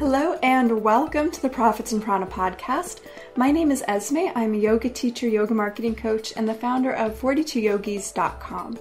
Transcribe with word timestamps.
Hello 0.00 0.38
and 0.42 0.82
welcome 0.82 1.30
to 1.30 1.42
the 1.42 1.48
Profits 1.50 1.92
and 1.92 2.02
Prana 2.02 2.26
podcast. 2.26 3.00
My 3.36 3.50
name 3.50 3.70
is 3.70 3.84
Esme. 3.86 4.28
I'm 4.34 4.54
a 4.54 4.56
yoga 4.56 4.88
teacher, 4.88 5.28
yoga 5.28 5.52
marketing 5.52 5.94
coach, 5.94 6.32
and 6.38 6.48
the 6.48 6.54
founder 6.54 6.92
of 6.92 7.20
42yogis.com. 7.20 8.78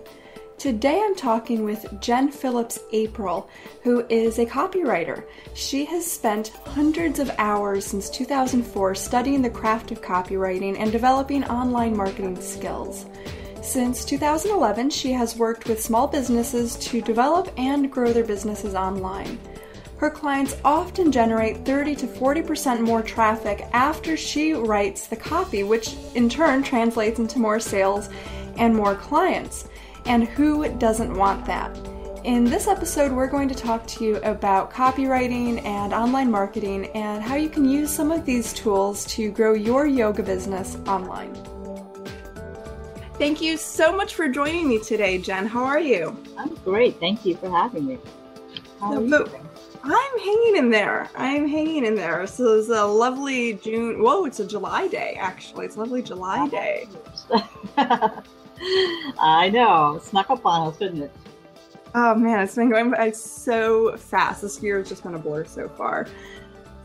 Today 0.57 1.01
I'm 1.03 1.15
talking 1.17 1.65
with 1.65 1.85
Jen 1.99 2.31
Phillips 2.31 2.79
April, 2.93 3.49
who 3.83 4.05
is 4.07 4.39
a 4.39 4.45
copywriter. 4.45 5.25
She 5.55 5.83
has 5.83 6.09
spent 6.09 6.53
hundreds 6.63 7.19
of 7.19 7.29
hours 7.37 7.83
since 7.83 8.09
2004 8.09 8.95
studying 8.95 9.41
the 9.41 9.49
craft 9.49 9.91
of 9.91 10.01
copywriting 10.01 10.79
and 10.79 10.89
developing 10.89 11.43
online 11.43 11.97
marketing 11.97 12.39
skills. 12.39 13.07
Since 13.61 14.05
2011, 14.05 14.89
she 14.91 15.11
has 15.11 15.35
worked 15.35 15.67
with 15.67 15.83
small 15.83 16.07
businesses 16.07 16.77
to 16.77 17.01
develop 17.01 17.51
and 17.57 17.91
grow 17.91 18.13
their 18.13 18.23
businesses 18.23 18.73
online 18.73 19.37
her 19.99 20.09
clients 20.09 20.55
often 20.63 21.11
generate 21.11 21.65
30 21.65 21.93
to 21.95 22.07
40% 22.07 22.79
more 22.79 23.01
traffic 23.01 23.67
after 23.73 24.15
she 24.15 24.53
writes 24.53 25.07
the 25.07 25.15
copy, 25.17 25.63
which 25.63 25.95
in 26.15 26.29
turn 26.29 26.63
translates 26.63 27.19
into 27.19 27.37
more 27.37 27.59
sales 27.59 28.09
and 28.55 28.73
more 28.73 28.95
clients. 28.95 29.67
And 30.05 30.23
who 30.23 30.69
doesn't 30.77 31.13
want 31.13 31.45
that? 31.47 31.77
In 32.23 32.45
this 32.45 32.67
episode, 32.67 33.11
we're 33.11 33.27
going 33.27 33.49
to 33.49 33.55
talk 33.55 33.85
to 33.87 34.05
you 34.05 34.17
about 34.17 34.71
copywriting 34.71 35.65
and 35.65 35.93
online 35.93 36.31
marketing 36.31 36.85
and 36.95 37.21
how 37.21 37.35
you 37.35 37.49
can 37.49 37.69
use 37.69 37.91
some 37.91 38.09
of 38.09 38.25
these 38.25 38.53
tools 38.53 39.05
to 39.07 39.31
grow 39.31 39.53
your 39.53 39.85
yoga 39.85 40.23
business 40.23 40.77
online. 40.87 41.33
Thank 43.15 43.41
you 43.41 43.57
so 43.57 43.91
much 43.91 44.15
for 44.15 44.29
joining 44.29 44.69
me 44.69 44.79
today, 44.79 45.17
Jen. 45.17 45.45
How 45.45 45.65
are 45.65 45.79
you? 45.79 46.17
I'm 46.37 46.55
great. 46.63 47.01
Thank 47.01 47.25
you 47.25 47.35
for 47.35 47.49
having 47.49 47.85
me. 47.85 47.97
How 48.79 48.95
are 48.95 49.01
you 49.01 49.09
doing? 49.09 49.38
I'm 49.83 50.19
hanging 50.19 50.55
in 50.57 50.69
there. 50.69 51.09
I'm 51.15 51.47
hanging 51.47 51.85
in 51.85 51.95
there. 51.95 52.27
So 52.27 52.59
it's 52.59 52.69
a 52.69 52.85
lovely 52.85 53.53
June. 53.53 54.01
Whoa, 54.01 54.25
it's 54.25 54.39
a 54.39 54.47
July 54.47 54.87
day, 54.87 55.17
actually. 55.19 55.65
It's 55.65 55.75
a 55.75 55.79
lovely 55.79 56.01
July 56.01 56.47
day. 56.47 56.87
I 59.19 59.49
know. 59.49 59.99
Snuck 60.03 60.29
up 60.29 60.45
on 60.45 60.67
us, 60.67 60.77
didn't 60.77 61.03
it? 61.03 61.11
Oh 61.95 62.13
man, 62.13 62.41
it's 62.41 62.55
been 62.55 62.69
going 62.69 62.91
by 62.91 63.11
so 63.11 63.97
fast. 63.97 64.43
This 64.43 64.61
year 64.61 64.77
has 64.77 64.89
just 64.89 65.01
been 65.03 65.15
a 65.15 65.19
blur 65.19 65.45
so 65.45 65.67
far. 65.69 66.07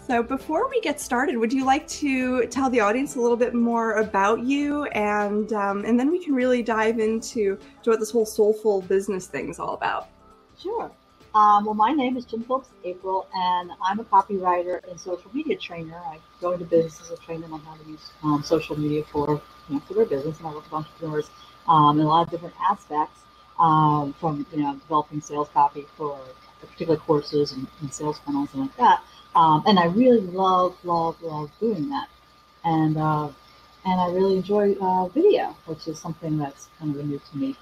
So 0.07 0.23
before 0.23 0.69
we 0.69 0.81
get 0.81 1.01
started, 1.01 1.37
would 1.37 1.53
you 1.53 1.65
like 1.65 1.87
to 1.89 2.47
tell 2.47 2.71
the 2.71 2.81
audience 2.81 3.17
a 3.17 3.21
little 3.21 3.37
bit 3.37 3.55
more 3.55 3.95
about 3.95 4.45
you, 4.45 4.85
and 4.87 5.53
um, 5.53 5.85
and 5.85 5.99
then 5.99 6.11
we 6.11 6.23
can 6.23 6.35
really 6.35 6.63
dive 6.63 7.01
into 7.01 7.59
to 7.83 7.91
what 7.91 8.01
this 8.01 8.11
whole 8.11 8.27
soulful 8.27 8.83
business 8.83 9.27
thing 9.27 9.51
is 9.51 9.59
all 9.59 9.75
about. 9.75 10.09
Sure. 10.59 10.91
Um, 11.35 11.65
well, 11.65 11.75
my 11.75 11.91
name 11.91 12.17
is 12.17 12.25
Jen 12.27 12.45
Phillips 12.45 12.69
April, 12.85 13.27
and 13.35 13.73
I'm 13.83 13.99
a 13.99 14.05
copywriter 14.05 14.81
and 14.89 15.01
social 15.01 15.29
media 15.35 15.57
trainer. 15.57 15.97
I 15.97 16.21
go 16.41 16.53
into 16.53 16.65
businesses 16.65 17.11
and 17.11 17.19
train 17.23 17.41
them 17.41 17.53
on 17.53 17.59
how 17.61 17.75
to 17.75 17.91
use 17.91 18.13
um, 18.23 18.45
social 18.45 18.79
media 18.79 19.03
for 19.11 19.43
you 19.69 19.75
know, 19.75 19.81
for 19.81 19.95
their 19.95 20.05
business, 20.07 20.39
and 20.39 20.47
I 20.47 20.53
work 20.53 20.63
with 20.63 20.73
entrepreneurs 20.73 21.29
um, 21.67 21.99
in 21.99 22.07
a 22.07 22.09
lot 22.09 22.23
of 22.23 22.31
different 22.31 22.55
aspects, 22.71 23.23
um, 23.59 24.15
from 24.21 24.47
you 24.53 24.63
know 24.63 24.75
developing 24.77 25.21
sales 25.21 25.49
copy 25.53 25.87
for 25.97 26.17
particular 26.61 26.99
courses 26.99 27.51
and, 27.51 27.67
and 27.81 27.93
sales 27.93 28.21
funnels 28.25 28.51
and 28.53 28.63
like 28.63 28.77
that. 28.77 29.03
Um, 29.35 29.65
and 29.67 29.77
I 29.81 29.87
really 29.87 30.21
love, 30.21 30.77
love, 30.85 31.21
love 31.21 31.51
doing 31.59 31.89
that, 31.89 32.09
and 32.65 32.97
uh, 32.97 33.29
and 33.85 34.01
I 34.01 34.07
really 34.13 34.37
enjoy 34.37 34.77
uh, 34.81 35.09
video, 35.09 35.57
which 35.67 35.89
is 35.89 35.99
something 35.99 36.39
that's 36.39 36.69
kind 36.79 36.95
of 36.95 37.05
new 37.05 37.21
to 37.33 37.37
me 37.37 37.57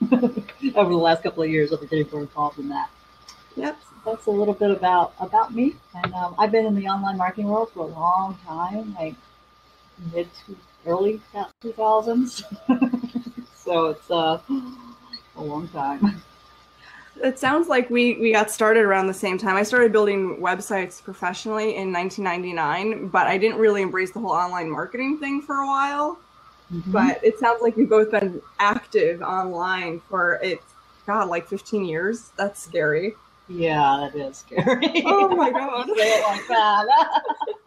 over 0.74 0.90
the 0.90 0.96
last 0.96 1.22
couple 1.22 1.44
of 1.44 1.50
years. 1.50 1.72
I've 1.72 1.78
been 1.78 1.88
getting 1.88 2.10
more 2.10 2.22
involved 2.22 2.58
in 2.58 2.68
that. 2.70 2.90
Yep, 3.56 3.78
that's 4.04 4.26
a 4.26 4.30
little 4.30 4.54
bit 4.54 4.70
about 4.70 5.14
about 5.20 5.54
me. 5.54 5.74
And 5.94 6.12
um, 6.14 6.34
I've 6.38 6.50
been 6.50 6.66
in 6.66 6.74
the 6.74 6.86
online 6.86 7.16
marketing 7.16 7.48
world 7.48 7.70
for 7.72 7.80
a 7.80 7.86
long 7.86 8.38
time, 8.46 8.94
like 8.94 9.14
mid 10.12 10.28
to 10.46 10.56
early 10.86 11.20
2000s. 11.62 12.42
so 13.54 13.86
it's 13.86 14.10
uh, 14.10 14.40
a 15.36 15.42
long 15.42 15.68
time. 15.68 16.22
It 17.22 17.38
sounds 17.38 17.68
like 17.68 17.90
we, 17.90 18.14
we 18.14 18.32
got 18.32 18.50
started 18.50 18.80
around 18.80 19.06
the 19.06 19.14
same 19.14 19.38
time. 19.38 19.54
I 19.54 19.62
started 19.62 19.92
building 19.92 20.38
websites 20.38 21.02
professionally 21.02 21.76
in 21.76 21.92
1999, 21.92 23.08
but 23.08 23.26
I 23.26 23.36
didn't 23.38 23.58
really 23.58 23.82
embrace 23.82 24.12
the 24.12 24.18
whole 24.18 24.32
online 24.32 24.70
marketing 24.70 25.18
thing 25.18 25.42
for 25.42 25.56
a 25.56 25.66
while. 25.66 26.18
Mm-hmm. 26.72 26.90
But 26.90 27.22
it 27.22 27.38
sounds 27.38 27.60
like 27.60 27.76
we've 27.76 27.88
both 27.88 28.10
been 28.10 28.40
active 28.58 29.20
online 29.20 30.00
for 30.08 30.40
it's 30.42 30.64
God, 31.06 31.28
like 31.28 31.46
15 31.46 31.84
years. 31.84 32.30
That's 32.36 32.62
scary. 32.62 33.14
Yeah, 33.48 34.08
that 34.12 34.18
is 34.18 34.38
scary. 34.38 35.02
Oh 35.06 35.28
my 35.34 35.50
god. 35.50 35.86
Say 35.96 36.18
it 36.18 36.26
like 36.26 36.46
that. 36.48 37.22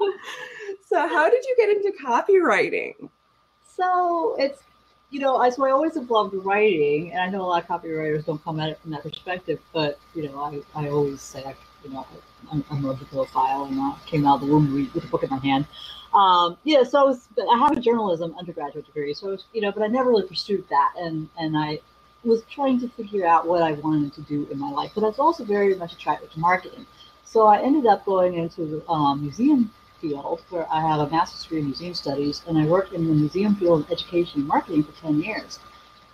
so 0.88 1.08
how 1.08 1.30
did 1.30 1.44
you 1.44 1.56
get 1.58 1.70
into 1.70 1.94
copywriting? 2.02 3.10
So 3.76 4.36
it's 4.40 4.62
you 5.12 5.20
know, 5.20 5.38
I 5.38 5.50
so 5.50 5.66
I 5.66 5.72
always 5.72 5.96
have 5.96 6.10
loved 6.10 6.34
writing, 6.34 7.12
and 7.12 7.22
I 7.22 7.30
know 7.30 7.42
a 7.42 7.48
lot 7.48 7.64
of 7.64 7.70
copywriters 7.70 8.26
don't 8.26 8.44
come 8.44 8.60
at 8.60 8.70
it 8.70 8.80
from 8.80 8.92
that 8.92 9.04
perspective, 9.04 9.60
but 9.74 10.00
you 10.14 10.28
know, 10.28 10.40
I, 10.76 10.84
I 10.86 10.90
always 10.90 11.22
say 11.22 11.44
I 11.44 11.56
you 11.84 11.92
know 11.92 12.06
I'm, 12.52 12.64
I'm 12.70 12.86
a 12.86 12.94
bibliophile 12.94 13.66
and 13.66 13.80
I 13.80 13.96
came 14.06 14.26
out 14.26 14.36
of 14.36 14.48
the 14.48 14.54
womb 14.54 14.74
with 14.74 15.04
a 15.04 15.08
book 15.08 15.24
in 15.24 15.30
my 15.30 15.38
hand. 15.38 15.66
Um, 16.14 16.58
yeah, 16.64 16.84
so 16.84 17.02
I, 17.02 17.04
was, 17.04 17.28
I 17.38 17.58
have 17.58 17.78
a 17.78 17.82
journalism 17.82 18.36
undergraduate 18.40 18.86
degree, 18.86 19.14
so 19.14 19.32
was, 19.32 19.44
you 19.54 19.60
know, 19.62 19.72
but 19.72 19.84
I 19.84 19.88
never 19.88 20.10
really 20.10 20.28
pursued 20.28 20.68
that, 20.70 20.94
and 20.98 21.30
and 21.38 21.58
I 21.58 21.80
was 22.26 22.44
trying 22.50 22.80
to 22.80 22.90
figure 22.90 23.26
out 23.26 23.48
what 23.48 23.62
I 23.62 23.74
wanted 23.74 24.14
to 24.14 24.22
do 24.22 24.48
in 24.52 24.58
my 24.58 24.72
life, 24.72 24.92
but 24.96 25.04
I 25.04 25.08
was 25.08 25.20
also 25.20 25.44
very 25.44 25.76
much 25.76 25.94
attracted 25.94 26.32
to 26.32 26.40
marketing. 26.40 26.86
So 27.24 27.48
I 27.48 27.62
ended 27.62 27.86
up 27.86 28.06
going 28.06 28.36
into 28.36 28.66
the 28.66 28.90
um, 28.90 29.22
museum 29.22 29.72
field 30.02 30.42
where 30.50 30.68
I 30.72 30.82
have 30.82 31.00
a 31.00 31.10
master's 31.10 31.44
degree 31.44 31.60
in 31.60 31.66
museum 31.66 31.94
studies, 31.94 32.42
and 32.48 32.58
I 32.58 32.66
worked 32.66 32.94
in 32.94 33.08
the 33.08 33.14
museum 33.14 33.56
field 33.56 33.86
of 33.86 33.92
education 33.92 34.42
and 34.42 34.48
marketing 34.48 34.84
for 34.84 34.94
10 35.02 35.22
years. 35.22 35.60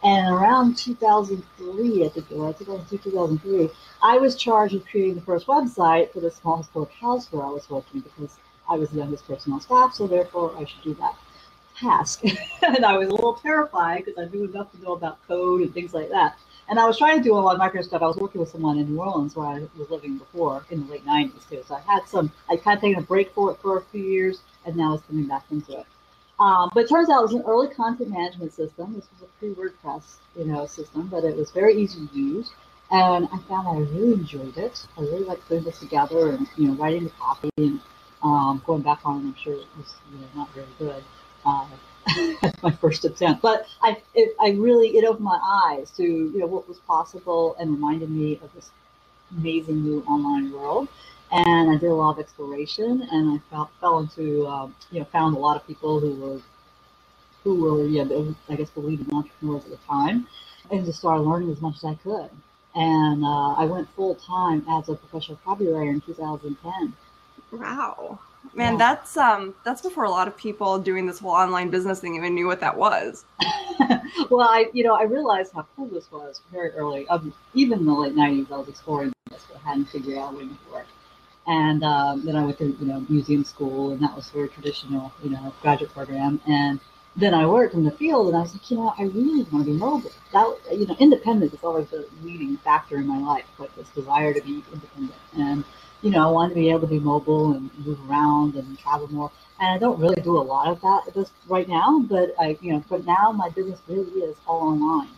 And 0.03 0.33
around 0.33 0.77
2003, 0.77 2.05
I 2.05 2.09
think 2.09 2.31
it 2.31 2.37
was, 2.37 2.55
2002, 2.57 2.97
2003, 3.11 3.69
I 4.01 4.17
was 4.17 4.35
charged 4.35 4.73
with 4.73 4.87
creating 4.87 5.15
the 5.15 5.21
first 5.21 5.45
website 5.47 6.11
for 6.11 6.19
the 6.19 6.31
small 6.31 6.57
historic 6.57 6.91
house 6.91 7.31
where 7.31 7.45
I 7.45 7.49
was 7.49 7.69
working 7.69 8.01
because 8.01 8.37
I 8.67 8.75
was 8.75 8.89
the 8.89 8.97
youngest 8.97 9.27
person 9.27 9.53
on 9.53 9.61
staff, 9.61 9.93
so 9.93 10.07
therefore 10.07 10.55
I 10.57 10.65
should 10.65 10.81
do 10.83 10.93
that 10.95 11.15
task. 11.81 12.23
and 12.61 12.85
I 12.85 12.97
was 12.97 13.09
a 13.09 13.11
little 13.11 13.33
terrified 13.33 14.05
because 14.05 14.17
I 14.17 14.29
knew 14.29 14.45
enough 14.45 14.71
to 14.71 14.81
know 14.81 14.93
about 14.93 15.25
code 15.27 15.61
and 15.61 15.73
things 15.73 15.93
like 15.93 16.09
that. 16.09 16.37
And 16.69 16.79
I 16.79 16.85
was 16.85 16.97
trying 16.97 17.17
to 17.17 17.23
do 17.23 17.33
a 17.33 17.39
lot 17.39 17.53
of 17.53 17.59
micro 17.59 17.81
stuff. 17.81 18.01
I 18.01 18.07
was 18.07 18.17
working 18.17 18.39
with 18.39 18.49
someone 18.49 18.77
in 18.77 18.93
New 18.93 19.01
Orleans 19.01 19.35
where 19.35 19.47
I 19.47 19.59
was 19.77 19.89
living 19.89 20.17
before 20.17 20.63
in 20.69 20.85
the 20.85 20.91
late 20.91 21.05
90s 21.05 21.49
too. 21.49 21.63
So 21.67 21.75
I 21.75 21.81
had 21.81 22.07
some, 22.07 22.31
I 22.49 22.55
kind 22.55 22.77
of 22.77 22.81
taken 22.81 22.99
a 22.99 23.05
break 23.05 23.33
for 23.33 23.51
it 23.51 23.57
for 23.57 23.77
a 23.77 23.81
few 23.81 24.03
years 24.03 24.41
and 24.65 24.75
now 24.75 24.93
it's 24.93 25.05
coming 25.05 25.27
back 25.27 25.43
into 25.51 25.79
it. 25.79 25.85
Um, 26.39 26.71
but 26.73 26.85
it 26.85 26.89
turns 26.89 27.09
out 27.09 27.19
it 27.19 27.23
was 27.23 27.33
an 27.33 27.43
early 27.45 27.67
content 27.73 28.09
management 28.09 28.53
system. 28.53 28.93
This 28.93 29.07
was 29.11 29.27
a 29.27 29.39
pre-WordPress, 29.39 30.15
you 30.37 30.45
know, 30.45 30.65
system, 30.65 31.07
but 31.07 31.23
it 31.23 31.35
was 31.35 31.51
very 31.51 31.75
easy 31.75 32.07
to 32.07 32.17
use. 32.17 32.51
And 32.89 33.27
I 33.31 33.37
found 33.47 33.67
I 33.67 33.79
really 33.93 34.13
enjoyed 34.13 34.57
it. 34.57 34.85
I 34.97 35.01
really 35.01 35.23
liked 35.23 35.47
putting 35.47 35.63
this 35.63 35.79
together 35.79 36.31
and, 36.31 36.47
you 36.57 36.69
know, 36.69 36.73
writing 36.75 37.03
the 37.03 37.09
copy 37.11 37.49
and 37.57 37.79
um, 38.23 38.61
going 38.65 38.81
back 38.81 38.99
on 39.03 39.17
I'm 39.17 39.35
sure 39.35 39.53
it 39.53 39.67
was 39.77 39.95
you 40.13 40.19
know, 40.19 40.27
not 40.35 40.53
very 40.53 40.67
good 40.77 41.03
uh, 41.45 41.67
my 42.63 42.71
first 42.71 43.05
attempt. 43.05 43.41
But 43.41 43.67
I, 43.81 44.01
it, 44.15 44.35
I 44.39 44.51
really, 44.51 44.97
it 44.97 45.05
opened 45.05 45.25
my 45.25 45.39
eyes 45.41 45.91
to 45.91 46.03
you 46.03 46.39
know 46.39 46.47
what 46.47 46.67
was 46.67 46.79
possible 46.79 47.55
and 47.59 47.71
reminded 47.71 48.09
me 48.09 48.39
of 48.43 48.53
this 48.53 48.71
amazing 49.37 49.83
new 49.83 50.03
online 50.07 50.51
world. 50.51 50.87
And 51.31 51.71
I 51.71 51.77
did 51.77 51.89
a 51.89 51.95
lot 51.95 52.11
of 52.11 52.19
exploration, 52.19 53.07
and 53.09 53.39
I 53.39 53.49
fell, 53.49 53.71
fell 53.79 53.99
into 53.99 54.45
um, 54.47 54.75
you 54.91 54.99
know 54.99 55.05
found 55.05 55.35
a 55.35 55.39
lot 55.39 55.55
of 55.55 55.65
people 55.65 55.99
who 55.99 56.15
were 56.15 56.41
who 57.43 57.55
were 57.61 57.85
yeah 57.85 58.03
I 58.49 58.55
guess 58.55 58.69
the 58.71 58.81
leading 58.81 59.13
entrepreneurs 59.13 59.63
at 59.65 59.71
the 59.71 59.77
time, 59.87 60.27
and 60.71 60.85
just 60.85 60.99
started 60.99 61.21
learning 61.21 61.51
as 61.51 61.61
much 61.61 61.77
as 61.77 61.85
I 61.85 61.95
could. 61.95 62.29
And 62.73 63.23
uh, 63.23 63.53
I 63.53 63.65
went 63.65 63.89
full 63.95 64.15
time 64.15 64.65
as 64.69 64.87
a 64.89 64.95
professional 64.95 65.39
copywriter 65.45 65.91
in 65.91 66.01
2010. 66.01 66.93
Wow. 67.51 68.19
Man, 68.53 68.73
yeah. 68.73 68.77
that's 68.77 69.17
um 69.17 69.55
that's 69.63 69.81
before 69.81 70.03
a 70.03 70.09
lot 70.09 70.27
of 70.27 70.35
people 70.35 70.77
doing 70.79 71.05
this 71.05 71.19
whole 71.19 71.31
online 71.31 71.69
business 71.69 71.99
thing 71.99 72.15
even 72.15 72.35
knew 72.35 72.47
what 72.47 72.59
that 72.59 72.75
was. 72.75 73.25
well, 74.29 74.47
I 74.49 74.65
you 74.73 74.83
know 74.83 74.95
I 74.95 75.03
realized 75.03 75.53
how 75.53 75.65
cool 75.75 75.87
this 75.87 76.11
was 76.11 76.41
very 76.51 76.71
early. 76.71 77.07
Um, 77.07 77.33
even 77.53 77.79
in 77.79 77.85
the 77.85 77.93
late 77.93 78.15
'90s, 78.15 78.51
I 78.51 78.57
was 78.57 78.67
exploring 78.67 79.13
this, 79.29 79.45
but 79.51 79.61
hadn't 79.61 79.85
figured 79.85 80.17
out 80.17 80.33
what 80.33 80.43
it 80.43 80.49
work. 80.71 80.87
And 81.47 81.83
um, 81.83 82.25
then 82.25 82.35
I 82.35 82.43
went 82.43 82.57
to 82.59 82.65
you 82.65 82.85
know 82.85 83.05
museum 83.07 83.43
school, 83.43 83.91
and 83.91 84.01
that 84.01 84.15
was 84.15 84.29
very 84.29 84.49
traditional, 84.49 85.11
you 85.23 85.29
know, 85.29 85.53
graduate 85.61 85.93
program. 85.93 86.41
And 86.47 86.79
then 87.15 87.33
I 87.33 87.45
worked 87.45 87.73
in 87.73 87.83
the 87.83 87.91
field, 87.91 88.27
and 88.27 88.37
I 88.37 88.41
was 88.41 88.53
like, 88.53 88.71
you 88.71 88.77
know, 88.77 88.93
I 88.97 89.03
really 89.03 89.43
want 89.51 89.65
to 89.65 89.71
be 89.71 89.77
mobile. 89.77 90.11
That 90.31 90.57
you 90.71 90.87
know, 90.87 90.95
independence 90.99 91.53
is 91.53 91.63
always 91.63 91.89
the 91.89 92.07
leading 92.23 92.57
factor 92.57 92.97
in 92.97 93.07
my 93.07 93.19
life, 93.19 93.45
like 93.59 93.75
this 93.75 93.89
desire 93.89 94.33
to 94.33 94.41
be 94.41 94.63
independent 94.71 95.13
and 95.37 95.63
you 96.01 96.09
know, 96.09 96.27
I 96.27 96.31
want 96.31 96.51
to 96.51 96.55
be 96.55 96.69
able 96.69 96.81
to 96.81 96.87
be 96.87 96.99
mobile 96.99 97.53
and 97.53 97.69
move 97.85 97.99
around 98.09 98.55
and 98.55 98.77
travel 98.79 99.07
more. 99.11 99.31
And 99.59 99.69
I 99.69 99.77
don't 99.77 99.99
really 99.99 100.21
do 100.21 100.37
a 100.37 100.41
lot 100.41 100.67
of 100.67 100.81
that 100.81 101.03
at 101.07 101.13
this 101.13 101.29
right 101.47 101.67
now, 101.67 101.99
but 101.99 102.33
I, 102.39 102.57
you 102.61 102.73
know, 102.73 102.83
but 102.89 103.05
now 103.05 103.31
my 103.31 103.49
business 103.49 103.79
really 103.87 104.21
is 104.21 104.35
all 104.47 104.61
online. 104.69 105.09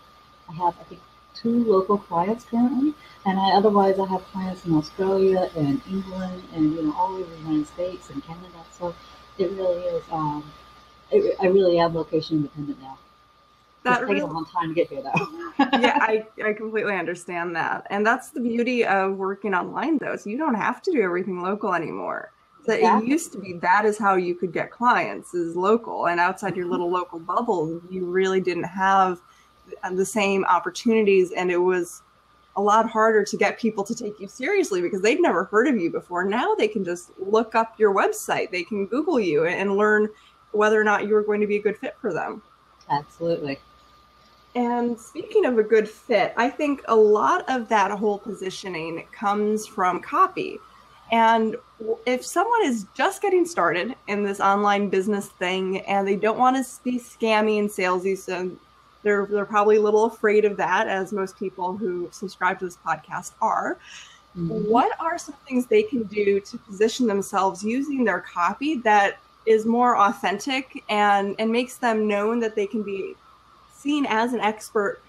I 0.49 0.53
have, 0.53 0.75
I 0.79 0.83
think, 0.83 1.01
two 1.33 1.63
local 1.63 1.97
clients 1.97 2.43
currently, 2.45 2.93
and 3.25 3.39
I 3.39 3.51
otherwise 3.51 3.97
I 3.97 4.05
have 4.07 4.23
clients 4.25 4.65
in 4.65 4.75
Australia 4.75 5.49
and 5.55 5.81
England 5.89 6.43
and 6.53 6.75
you 6.75 6.83
know 6.83 6.93
all 6.95 7.15
over 7.15 7.23
the 7.23 7.37
United 7.37 7.67
States 7.67 8.09
and 8.09 8.23
Canada. 8.23 8.63
So 8.71 8.93
it 9.37 9.51
really 9.51 9.81
is. 9.83 10.03
Um, 10.11 10.43
it, 11.11 11.35
I 11.41 11.47
really 11.47 11.79
am 11.79 11.93
location 11.93 12.37
independent 12.37 12.81
now. 12.81 12.97
That 13.83 14.01
it's 14.01 14.09
really, 14.09 14.21
a 14.21 14.25
long 14.25 14.45
time 14.45 14.69
to 14.69 14.73
get 14.73 14.87
here, 14.87 15.01
though. 15.01 15.27
yeah, 15.79 15.97
I, 15.99 16.25
I 16.45 16.53
completely 16.53 16.95
understand 16.95 17.55
that, 17.55 17.85
and 17.89 18.05
that's 18.05 18.29
the 18.29 18.39
beauty 18.39 18.85
of 18.85 19.17
working 19.17 19.53
online, 19.53 19.97
though. 19.97 20.15
So 20.15 20.29
you 20.29 20.37
don't 20.37 20.55
have 20.55 20.81
to 20.83 20.91
do 20.91 21.01
everything 21.01 21.41
local 21.41 21.73
anymore. 21.73 22.31
So 22.65 22.73
exactly. 22.73 23.07
it 23.07 23.11
used 23.11 23.33
to 23.33 23.39
be 23.39 23.53
that 23.53 23.83
is 23.83 23.97
how 23.97 24.15
you 24.15 24.35
could 24.35 24.53
get 24.53 24.71
clients 24.71 25.33
is 25.33 25.57
local, 25.57 26.07
and 26.07 26.19
outside 26.19 26.55
your 26.55 26.65
mm-hmm. 26.65 26.71
little 26.71 26.89
local 26.89 27.19
bubble, 27.19 27.81
you 27.89 28.05
really 28.05 28.39
didn't 28.39 28.63
have 28.63 29.19
the 29.91 30.05
same 30.05 30.45
opportunities, 30.45 31.33
and 31.33 31.51
it 31.51 31.57
was 31.57 32.03
a 32.55 32.61
lot 32.61 32.89
harder 32.89 33.23
to 33.25 33.37
get 33.37 33.59
people 33.59 33.83
to 33.83 33.95
take 33.95 34.19
you 34.19 34.27
seriously 34.27 34.81
because 34.81 35.01
they'd 35.01 35.19
never 35.19 35.45
heard 35.45 35.67
of 35.67 35.75
you 35.77 35.89
before. 35.89 36.23
Now 36.23 36.53
they 36.53 36.67
can 36.67 36.85
just 36.85 37.11
look 37.19 37.55
up 37.55 37.77
your 37.79 37.93
website, 37.93 38.51
they 38.51 38.63
can 38.63 38.85
Google 38.85 39.19
you 39.19 39.45
and 39.45 39.75
learn 39.75 40.07
whether 40.53 40.79
or 40.79 40.83
not 40.83 41.07
you're 41.07 41.23
going 41.23 41.41
to 41.41 41.47
be 41.47 41.57
a 41.57 41.61
good 41.61 41.77
fit 41.77 41.95
for 41.99 42.13
them. 42.13 42.41
Absolutely. 42.89 43.59
And 44.55 44.99
speaking 44.99 45.45
of 45.45 45.57
a 45.57 45.63
good 45.63 45.89
fit, 45.89 46.33
I 46.37 46.49
think 46.49 46.83
a 46.87 46.95
lot 46.95 47.43
of 47.49 47.67
that 47.69 47.91
whole 47.91 48.19
positioning 48.19 49.05
comes 49.11 49.65
from 49.65 49.99
copy. 49.99 50.59
And 51.11 51.55
if 52.05 52.25
someone 52.25 52.63
is 52.63 52.85
just 52.95 53.21
getting 53.21 53.45
started 53.45 53.95
in 54.07 54.23
this 54.23 54.39
online 54.39 54.89
business 54.89 55.27
thing 55.27 55.79
and 55.81 56.07
they 56.07 56.15
don't 56.15 56.37
want 56.37 56.55
to 56.55 56.83
be 56.83 56.99
scammy 56.99 57.59
and 57.59 57.69
salesy, 57.69 58.17
so 58.17 58.51
they're 59.01 59.25
they're 59.25 59.45
probably 59.45 59.75
a 59.75 59.81
little 59.81 60.05
afraid 60.05 60.45
of 60.45 60.55
that, 60.57 60.87
as 60.87 61.11
most 61.11 61.37
people 61.37 61.75
who 61.75 62.07
subscribe 62.11 62.59
to 62.59 62.65
this 62.65 62.77
podcast 62.85 63.33
are. 63.41 63.77
Mm-hmm. 64.37 64.71
What 64.71 64.91
are 64.99 65.17
some 65.17 65.35
things 65.47 65.67
they 65.67 65.83
can 65.83 66.03
do 66.03 66.39
to 66.39 66.57
position 66.57 67.05
themselves 67.05 67.63
using 67.63 68.03
their 68.03 68.21
copy 68.21 68.75
that 68.77 69.19
is 69.45 69.65
more 69.65 69.97
authentic 69.97 70.83
and 70.89 71.35
and 71.39 71.51
makes 71.51 71.77
them 71.77 72.07
known 72.07 72.39
that 72.39 72.55
they 72.55 72.67
can 72.67 72.83
be 72.83 73.15
seen 73.73 74.05
as 74.07 74.33
an 74.33 74.39
expert 74.39 75.01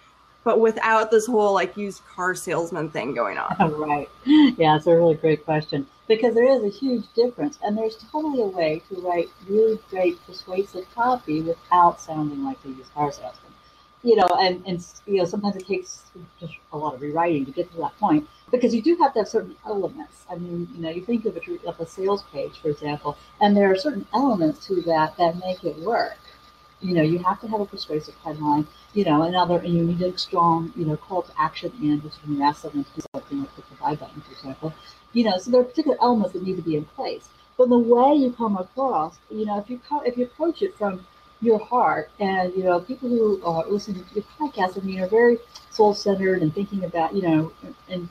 but 0.42 0.60
without 0.60 1.10
this 1.10 1.26
whole 1.26 1.54
like 1.54 1.76
used 1.76 2.04
car 2.06 2.34
salesman 2.34 2.90
thing 2.90 3.14
going 3.14 3.38
on. 3.38 3.56
Right. 3.78 4.08
Yeah 4.24 4.76
it's 4.76 4.86
a 4.86 4.94
really 4.94 5.14
great 5.14 5.44
question. 5.44 5.86
Because 6.06 6.34
there 6.34 6.50
is 6.54 6.62
a 6.62 6.68
huge 6.68 7.04
difference 7.14 7.58
and 7.62 7.78
there's 7.78 7.96
totally 8.12 8.42
a 8.42 8.46
way 8.46 8.82
to 8.90 9.00
write 9.00 9.30
really 9.48 9.78
great 9.90 10.24
persuasive 10.26 10.86
copy 10.94 11.40
without 11.40 12.00
sounding 12.00 12.44
like 12.44 12.58
a 12.64 12.68
used 12.68 12.92
car 12.92 13.10
salesman 13.10 13.52
you 14.04 14.16
know, 14.16 14.28
and, 14.38 14.62
and 14.66 14.86
you 15.06 15.16
know, 15.16 15.24
sometimes 15.24 15.56
it 15.56 15.66
takes 15.66 16.02
just 16.38 16.52
a 16.72 16.78
lot 16.78 16.94
of 16.94 17.00
rewriting 17.00 17.46
to 17.46 17.50
get 17.50 17.70
to 17.72 17.78
that 17.78 17.98
point 17.98 18.28
because 18.50 18.74
you 18.74 18.82
do 18.82 18.96
have 19.00 19.14
to 19.14 19.20
have 19.20 19.28
certain 19.28 19.56
elements. 19.66 20.26
I 20.30 20.36
mean, 20.36 20.68
you 20.74 20.82
know, 20.82 20.90
you 20.90 21.02
think 21.04 21.24
of 21.24 21.36
a, 21.36 21.66
of 21.66 21.80
a 21.80 21.86
sales 21.86 22.22
page, 22.30 22.58
for 22.60 22.68
example, 22.68 23.16
and 23.40 23.56
there 23.56 23.70
are 23.70 23.76
certain 23.76 24.06
elements 24.12 24.66
to 24.66 24.82
that 24.82 25.16
that 25.16 25.40
make 25.40 25.64
it 25.64 25.78
work. 25.78 26.18
You 26.82 26.94
know, 26.94 27.02
you 27.02 27.18
have 27.20 27.40
to 27.40 27.48
have 27.48 27.60
a 27.60 27.66
persuasive 27.66 28.14
headline, 28.16 28.66
you 28.92 29.04
know, 29.06 29.22
another, 29.22 29.56
and 29.56 29.72
you 29.72 29.84
need 29.84 30.02
a 30.02 30.18
strong, 30.18 30.70
you 30.76 30.84
know, 30.84 30.98
call 30.98 31.22
to 31.22 31.32
action 31.40 31.72
and 31.80 32.02
just 32.02 32.22
when 32.26 32.36
you 32.36 32.42
ask 32.42 32.60
someone 32.60 32.84
to 32.84 32.90
do 32.96 33.02
something 33.14 33.40
like 33.40 33.54
click 33.54 33.68
the 33.70 33.76
buy 33.76 33.94
button, 33.94 34.20
for 34.20 34.32
example. 34.32 34.74
You 35.14 35.24
know, 35.24 35.38
so 35.38 35.50
there 35.50 35.62
are 35.62 35.64
particular 35.64 35.96
elements 36.02 36.34
that 36.34 36.42
need 36.42 36.56
to 36.56 36.62
be 36.62 36.76
in 36.76 36.84
place. 36.84 37.28
But 37.56 37.70
the 37.70 37.78
way 37.78 38.14
you 38.14 38.32
come 38.32 38.58
across, 38.58 39.16
you 39.30 39.46
know, 39.46 39.58
if 39.58 39.70
you 39.70 39.80
if 40.04 40.18
you 40.18 40.24
approach 40.26 40.60
it 40.60 40.76
from 40.76 41.06
your 41.44 41.58
heart. 41.58 42.10
And, 42.18 42.54
you 42.54 42.64
know, 42.64 42.80
people 42.80 43.08
who 43.08 43.42
are 43.44 43.66
listening 43.68 44.04
to 44.04 44.14
your 44.14 44.24
podcast, 44.38 44.80
I 44.80 44.84
mean, 44.84 45.00
are 45.00 45.08
very 45.08 45.38
soul 45.70 45.94
centered 45.94 46.42
and 46.42 46.54
thinking 46.54 46.84
about, 46.84 47.14
you 47.14 47.22
know, 47.22 47.52
and 47.88 48.08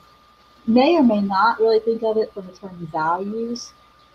may 0.66 0.96
or 0.96 1.02
may 1.02 1.20
not 1.20 1.58
really 1.60 1.80
think 1.80 2.02
of 2.02 2.16
it 2.16 2.32
from 2.32 2.46
the 2.46 2.52
term 2.52 2.88
values, 2.92 3.72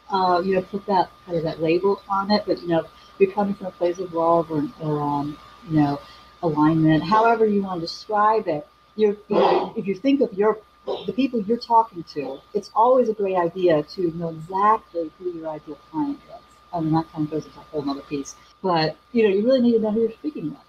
uh, 0.10 0.42
you 0.44 0.56
know, 0.56 0.62
put 0.62 0.86
that 0.88 1.10
kind 1.26 1.38
of 1.38 1.44
that 1.44 1.62
label 1.62 2.02
on 2.10 2.32
it. 2.32 2.44
But, 2.48 2.62
you 2.62 2.70
know, 2.70 2.86
you're 3.20 3.32
coming 3.32 3.54
from 3.54 3.68
a 3.68 3.72
place 3.72 4.00
of 4.00 4.14
love 4.14 4.52
or, 4.52 4.64
or 4.82 5.02
um, 5.02 5.38
you 5.70 5.80
know, 5.82 6.00
alignment, 6.42 7.04
however 7.04 7.46
you 7.46 7.62
want 7.64 7.82
to 7.82 7.86
describe 7.86 8.48
it. 8.48 8.66
You're, 8.96 9.16
you 9.28 9.36
know, 9.36 9.74
if 9.78 9.88
you 9.88 9.96
think 9.96 10.22
of 10.22 10.34
your 10.34 10.60
the 11.06 11.14
people 11.14 11.40
you're 11.42 11.58
talking 11.58 12.04
to, 12.14 12.40
it's 12.54 12.72
always 12.76 13.10
a 13.10 13.14
great 13.14 13.36
idea 13.36 13.84
to 13.84 14.18
know 14.18 14.30
exactly 14.30 15.12
who 15.20 15.32
your 15.32 15.50
ideal 15.50 15.78
client 15.92 16.20
is. 16.30 16.42
I 16.74 16.80
mean, 16.80 16.94
that 16.94 17.12
kind 17.12 17.26
of 17.26 17.32
goes 17.32 17.46
into 17.46 17.60
a 17.60 17.64
whole 17.64 17.90
other 17.90 18.02
piece. 18.02 18.36
But 18.62 18.98
you 19.12 19.24
know, 19.24 19.30
you 19.30 19.46
really 19.46 19.62
need 19.62 19.74
to 19.74 19.80
know 19.80 19.92
who 19.92 20.02
you're 20.02 20.12
speaking 20.12 20.50
with, 20.50 20.60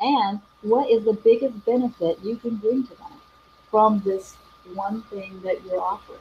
and 0.00 0.40
what 0.62 0.90
is 0.90 1.04
the 1.04 1.14
biggest 1.14 1.64
benefit 1.64 2.18
you 2.22 2.36
can 2.36 2.56
bring 2.56 2.84
to 2.84 2.94
them 2.96 3.12
from 3.70 4.02
this 4.04 4.36
one 4.74 5.02
thing 5.02 5.40
that 5.42 5.64
you're 5.64 5.80
offering. 5.80 6.20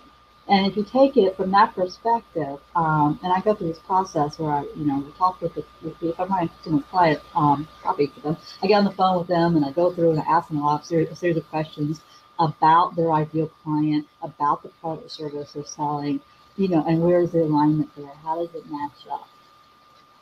And 0.50 0.66
if 0.66 0.78
you 0.78 0.84
take 0.84 1.18
it 1.18 1.36
from 1.36 1.52
that 1.52 1.76
perspective, 1.76 2.60
um, 2.74 3.20
and 3.22 3.34
I 3.34 3.42
go 3.42 3.54
through 3.54 3.68
this 3.68 3.80
process 3.80 4.40
where 4.40 4.52
I, 4.52 4.62
you 4.78 4.86
know, 4.86 5.00
we 5.00 5.12
talk 5.12 5.42
with 5.42 5.54
the, 5.56 5.66
with 5.82 6.00
the 6.00 6.10
if 6.10 6.20
I'm 6.20 6.30
writing 6.30 6.50
to 6.64 6.84
client 6.90 7.20
um, 7.36 7.68
copy 7.84 8.08
for 8.08 8.22
them, 8.22 8.38
I 8.64 8.68
get 8.68 8.76
on 8.76 8.86
the 8.86 8.92
phone 8.92 9.18
with 9.18 9.28
them 9.28 9.58
and 9.58 9.66
I 9.66 9.72
go 9.72 9.92
through 9.94 10.12
and 10.12 10.20
I 10.22 10.24
ask 10.24 10.48
them 10.48 10.60
a, 10.60 10.66
lot, 10.66 10.90
a 10.90 11.16
series 11.16 11.36
of 11.38 11.50
questions 11.50 12.00
about 12.40 12.96
their 12.96 13.12
ideal 13.12 13.52
client, 13.64 14.08
about 14.22 14.64
the 14.64 14.70
product 14.70 15.08
or 15.08 15.10
service 15.10 15.52
they're 15.52 15.66
selling, 15.66 16.22
you 16.56 16.70
know, 16.70 16.84
and 16.88 17.02
where 17.02 17.20
is 17.20 17.32
the 17.32 17.44
alignment 17.44 17.90
there? 17.98 18.14
How 18.24 18.38
does 18.38 18.54
it 18.56 18.72
match 18.72 19.06
up? 19.12 19.28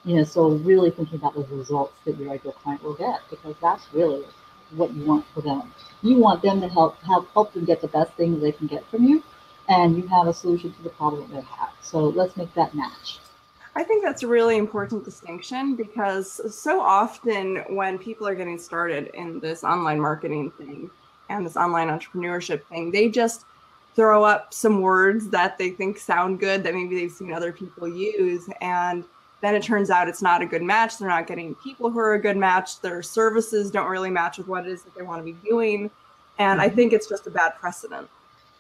You 0.06 0.18
know, 0.18 0.24
so 0.24 0.50
really 0.50 0.92
thinking 0.92 1.18
about 1.18 1.34
the 1.34 1.44
results 1.56 1.94
that 2.06 2.18
your 2.18 2.32
ideal 2.32 2.52
client 2.52 2.84
will 2.84 2.94
get 2.94 3.22
because 3.30 3.56
that's 3.60 3.92
really 3.92 4.24
what 4.72 4.94
you 4.94 5.04
want 5.04 5.26
for 5.34 5.42
them. 5.42 5.74
You 6.04 6.18
want 6.18 6.42
them 6.42 6.62
to 6.62 6.70
help 6.70 7.02
help 7.02 7.28
help 7.34 7.54
them 7.54 7.66
get 7.66 7.82
the 7.82 7.88
best 7.88 8.14
things 8.14 8.40
they 8.42 8.52
can 8.52 8.68
get 8.68 8.86
from 8.90 9.04
you, 9.04 9.24
and 9.68 9.98
you 9.98 10.08
have 10.08 10.28
a 10.28 10.34
solution 10.34 10.72
to 10.74 10.84
the 10.84 10.90
problem 10.90 11.22
that 11.32 11.42
they 11.42 11.48
have. 11.48 11.72
So 11.82 12.00
let's 12.00 12.38
make 12.38 12.54
that 12.54 12.76
match. 12.76 13.20
I 13.76 13.84
think 13.84 14.04
that's 14.04 14.24
a 14.24 14.28
really 14.28 14.58
important 14.58 15.04
distinction 15.04 15.76
because 15.76 16.40
so 16.56 16.80
often 16.80 17.58
when 17.68 17.98
people 17.98 18.26
are 18.26 18.36
getting 18.36 18.58
started 18.58 19.08
in 19.14 19.40
this 19.42 19.66
online 19.66 20.00
marketing 20.00 20.52
thing 20.52 20.90
and 21.30 21.46
this 21.46 21.58
online 21.58 21.90
entrepreneurship 21.90 22.64
thing, 22.68 22.92
they 22.92 23.10
just 23.10 23.46
throw 23.94 24.24
up 24.24 24.54
some 24.54 24.82
words 24.82 25.30
that 25.30 25.58
they 25.58 25.72
think 25.72 25.98
sound 25.98 26.40
good 26.40 26.64
that 26.64 26.74
maybe 26.74 26.96
they've 26.96 27.12
seen 27.12 27.34
other 27.34 27.52
people 27.52 27.88
use 27.88 28.48
and 28.62 29.04
then 29.46 29.54
it 29.56 29.64
turns 29.64 29.92
out 29.92 30.08
it's 30.08 30.24
not 30.24 30.42
a 30.42 30.46
good 30.46 30.64
match. 30.64 30.98
They're 30.98 31.08
not 31.08 31.28
getting 31.28 31.54
people 31.56 31.92
who 31.92 32.00
are 32.00 32.16
a 32.16 32.22
good 32.22 32.36
match. 32.36 32.82
Their 32.82 33.04
services 33.04 33.70
don't 33.70 33.88
really 33.88 34.10
match 34.10 34.40
with 34.40 34.48
what 34.48 34.66
it 34.66 34.72
is 34.72 34.82
that 34.84 34.96
they 34.96 35.04
want 35.04 35.26
to 35.26 35.32
be 35.32 35.38
doing. 35.48 35.92
And 36.40 36.60
I 36.60 36.68
mm-hmm. 36.68 36.76
think 36.76 36.94
it's 36.94 37.08
just 37.08 37.28
a 37.28 37.30
bad 37.30 37.54
precedent. 37.60 38.10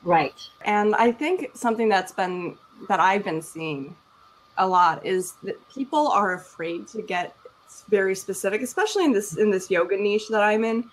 Right. 0.03 0.39
And 0.63 0.95
I 0.95 1.11
think 1.11 1.49
something 1.55 1.89
that's 1.89 2.11
been 2.11 2.57
that 2.87 2.99
I've 2.99 3.23
been 3.23 3.41
seeing 3.41 3.95
a 4.57 4.67
lot 4.67 5.03
is 5.05 5.33
that 5.43 5.57
people 5.69 6.07
are 6.09 6.33
afraid 6.33 6.87
to 6.89 7.01
get 7.01 7.35
very 7.89 8.15
specific, 8.15 8.61
especially 8.61 9.05
in 9.05 9.11
this 9.11 9.37
in 9.37 9.49
this 9.49 9.71
yoga 9.71 9.97
niche 9.97 10.27
that 10.29 10.43
I'm 10.43 10.63
in. 10.63 10.89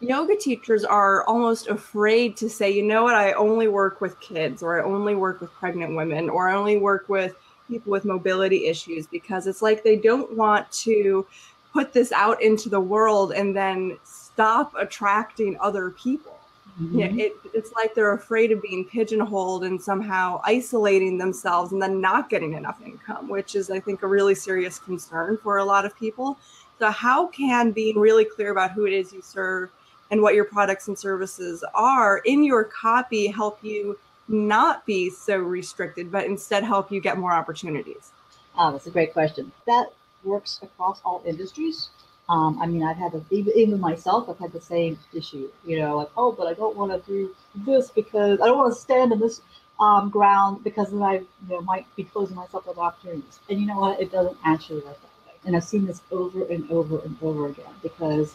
Yoga 0.00 0.36
teachers 0.36 0.84
are 0.84 1.24
almost 1.24 1.68
afraid 1.68 2.36
to 2.38 2.50
say, 2.50 2.70
you 2.70 2.82
know 2.82 3.04
what, 3.04 3.14
I 3.14 3.32
only 3.32 3.68
work 3.68 4.00
with 4.00 4.18
kids, 4.20 4.62
or 4.62 4.78
I 4.78 4.84
only 4.84 5.14
work 5.14 5.40
with 5.40 5.50
pregnant 5.52 5.96
women, 5.96 6.28
or 6.28 6.48
I 6.48 6.54
only 6.54 6.76
work 6.76 7.08
with 7.08 7.34
people 7.68 7.90
with 7.90 8.04
mobility 8.04 8.66
issues 8.66 9.06
because 9.06 9.46
it's 9.46 9.62
like 9.62 9.82
they 9.82 9.96
don't 9.96 10.36
want 10.36 10.70
to 10.72 11.26
put 11.72 11.92
this 11.92 12.12
out 12.12 12.42
into 12.42 12.68
the 12.68 12.80
world 12.80 13.32
and 13.32 13.54
then 13.54 13.98
stop 14.04 14.72
attracting 14.78 15.56
other 15.60 15.90
people. 15.90 16.38
Mm-hmm. 16.80 16.98
Yeah, 16.98 17.24
it, 17.24 17.32
it's 17.54 17.72
like 17.72 17.94
they're 17.94 18.12
afraid 18.12 18.52
of 18.52 18.60
being 18.60 18.84
pigeonholed 18.84 19.64
and 19.64 19.80
somehow 19.80 20.40
isolating 20.44 21.16
themselves 21.16 21.72
and 21.72 21.80
then 21.80 22.00
not 22.00 22.28
getting 22.28 22.52
enough 22.52 22.80
income, 22.84 23.28
which 23.28 23.54
is, 23.54 23.70
I 23.70 23.80
think, 23.80 24.02
a 24.02 24.06
really 24.06 24.34
serious 24.34 24.78
concern 24.78 25.38
for 25.42 25.58
a 25.58 25.64
lot 25.64 25.86
of 25.86 25.96
people. 25.98 26.38
So, 26.78 26.90
how 26.90 27.28
can 27.28 27.72
being 27.72 27.98
really 27.98 28.26
clear 28.26 28.52
about 28.52 28.72
who 28.72 28.84
it 28.84 28.92
is 28.92 29.10
you 29.10 29.22
serve 29.22 29.70
and 30.10 30.20
what 30.20 30.34
your 30.34 30.44
products 30.44 30.88
and 30.88 30.98
services 30.98 31.64
are 31.74 32.18
in 32.18 32.44
your 32.44 32.64
copy 32.64 33.26
help 33.26 33.58
you 33.62 33.98
not 34.28 34.86
be 34.86 35.10
so 35.10 35.36
restricted, 35.36 36.10
but 36.10 36.24
instead 36.24 36.64
help 36.64 36.90
you 36.90 37.00
get 37.00 37.18
more 37.18 37.32
opportunities? 37.32 38.12
Oh, 38.58 38.72
that's 38.72 38.86
a 38.86 38.90
great 38.90 39.12
question. 39.12 39.52
That 39.66 39.92
works 40.24 40.58
across 40.62 41.00
all 41.04 41.22
industries. 41.26 41.90
Um, 42.28 42.60
I 42.60 42.66
mean, 42.66 42.82
I've 42.82 42.96
had 42.96 43.12
to, 43.12 43.24
even, 43.30 43.78
myself, 43.80 44.28
I've 44.28 44.38
had 44.38 44.52
the 44.52 44.60
same 44.60 44.98
issue, 45.14 45.48
you 45.64 45.78
know, 45.78 45.96
like, 45.96 46.10
oh, 46.16 46.32
but 46.32 46.48
I 46.48 46.54
don't 46.54 46.76
want 46.76 46.90
to 46.90 47.10
do 47.10 47.34
this 47.54 47.90
because 47.90 48.40
I 48.40 48.46
don't 48.46 48.58
want 48.58 48.74
to 48.74 48.80
stand 48.80 49.12
in 49.12 49.20
this 49.20 49.40
um, 49.78 50.10
ground 50.10 50.64
because 50.64 50.90
then 50.90 51.02
I 51.02 51.14
you 51.14 51.26
know, 51.48 51.60
might 51.60 51.86
be 51.94 52.04
closing 52.04 52.36
myself 52.36 52.68
up 52.68 52.78
opportunities. 52.78 53.38
And 53.48 53.60
you 53.60 53.66
know 53.66 53.78
what? 53.78 54.00
It 54.00 54.10
doesn't 54.10 54.36
actually 54.44 54.80
work 54.80 55.00
that 55.00 55.26
way. 55.26 55.34
And 55.44 55.56
I've 55.56 55.64
seen 55.64 55.86
this 55.86 56.00
over 56.10 56.44
and 56.46 56.68
over 56.70 56.98
and 57.00 57.16
over 57.22 57.46
again 57.46 57.66
because 57.82 58.34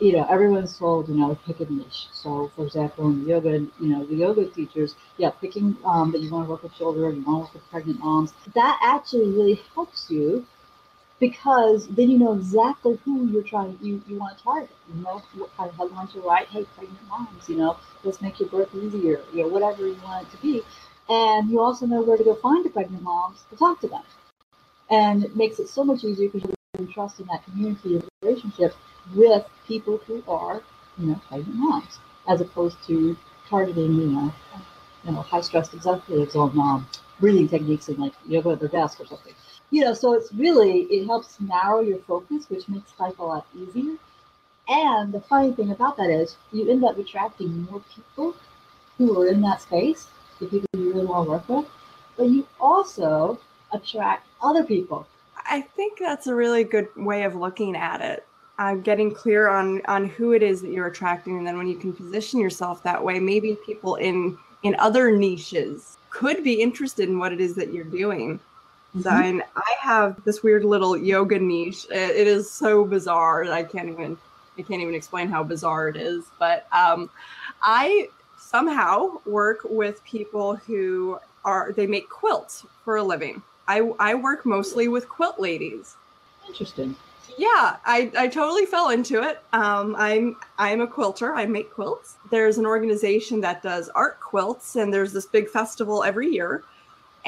you 0.00 0.12
know, 0.12 0.24
everyone's 0.30 0.78
told, 0.78 1.08
you 1.08 1.16
know, 1.16 1.34
pick 1.46 1.60
a 1.60 1.64
niche. 1.72 2.06
So, 2.12 2.50
for 2.54 2.64
example, 2.64 3.06
in 3.06 3.26
yoga, 3.26 3.50
you 3.50 3.70
know, 3.80 4.04
the 4.04 4.14
yoga 4.14 4.46
teachers, 4.46 4.94
yeah, 5.16 5.30
picking 5.30 5.76
um, 5.84 6.12
that 6.12 6.20
you 6.20 6.30
want 6.30 6.46
to 6.46 6.50
work 6.50 6.62
with 6.62 6.74
children, 6.74 7.16
you 7.16 7.22
want 7.22 7.38
to 7.38 7.40
work 7.40 7.54
with 7.54 7.70
pregnant 7.70 7.98
moms, 8.00 8.32
that 8.54 8.78
actually 8.82 9.30
really 9.30 9.60
helps 9.74 10.10
you 10.10 10.46
because 11.20 11.88
then 11.88 12.10
you 12.10 12.18
know 12.18 12.32
exactly 12.32 12.98
who 13.04 13.26
you're 13.28 13.42
trying 13.42 13.76
you, 13.82 14.00
you 14.06 14.18
want 14.18 14.38
to 14.38 14.44
target. 14.44 14.70
You 14.94 15.02
know 15.02 15.22
what 15.34 15.56
kind 15.56 15.70
of 15.70 15.76
headlines 15.76 16.12
to 16.12 16.20
write. 16.20 16.46
Hey, 16.48 16.64
pregnant 16.76 17.08
moms, 17.08 17.48
you 17.48 17.56
know, 17.56 17.76
let's 18.04 18.20
make 18.20 18.38
your 18.38 18.48
birth 18.48 18.72
easier. 18.74 19.20
You 19.32 19.42
know, 19.42 19.48
whatever 19.48 19.86
you 19.86 19.96
want 20.04 20.26
it 20.26 20.30
to 20.30 20.42
be, 20.42 20.62
and 21.08 21.50
you 21.50 21.60
also 21.60 21.86
know 21.86 22.02
where 22.02 22.16
to 22.16 22.24
go 22.24 22.36
find 22.36 22.64
the 22.64 22.70
pregnant 22.70 23.02
moms 23.02 23.44
to 23.50 23.56
talk 23.56 23.80
to 23.80 23.88
them, 23.88 24.02
and 24.90 25.24
it 25.24 25.36
makes 25.36 25.58
it 25.58 25.68
so 25.68 25.82
much 25.82 26.04
easier 26.04 26.28
because 26.28 26.50
you 26.78 26.86
trust 26.86 27.18
in 27.18 27.26
that 27.26 27.44
community 27.44 27.96
of 27.96 28.08
relationship 28.22 28.74
with 29.14 29.44
people 29.66 29.98
who 30.06 30.22
are 30.28 30.62
you 30.98 31.06
know 31.08 31.20
pregnant 31.28 31.54
moms, 31.54 31.98
as 32.28 32.40
opposed 32.40 32.76
to 32.86 33.16
targeting 33.48 33.94
you 33.94 34.06
know 34.06 34.32
you 35.04 35.12
know 35.12 35.22
high 35.22 35.40
stress 35.40 35.72
executives 35.74 36.36
on 36.36 36.58
um, 36.58 36.86
breathing 37.20 37.48
techniques 37.48 37.88
and 37.88 37.98
like 37.98 38.12
yoga 38.26 38.50
at 38.50 38.60
their 38.60 38.68
desk 38.68 39.00
or 39.00 39.06
something 39.06 39.34
you 39.70 39.84
know, 39.84 39.92
so 39.92 40.14
it's 40.14 40.32
really, 40.32 40.82
it 40.84 41.06
helps 41.06 41.40
narrow 41.40 41.80
your 41.80 41.98
focus, 41.98 42.48
which 42.48 42.68
makes 42.68 42.92
life 42.98 43.18
a 43.18 43.24
lot 43.24 43.46
easier. 43.54 43.96
And 44.68 45.12
the 45.12 45.20
funny 45.20 45.52
thing 45.52 45.70
about 45.70 45.96
that 45.96 46.10
is 46.10 46.36
you 46.52 46.70
end 46.70 46.84
up 46.84 46.98
attracting 46.98 47.62
more 47.70 47.82
people 47.94 48.34
who 48.96 49.20
are 49.20 49.28
in 49.28 49.40
that 49.42 49.62
space, 49.62 50.08
the 50.40 50.46
people 50.46 50.68
you 50.74 50.92
really 50.92 51.06
want 51.06 51.26
to 51.26 51.30
work 51.30 51.48
with, 51.48 51.66
but 52.16 52.28
you 52.28 52.46
also 52.60 53.38
attract 53.72 54.26
other 54.42 54.64
people. 54.64 55.06
I 55.36 55.62
think 55.62 55.98
that's 55.98 56.26
a 56.26 56.34
really 56.34 56.64
good 56.64 56.88
way 56.96 57.22
of 57.24 57.34
looking 57.34 57.76
at 57.76 58.00
it. 58.00 58.26
Uh, 58.58 58.74
getting 58.74 59.14
clear 59.14 59.48
on 59.48 59.80
on 59.86 60.08
who 60.08 60.32
it 60.32 60.42
is 60.42 60.60
that 60.62 60.72
you're 60.72 60.88
attracting, 60.88 61.38
and 61.38 61.46
then 61.46 61.56
when 61.56 61.68
you 61.68 61.76
can 61.76 61.92
position 61.92 62.40
yourself 62.40 62.82
that 62.82 63.02
way, 63.02 63.20
maybe 63.20 63.56
people 63.64 63.94
in 63.96 64.36
in 64.64 64.74
other 64.80 65.16
niches 65.16 65.96
could 66.10 66.42
be 66.42 66.54
interested 66.54 67.08
in 67.08 67.18
what 67.18 67.32
it 67.32 67.40
is 67.40 67.54
that 67.54 67.72
you're 67.72 67.84
doing 67.84 68.40
design. 68.94 69.40
Mm-hmm. 69.40 69.58
I 69.58 69.74
have 69.80 70.22
this 70.24 70.42
weird 70.42 70.64
little 70.64 70.96
yoga 70.96 71.38
niche. 71.38 71.86
It 71.90 72.26
is 72.26 72.50
so 72.50 72.84
bizarre 72.84 73.44
I 73.44 73.62
can't 73.62 73.88
even 73.88 74.16
I 74.58 74.62
can't 74.62 74.82
even 74.82 74.94
explain 74.94 75.28
how 75.28 75.42
bizarre 75.44 75.88
it 75.88 75.96
is. 75.96 76.24
But 76.38 76.66
um, 76.72 77.10
I 77.62 78.08
somehow 78.38 79.20
work 79.24 79.60
with 79.64 80.02
people 80.04 80.56
who 80.56 81.18
are 81.44 81.72
they 81.72 81.86
make 81.86 82.08
quilts 82.08 82.66
for 82.84 82.96
a 82.96 83.02
living. 83.02 83.42
I 83.66 83.92
I 83.98 84.14
work 84.14 84.44
mostly 84.44 84.88
with 84.88 85.08
quilt 85.08 85.38
ladies. 85.38 85.96
Interesting. 86.46 86.96
Yeah, 87.38 87.76
I, 87.86 88.10
I 88.18 88.28
totally 88.28 88.66
fell 88.66 88.90
into 88.90 89.22
it. 89.22 89.40
Um, 89.52 89.94
I'm 89.96 90.36
I'm 90.58 90.80
a 90.80 90.86
quilter. 90.86 91.34
I 91.34 91.46
make 91.46 91.72
quilts. 91.72 92.16
There's 92.30 92.58
an 92.58 92.66
organization 92.66 93.40
that 93.42 93.62
does 93.62 93.88
art 93.90 94.18
quilts, 94.20 94.74
and 94.76 94.92
there's 94.92 95.12
this 95.12 95.26
big 95.26 95.48
festival 95.48 96.02
every 96.02 96.28
year 96.28 96.64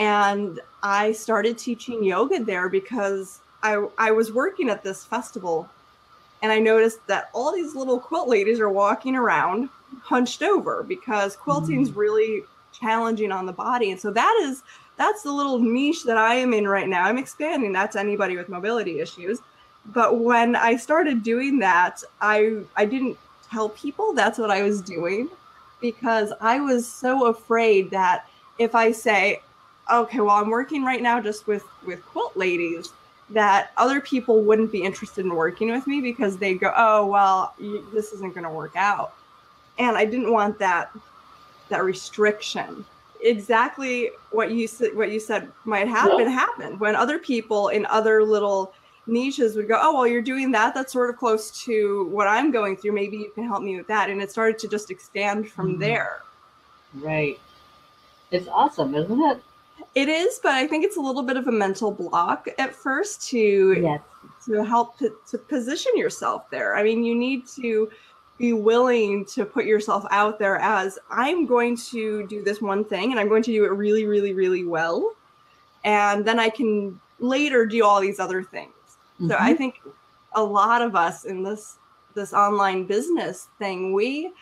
and 0.01 0.61
I 0.83 1.13
started 1.13 1.59
teaching 1.59 2.03
yoga 2.03 2.43
there 2.43 2.71
because 2.71 3.41
I, 3.63 3.87
I 3.99 4.11
was 4.11 4.33
working 4.33 4.71
at 4.71 4.83
this 4.83 5.05
festival 5.05 5.69
and 6.43 6.51
I 6.51 6.59
noticed 6.59 7.07
that 7.07 7.29
all 7.35 7.53
these 7.53 7.75
little 7.75 8.01
quilt 8.01 8.27
ladies 8.27 8.61
are 8.61 8.71
walking 8.71 9.15
around 9.15 9.69
hunched 10.01 10.43
over 10.43 10.83
because 10.83 11.37
quilting 11.37 11.83
is 11.83 11.91
mm. 11.91 11.97
really 11.97 12.45
challenging 12.73 13.31
on 13.31 13.45
the 13.45 13.53
body. 13.53 13.91
And 13.91 14.01
so 14.01 14.11
that 14.11 14.41
is 14.43 14.63
that's 14.97 15.23
the 15.23 15.33
little 15.33 15.59
niche 15.59 16.05
that 16.05 16.17
I 16.17 16.35
am 16.37 16.55
in 16.55 16.67
right 16.67 16.89
now. 16.89 17.05
I'm 17.05 17.19
expanding 17.19 17.73
that 17.73 17.93
to 17.93 18.01
anybody 18.01 18.37
with 18.37 18.49
mobility 18.49 19.01
issues. 19.01 19.41
But 19.87 20.21
when 20.21 20.57
I 20.57 20.77
started 20.77 21.23
doing 21.23 21.59
that, 21.61 22.03
I 22.21 22.63
I 22.77 22.85
didn't 22.85 23.19
tell 23.51 23.71
people 23.71 24.13
that's 24.13 24.39
what 24.39 24.51
I 24.51 24.63
was 24.63 24.81
doing 24.81 25.29
because 25.81 26.33
I 26.41 26.61
was 26.61 26.87
so 26.87 27.27
afraid 27.27 27.91
that 27.91 28.29
if 28.59 28.75
I 28.75 28.93
say, 28.93 29.41
okay, 29.91 30.21
well, 30.21 30.37
I'm 30.37 30.51
working 30.51 30.85
right 30.85 31.03
now 31.03 31.21
just 31.21 31.47
with 31.47 31.65
with 31.85 32.05
quilt 32.07 32.37
ladies 32.37 32.93
that 33.31 33.71
other 33.77 34.01
people 34.01 34.43
wouldn't 34.43 34.73
be 34.73 34.83
interested 34.83 35.25
in 35.25 35.35
working 35.35 35.71
with 35.71 35.87
me 35.87 36.01
because 36.01 36.37
they 36.37 36.55
go, 36.55 36.73
oh, 36.77 37.07
well, 37.07 37.55
you, 37.59 37.87
this 37.93 38.13
isn't 38.13 38.35
going 38.35 38.45
to 38.45 38.51
work 38.51 38.75
out. 38.75 39.15
And 39.79 39.97
I 39.97 40.05
didn't 40.05 40.33
want 40.33 40.59
that 40.59 40.91
that 41.69 41.85
restriction. 41.85 42.85
Exactly 43.23 44.11
what 44.31 44.51
you 44.51 44.67
said 44.67 44.95
what 44.97 45.11
you 45.11 45.21
said 45.21 45.51
might 45.65 45.89
happen 45.89 46.21
yeah. 46.21 46.29
happened 46.29 46.81
when 46.81 46.95
other 46.97 47.19
people 47.19 47.69
in 47.69 47.87
other 47.87 48.25
little 48.25 48.73
niches 49.11 49.57
would 49.57 49.69
go, 49.69 49.79
oh, 49.81 49.95
well, 49.95 50.07
you're 50.07 50.23
doing 50.23 50.51
that. 50.53 50.75
That's 50.75 50.93
sort 50.93 51.11
of 51.11 51.17
close 51.17 51.51
to 51.65 52.07
what 52.11 52.27
I'm 52.27 52.51
going 52.51 52.77
through. 52.77 52.93
Maybe 52.93 53.17
you 53.19 53.31
can 53.35 53.45
help 53.45 53.63
me 53.63 53.77
with 53.77 53.87
that. 53.89 54.11
And 54.11 54.23
it 54.23 54.31
started 54.31 54.59
to 54.61 54.69
just 54.69 54.91
expand 54.91 55.51
from 55.51 55.73
mm-hmm. 55.73 55.81
there. 55.81 56.23
Right. 56.95 57.39
It's 58.31 58.49
awesome, 58.49 58.95
isn't 58.95 59.21
it? 59.23 59.43
It 59.95 60.09
is, 60.09 60.39
but 60.43 60.53
I 60.53 60.67
think 60.67 60.85
it's 60.85 60.97
a 60.97 61.01
little 61.01 61.23
bit 61.23 61.37
of 61.37 61.49
a 61.49 61.53
mental 61.53 61.91
block 61.91 62.49
at 62.59 62.75
first 62.75 63.29
to 63.29 63.81
yes. 63.81 64.01
to 64.47 64.63
help 64.65 64.99
to, 64.99 65.13
to 65.31 65.39
position 65.39 65.93
yourself 65.97 66.49
there. 66.51 66.77
I 66.77 66.83
mean, 66.85 67.03
you 67.03 67.15
need 67.15 67.49
to 67.57 67.91
be 68.39 68.53
willing 68.53 69.25
to 69.27 69.45
put 69.45 69.67
yourself 69.67 70.05
out 70.11 70.39
there 70.39 70.57
as 70.57 70.99
I'm 71.11 71.45
going 71.45 71.77
to 71.91 72.27
do 72.27 72.43
this 72.43 72.61
one 72.63 72.85
thing 72.85 73.11
and 73.11 73.21
I'm 73.21 73.29
going 73.29 73.43
to 73.43 73.53
do 73.53 73.65
it 73.65 73.73
really, 73.73 74.07
really, 74.07 74.33
really 74.33 74.65
well. 74.65 75.15
And 75.85 76.25
then 76.25 76.41
I 76.41 76.49
can 76.49 76.99
later 77.19 77.67
do 77.67 77.85
all 77.85 78.01
these 78.01 78.19
other 78.19 78.43
things. 78.43 78.73
Mm-hmm. 79.21 79.29
So 79.29 79.37
I 79.37 79.51
mm-hmm. 79.51 79.57
think 79.57 79.81
a 80.35 80.43
lot 80.43 80.83
of 80.83 80.97
us 80.97 81.25
in 81.25 81.43
this 81.43 81.77
this 82.15 82.33
online 82.33 82.85
business 82.85 83.49
thing, 83.59 83.93
we 83.93 84.33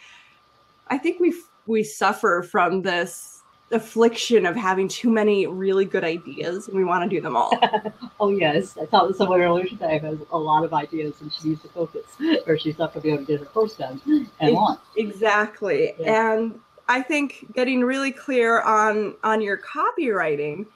I 0.89 0.99
think 0.99 1.21
we 1.21 1.35
we 1.67 1.83
suffer 1.83 2.43
from 2.43 2.83
this 2.83 3.43
affliction 3.71 4.47
of 4.47 4.57
having 4.57 4.89
too 4.89 5.11
many 5.11 5.47
really 5.47 5.85
good 5.85 6.05
ideas 6.05 6.69
and 6.69 6.77
we 6.77 6.85
want 6.85 7.09
to 7.09 7.15
do 7.15 7.21
them 7.21 7.37
all. 7.37 7.53
oh 8.21 8.31
yes, 8.31 8.79
I 8.81 8.87
talked 8.87 9.09
with 9.09 9.17
someone 9.17 9.41
earlier 9.41 9.67
today 9.67 9.99
who 9.99 10.07
has 10.07 10.19
a 10.31 10.39
lot 10.39 10.65
of 10.65 10.73
ideas 10.73 11.21
and 11.21 11.33
she 11.33 11.51
needs 11.51 11.63
to 11.63 11.69
focus 11.69 12.07
or 12.47 12.57
she's 12.57 12.79
not 12.79 12.95
going 12.95 13.03
to 13.03 13.09
be 13.09 13.13
able 13.13 13.27
to 13.27 13.33
get 13.33 13.41
her 13.41 13.47
course 13.47 13.75
done 13.75 14.01
and 14.41 14.55
launch. 14.55 14.81
Exactly, 14.97 15.93
yeah. 15.99 16.35
and 16.35 16.59
I 16.89 17.03
think 17.03 17.53
getting 17.53 17.83
really 17.83 18.13
clear 18.13 18.63
on 18.63 19.15
on 19.23 19.43
your 19.43 19.59
copywriting 19.59 20.67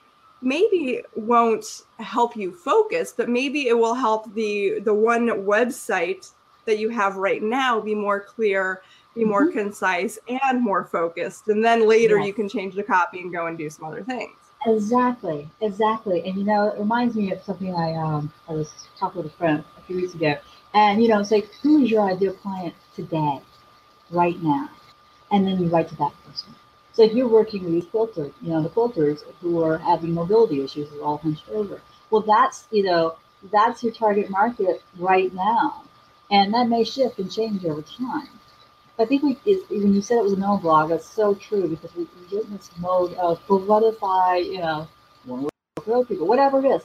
maybe 0.43 1.01
won't 1.15 1.83
help 1.99 2.35
you 2.35 2.51
focus, 2.51 3.13
but 3.15 3.29
maybe 3.29 3.67
it 3.67 3.77
will 3.77 3.95
help 3.95 4.33
the 4.33 4.79
the 4.81 4.93
one 4.93 5.27
website 5.27 6.31
that 6.65 6.79
you 6.79 6.89
have 6.89 7.17
right 7.17 7.43
now 7.43 7.79
be 7.79 7.95
more 7.95 8.19
clear 8.19 8.81
be 9.15 9.23
more 9.23 9.45
mm-hmm. 9.45 9.59
concise 9.59 10.17
and 10.27 10.61
more 10.61 10.85
focused. 10.85 11.47
And 11.47 11.63
then 11.63 11.87
later 11.87 12.17
yes. 12.17 12.27
you 12.27 12.33
can 12.33 12.49
change 12.49 12.75
the 12.75 12.83
copy 12.83 13.19
and 13.21 13.31
go 13.31 13.47
and 13.47 13.57
do 13.57 13.69
some 13.69 13.85
other 13.85 14.03
things. 14.03 14.31
Exactly, 14.65 15.49
exactly. 15.61 16.23
And 16.25 16.37
you 16.37 16.45
know, 16.45 16.69
it 16.69 16.79
reminds 16.79 17.15
me 17.15 17.31
of 17.31 17.41
something 17.43 17.75
I 17.75 17.93
um 17.95 18.31
I 18.49 18.53
was 18.53 18.71
talking 18.97 19.23
with 19.23 19.31
a 19.31 19.35
friend 19.35 19.63
a 19.77 19.81
few 19.81 19.97
weeks 19.97 20.13
ago. 20.13 20.37
And 20.73 21.01
you 21.01 21.09
know, 21.09 21.19
it's 21.19 21.31
like 21.31 21.49
who 21.61 21.83
is 21.83 21.91
your 21.91 22.09
ideal 22.09 22.33
client 22.33 22.73
today, 22.95 23.41
right 24.09 24.41
now? 24.41 24.69
And 25.31 25.45
then 25.45 25.61
you 25.61 25.67
write 25.67 25.89
to 25.89 25.95
that 25.97 26.13
person. 26.25 26.55
So 26.93 27.03
if 27.03 27.13
you're 27.13 27.27
working 27.27 27.63
with 27.63 27.73
these 27.73 27.85
quilters, 27.85 28.33
you 28.41 28.49
know, 28.49 28.61
the 28.61 28.69
quilters 28.69 29.23
who 29.41 29.61
are 29.63 29.77
having 29.77 30.13
mobility 30.13 30.61
issues, 30.63 30.91
are 30.93 31.01
all 31.01 31.17
hunched 31.17 31.49
over. 31.49 31.81
Well, 32.09 32.21
that's 32.21 32.67
you 32.71 32.83
know, 32.83 33.15
that's 33.51 33.83
your 33.83 33.93
target 33.93 34.29
market 34.29 34.81
right 34.97 35.33
now. 35.33 35.83
And 36.31 36.53
that 36.53 36.67
may 36.67 36.83
shift 36.83 37.19
and 37.19 37.31
change 37.31 37.65
over 37.65 37.81
time. 37.81 38.29
I 38.97 39.05
think 39.05 39.23
we, 39.23 39.33
when 39.69 39.93
you 39.93 40.01
said 40.01 40.17
it 40.17 40.23
was 40.23 40.33
a 40.33 40.39
no 40.39 40.57
blog, 40.57 40.89
that's 40.89 41.09
so 41.09 41.33
true 41.33 41.67
because 41.67 41.95
we, 41.95 42.07
get 42.29 42.45
in 42.45 42.53
this 42.53 42.69
mode 42.79 43.13
of, 43.15 43.41
well, 43.49 43.59
what 43.59 43.83
if 43.83 43.97
I, 44.03 44.37
you 44.37 44.59
know, 44.59 44.87
with 45.25 46.07
people, 46.07 46.27
whatever 46.27 46.63
it 46.63 46.69
is. 46.69 46.83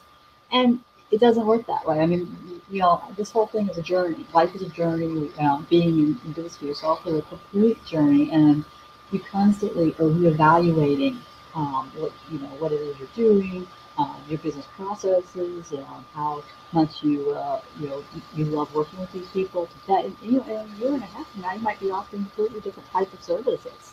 And 0.50 0.80
it 1.10 1.20
doesn't 1.20 1.46
work 1.46 1.66
that 1.66 1.86
way. 1.86 2.00
I 2.00 2.06
mean, 2.06 2.36
you 2.70 2.80
know, 2.80 3.02
this 3.16 3.30
whole 3.30 3.46
thing 3.46 3.68
is 3.68 3.78
a 3.78 3.82
journey. 3.82 4.26
Life 4.34 4.54
is 4.54 4.62
a 4.62 4.68
journey. 4.68 5.06
You 5.06 5.32
know, 5.40 5.64
being 5.70 5.88
in, 5.88 6.20
in 6.24 6.32
business 6.32 6.56
for 6.56 6.66
yourself 6.66 7.06
is 7.06 7.18
a 7.18 7.22
complete 7.22 7.82
journey, 7.84 8.30
and 8.30 8.64
you 9.10 9.20
constantly 9.20 9.90
are 9.92 10.10
reevaluating 10.10 11.18
um, 11.54 11.90
what 11.96 12.12
you 12.30 12.38
know, 12.38 12.48
what 12.58 12.72
it 12.72 12.80
is 12.80 12.96
you're 12.98 13.08
doing, 13.14 13.66
um, 13.96 14.16
your 14.28 14.38
business 14.38 14.66
processes, 14.76 15.72
and 15.72 15.84
how 16.14 16.42
much 16.72 17.02
you 17.02 17.30
uh, 17.30 17.60
you 17.80 17.88
know 17.88 18.04
you 18.34 18.44
love 18.44 18.72
working 18.74 19.00
with 19.00 19.10
these 19.12 19.28
people. 19.28 19.68
That 19.86 20.10
you 20.22 20.38
know, 20.38 20.44
in 20.44 20.50
a 20.50 20.76
year 20.78 20.94
and 20.94 21.02
a 21.02 21.06
half 21.06 21.26
now, 21.36 21.52
you 21.52 21.60
might 21.60 21.80
be 21.80 21.90
offering 21.90 22.22
completely 22.24 22.60
different 22.60 22.88
type 22.90 23.12
of 23.12 23.22
services. 23.22 23.92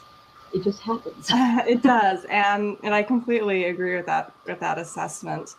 It 0.53 0.63
just 0.63 0.81
happens. 0.81 1.27
it 1.31 1.81
does, 1.81 2.25
and 2.25 2.77
and 2.83 2.93
I 2.93 3.03
completely 3.03 3.65
agree 3.65 3.95
with 3.95 4.05
that 4.05 4.33
with 4.45 4.59
that 4.59 4.77
assessment. 4.77 5.55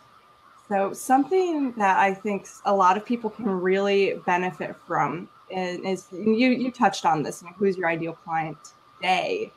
So 0.69 0.91
something 0.91 1.71
that 1.77 1.97
I 1.97 2.13
think 2.13 2.47
a 2.65 2.75
lot 2.75 2.97
of 2.97 3.05
people 3.05 3.29
can 3.29 3.49
really 3.49 4.21
benefit 4.25 4.75
from 4.85 5.29
is, 5.49 5.79
is 5.79 6.07
you 6.11 6.49
you 6.49 6.71
touched 6.71 7.05
on 7.05 7.23
this. 7.23 7.43
Who's 7.57 7.77
your 7.77 7.87
ideal 7.87 8.13
client 8.13 8.57
today? 8.97 9.51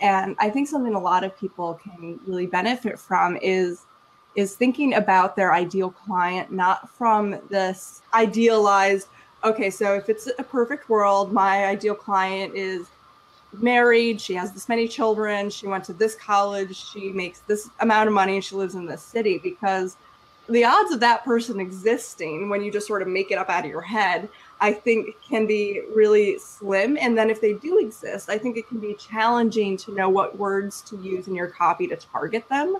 And 0.00 0.36
I 0.38 0.50
think 0.50 0.68
something 0.68 0.94
a 0.94 1.00
lot 1.00 1.24
of 1.24 1.36
people 1.38 1.80
can 1.82 2.18
really 2.26 2.46
benefit 2.46 2.98
from 2.98 3.38
is 3.40 3.86
is 4.34 4.56
thinking 4.56 4.94
about 4.94 5.36
their 5.36 5.52
ideal 5.52 5.90
client 5.90 6.50
not 6.50 6.88
from 6.90 7.38
this 7.50 8.00
idealized 8.14 9.08
okay 9.44 9.68
so 9.68 9.94
if 9.94 10.08
it's 10.08 10.26
a 10.38 10.42
perfect 10.42 10.88
world 10.88 11.32
my 11.32 11.66
ideal 11.66 11.94
client 11.94 12.54
is 12.54 12.86
married 13.52 14.18
she 14.18 14.32
has 14.32 14.52
this 14.52 14.68
many 14.68 14.88
children 14.88 15.50
she 15.50 15.66
went 15.66 15.84
to 15.84 15.92
this 15.92 16.14
college 16.14 16.74
she 16.74 17.10
makes 17.10 17.40
this 17.40 17.68
amount 17.80 18.08
of 18.08 18.14
money 18.14 18.36
and 18.36 18.44
she 18.44 18.54
lives 18.54 18.74
in 18.74 18.86
this 18.86 19.02
city 19.02 19.38
because 19.38 19.96
the 20.52 20.64
odds 20.64 20.92
of 20.92 21.00
that 21.00 21.24
person 21.24 21.60
existing 21.60 22.48
when 22.48 22.62
you 22.62 22.70
just 22.70 22.86
sort 22.86 23.02
of 23.02 23.08
make 23.08 23.30
it 23.30 23.38
up 23.38 23.48
out 23.48 23.64
of 23.64 23.70
your 23.70 23.80
head, 23.80 24.28
I 24.60 24.72
think 24.72 25.16
can 25.20 25.46
be 25.46 25.82
really 25.94 26.38
slim. 26.38 26.96
And 27.00 27.16
then 27.16 27.30
if 27.30 27.40
they 27.40 27.54
do 27.54 27.78
exist, 27.78 28.28
I 28.30 28.38
think 28.38 28.56
it 28.56 28.68
can 28.68 28.78
be 28.78 28.94
challenging 28.94 29.76
to 29.78 29.94
know 29.94 30.08
what 30.08 30.38
words 30.38 30.80
to 30.82 30.96
use 30.98 31.26
in 31.26 31.34
your 31.34 31.48
copy 31.48 31.86
to 31.88 31.96
target 31.96 32.48
them. 32.48 32.76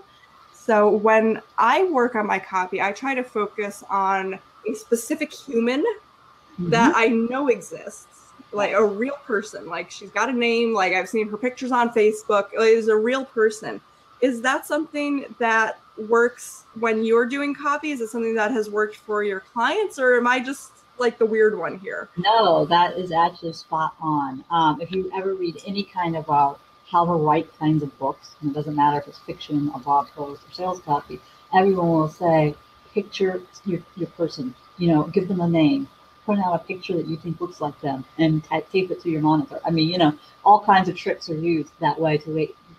So 0.53 0.89
when 0.89 1.41
I 1.57 1.83
work 1.85 2.15
on 2.15 2.25
my 2.25 2.39
copy, 2.39 2.81
I 2.81 2.93
try 2.93 3.15
to 3.15 3.23
focus 3.23 3.83
on 3.89 4.39
a 4.65 4.73
specific 4.73 5.33
human 5.33 5.81
mm-hmm. 5.81 6.69
that 6.69 6.93
I 6.95 7.07
know 7.07 7.49
exists, 7.49 8.31
like 8.53 8.71
a 8.71 8.85
real 8.85 9.17
person. 9.25 9.67
Like 9.67 9.91
she's 9.91 10.11
got 10.11 10.29
a 10.29 10.33
name, 10.33 10.73
like 10.73 10.93
I've 10.93 11.09
seen 11.09 11.27
her 11.29 11.37
pictures 11.37 11.71
on 11.71 11.89
Facebook, 11.89 12.49
is 12.57 12.87
a 12.87 12.95
real 12.95 13.25
person. 13.25 13.81
Is 14.23 14.39
that 14.39 14.65
something 14.65 15.25
that 15.39 15.81
works 15.97 16.63
when 16.79 17.03
you're 17.03 17.25
doing 17.25 17.53
copy? 17.53 17.91
Is 17.91 17.99
it 17.99 18.07
something 18.07 18.35
that 18.35 18.51
has 18.51 18.69
worked 18.69 18.95
for 18.95 19.21
your 19.21 19.41
clients, 19.41 19.99
or 19.99 20.15
am 20.15 20.27
I 20.27 20.39
just 20.39 20.71
like 20.97 21.17
the 21.17 21.25
weird 21.25 21.59
one 21.59 21.77
here? 21.77 22.07
No, 22.15 22.63
that 22.67 22.97
is 22.97 23.11
actually 23.11 23.51
spot 23.51 23.95
on. 23.99 24.41
Um, 24.49 24.79
if 24.79 24.93
you 24.93 25.11
ever 25.13 25.33
read 25.33 25.61
any 25.67 25.83
kind 25.83 26.15
of 26.15 26.29
uh, 26.29 26.53
how 26.89 27.05
to 27.05 27.11
write 27.11 27.49
kinds 27.59 27.83
of 27.83 27.99
books, 27.99 28.35
and 28.39 28.51
it 28.51 28.53
doesn't 28.53 28.77
matter 28.77 28.97
if 28.97 29.09
it's 29.09 29.19
fiction, 29.19 29.69
a 29.75 29.79
blog 29.79 30.07
post, 30.15 30.41
or 30.47 30.53
sales 30.53 30.79
copy, 30.79 31.19
everyone 31.53 31.89
will 31.89 32.07
say, 32.07 32.55
picture 32.93 33.41
your, 33.65 33.81
your 33.97 34.07
person, 34.11 34.55
you 34.77 34.87
know, 34.87 35.03
give 35.03 35.27
them 35.27 35.41
a 35.41 35.49
name, 35.49 35.89
print 36.23 36.41
out 36.45 36.55
a 36.55 36.59
picture 36.59 36.95
that 36.95 37.07
you 37.07 37.17
think 37.17 37.41
looks 37.41 37.59
like 37.59 37.77
them, 37.81 38.05
and 38.17 38.41
tape 38.71 38.89
it 38.89 39.01
to 39.01 39.09
your 39.09 39.21
monitor. 39.21 39.59
I 39.65 39.71
mean, 39.71 39.89
you 39.89 39.97
know, 39.97 40.17
all 40.45 40.61
kinds 40.61 40.87
of 40.87 40.95
tricks 40.95 41.29
are 41.29 41.37
used 41.37 41.71
that 41.81 41.99
way 41.99 42.17
to 42.19 42.29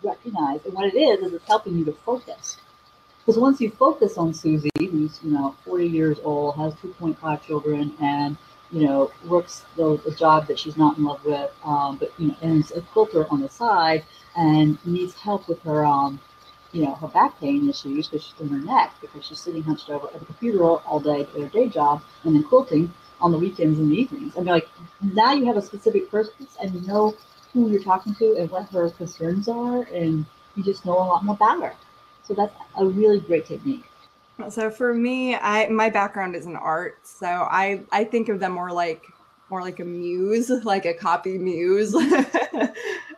recognize. 0.05 0.65
And 0.65 0.75
what 0.75 0.87
it 0.87 0.97
is, 0.97 1.21
is 1.21 1.33
it's 1.33 1.47
helping 1.47 1.79
you 1.79 1.85
to 1.87 1.93
focus 1.93 2.59
because 3.25 3.41
once 3.41 3.59
you 3.59 3.71
focus 3.71 4.19
on 4.19 4.35
Susie, 4.35 4.71
who's 4.79 5.19
you 5.23 5.31
know 5.31 5.57
40 5.65 5.87
years 5.87 6.19
old, 6.23 6.57
has 6.57 6.75
2.5 6.75 7.43
children, 7.43 7.95
and 8.01 8.37
you 8.71 8.87
know 8.87 9.11
works 9.25 9.65
the, 9.77 9.97
the 10.05 10.15
job 10.15 10.47
that 10.49 10.59
she's 10.59 10.77
not 10.77 10.99
in 10.99 11.05
love 11.05 11.25
with, 11.25 11.51
um, 11.65 11.97
but 11.97 12.13
you 12.19 12.29
know 12.29 12.37
owns 12.43 12.71
a 12.73 12.83
quilter 12.83 13.27
on 13.31 13.41
the 13.41 13.49
side 13.49 14.05
and 14.37 14.85
needs 14.85 15.15
help 15.15 15.49
with 15.49 15.63
her 15.63 15.87
um, 15.87 16.21
you 16.73 16.85
know 16.85 16.95
her 16.97 17.09
back 17.09 17.41
pain 17.41 17.67
issues 17.67 18.09
because 18.09 18.27
she's 18.27 18.41
in 18.41 18.49
her 18.49 18.59
neck 18.59 18.95
because 19.01 19.25
she's 19.25 19.41
sitting 19.41 19.63
hunched 19.63 19.89
over 19.89 20.07
at 20.09 20.21
the 20.21 20.27
computer 20.27 20.63
all, 20.63 21.01
day 21.01 21.23
at 21.23 21.29
her 21.31 21.49
day 21.49 21.69
job 21.69 22.03
and 22.25 22.35
then 22.35 22.43
quilting 22.43 22.93
on 23.23 23.33
the 23.33 23.39
weekends 23.39 23.79
and 23.79 23.91
the 23.91 23.97
evenings. 23.97 24.37
And 24.37 24.45
like 24.45 24.69
now 25.01 25.33
you 25.33 25.47
have 25.47 25.57
a 25.57 25.63
specific 25.63 26.11
person 26.11 26.47
and 26.61 26.75
you 26.75 26.87
know 26.87 27.17
who 27.55 27.71
you're 27.71 27.83
talking 27.83 28.15
to 28.17 28.37
and 28.37 28.51
what 28.51 28.69
her 28.69 28.91
concerns 28.91 29.49
are, 29.49 29.85
and 29.85 30.27
you 30.57 30.63
just 30.63 30.85
know 30.85 30.93
a 30.93 31.07
lot 31.07 31.25
more 31.25 31.37
about 31.37 31.63
her. 31.63 31.75
So 32.25 32.35
that's 32.35 32.55
a 32.77 32.85
really 32.85 33.21
great 33.21 33.47
technique. 33.47 33.85
So 34.51 34.69
for 34.69 34.93
me, 34.93 35.37
I 35.37 35.69
my 35.69 35.89
background 35.89 36.35
is 36.35 36.47
in 36.47 36.57
art, 36.57 36.99
so 37.07 37.27
I 37.27 37.83
I 37.93 38.05
think 38.05 38.29
of 38.29 38.41
them 38.41 38.53
more 38.53 38.73
like 38.73 39.05
more 39.49 39.63
like 39.63 39.79
a 39.79 39.85
muse, 39.85 40.51
like 40.65 40.85
a 40.85 40.93
copy 40.95 41.39
muse. 41.39 41.95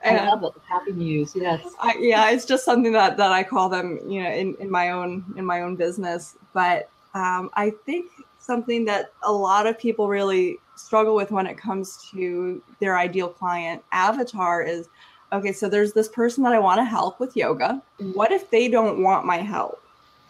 I 0.05 0.25
love 0.27 0.45
it, 0.45 0.55
the 0.55 0.61
copy 0.69 0.93
muse. 0.93 1.33
Yes. 1.35 1.67
I, 1.81 1.97
yeah, 1.99 2.31
it's 2.31 2.45
just 2.45 2.65
something 2.65 2.93
that 2.93 3.17
that 3.17 3.33
I 3.33 3.43
call 3.43 3.71
them, 3.71 3.99
you 4.07 4.23
know, 4.23 4.31
in 4.31 4.55
in 4.61 4.71
my 4.71 4.91
own 4.91 5.25
in 5.37 5.45
my 5.47 5.63
own 5.63 5.77
business. 5.77 6.37
But 6.53 6.91
um, 7.15 7.51
I 7.55 7.73
think 7.87 8.11
something 8.39 8.85
that 8.85 9.13
a 9.23 9.33
lot 9.33 9.67
of 9.67 9.79
people 9.79 10.09
really 10.09 10.59
struggle 10.77 11.15
with 11.15 11.31
when 11.31 11.47
it 11.47 11.57
comes 11.59 12.09
to 12.13 12.63
their 12.81 12.97
ideal 12.97 13.29
client 13.29 13.83
avatar 13.93 14.63
is 14.63 14.89
okay, 15.33 15.53
so 15.53 15.69
there's 15.69 15.93
this 15.93 16.09
person 16.09 16.45
that 16.45 16.53
I 16.53 16.59
want 16.59 16.79
to 16.79 16.85
help 16.85 17.19
with 17.19 17.37
yoga. 17.37 17.83
Mm-hmm. 18.01 18.13
What 18.13 18.33
if 18.33 18.51
they 18.51 18.69
don't 18.69 19.03
want 19.03 19.27
my 19.27 19.39
help? 19.39 19.83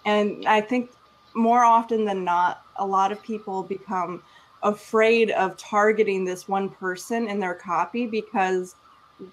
And 0.05 0.47
I 0.47 0.61
think 0.61 0.91
more 1.35 1.65
often 1.65 2.05
than 2.05 2.25
not, 2.25 2.63
a 2.77 2.87
lot 2.87 3.13
of 3.13 3.23
people 3.23 3.63
become 3.63 4.23
afraid 4.63 5.31
of 5.33 5.57
targeting 5.57 6.25
this 6.25 6.49
one 6.49 6.71
person 6.71 7.29
in 7.29 7.39
their 7.39 7.55
copy 7.55 8.07
because 8.07 8.75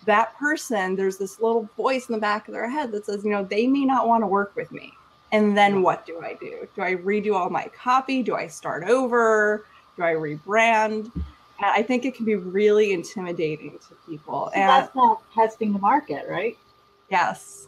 that 0.06 0.38
person, 0.38 0.96
there's 0.96 1.18
this 1.18 1.40
little 1.40 1.70
voice 1.78 2.10
in 2.10 2.14
the 2.14 2.20
back 2.20 2.48
of 2.48 2.54
their 2.54 2.70
head 2.70 2.92
that 2.92 3.06
says, 3.06 3.24
you 3.24 3.32
know, 3.32 3.44
they 3.44 3.68
may 3.68 3.86
not 3.86 4.08
want 4.08 4.22
to 4.22 4.28
work 4.28 4.56
with 4.56 4.72
me. 4.72 4.94
And 5.32 5.58
then 5.58 5.82
what 5.82 6.06
do 6.06 6.22
I 6.22 6.36
do? 6.36 6.68
Do 6.76 6.82
I 6.84 6.96
redo 6.96 7.34
all 7.34 7.50
my 7.50 7.68
copy? 7.76 8.22
Do 8.22 8.36
I 8.36 8.48
start 8.48 8.84
over? 8.84 9.66
Do 9.98 10.04
I 10.04 10.14
rebrand? 10.14 11.12
I 11.60 11.82
think 11.82 12.04
it 12.04 12.16
can 12.16 12.26
be 12.26 12.36
really 12.36 12.92
intimidating 12.92 13.80
to 13.88 13.96
people. 14.10 14.50
So 14.54 14.60
and 14.60 14.70
that's 14.70 14.96
not 14.96 15.22
testing 15.34 15.72
the 15.72 15.80
market, 15.80 16.26
right? 16.28 16.58
Yes. 17.10 17.68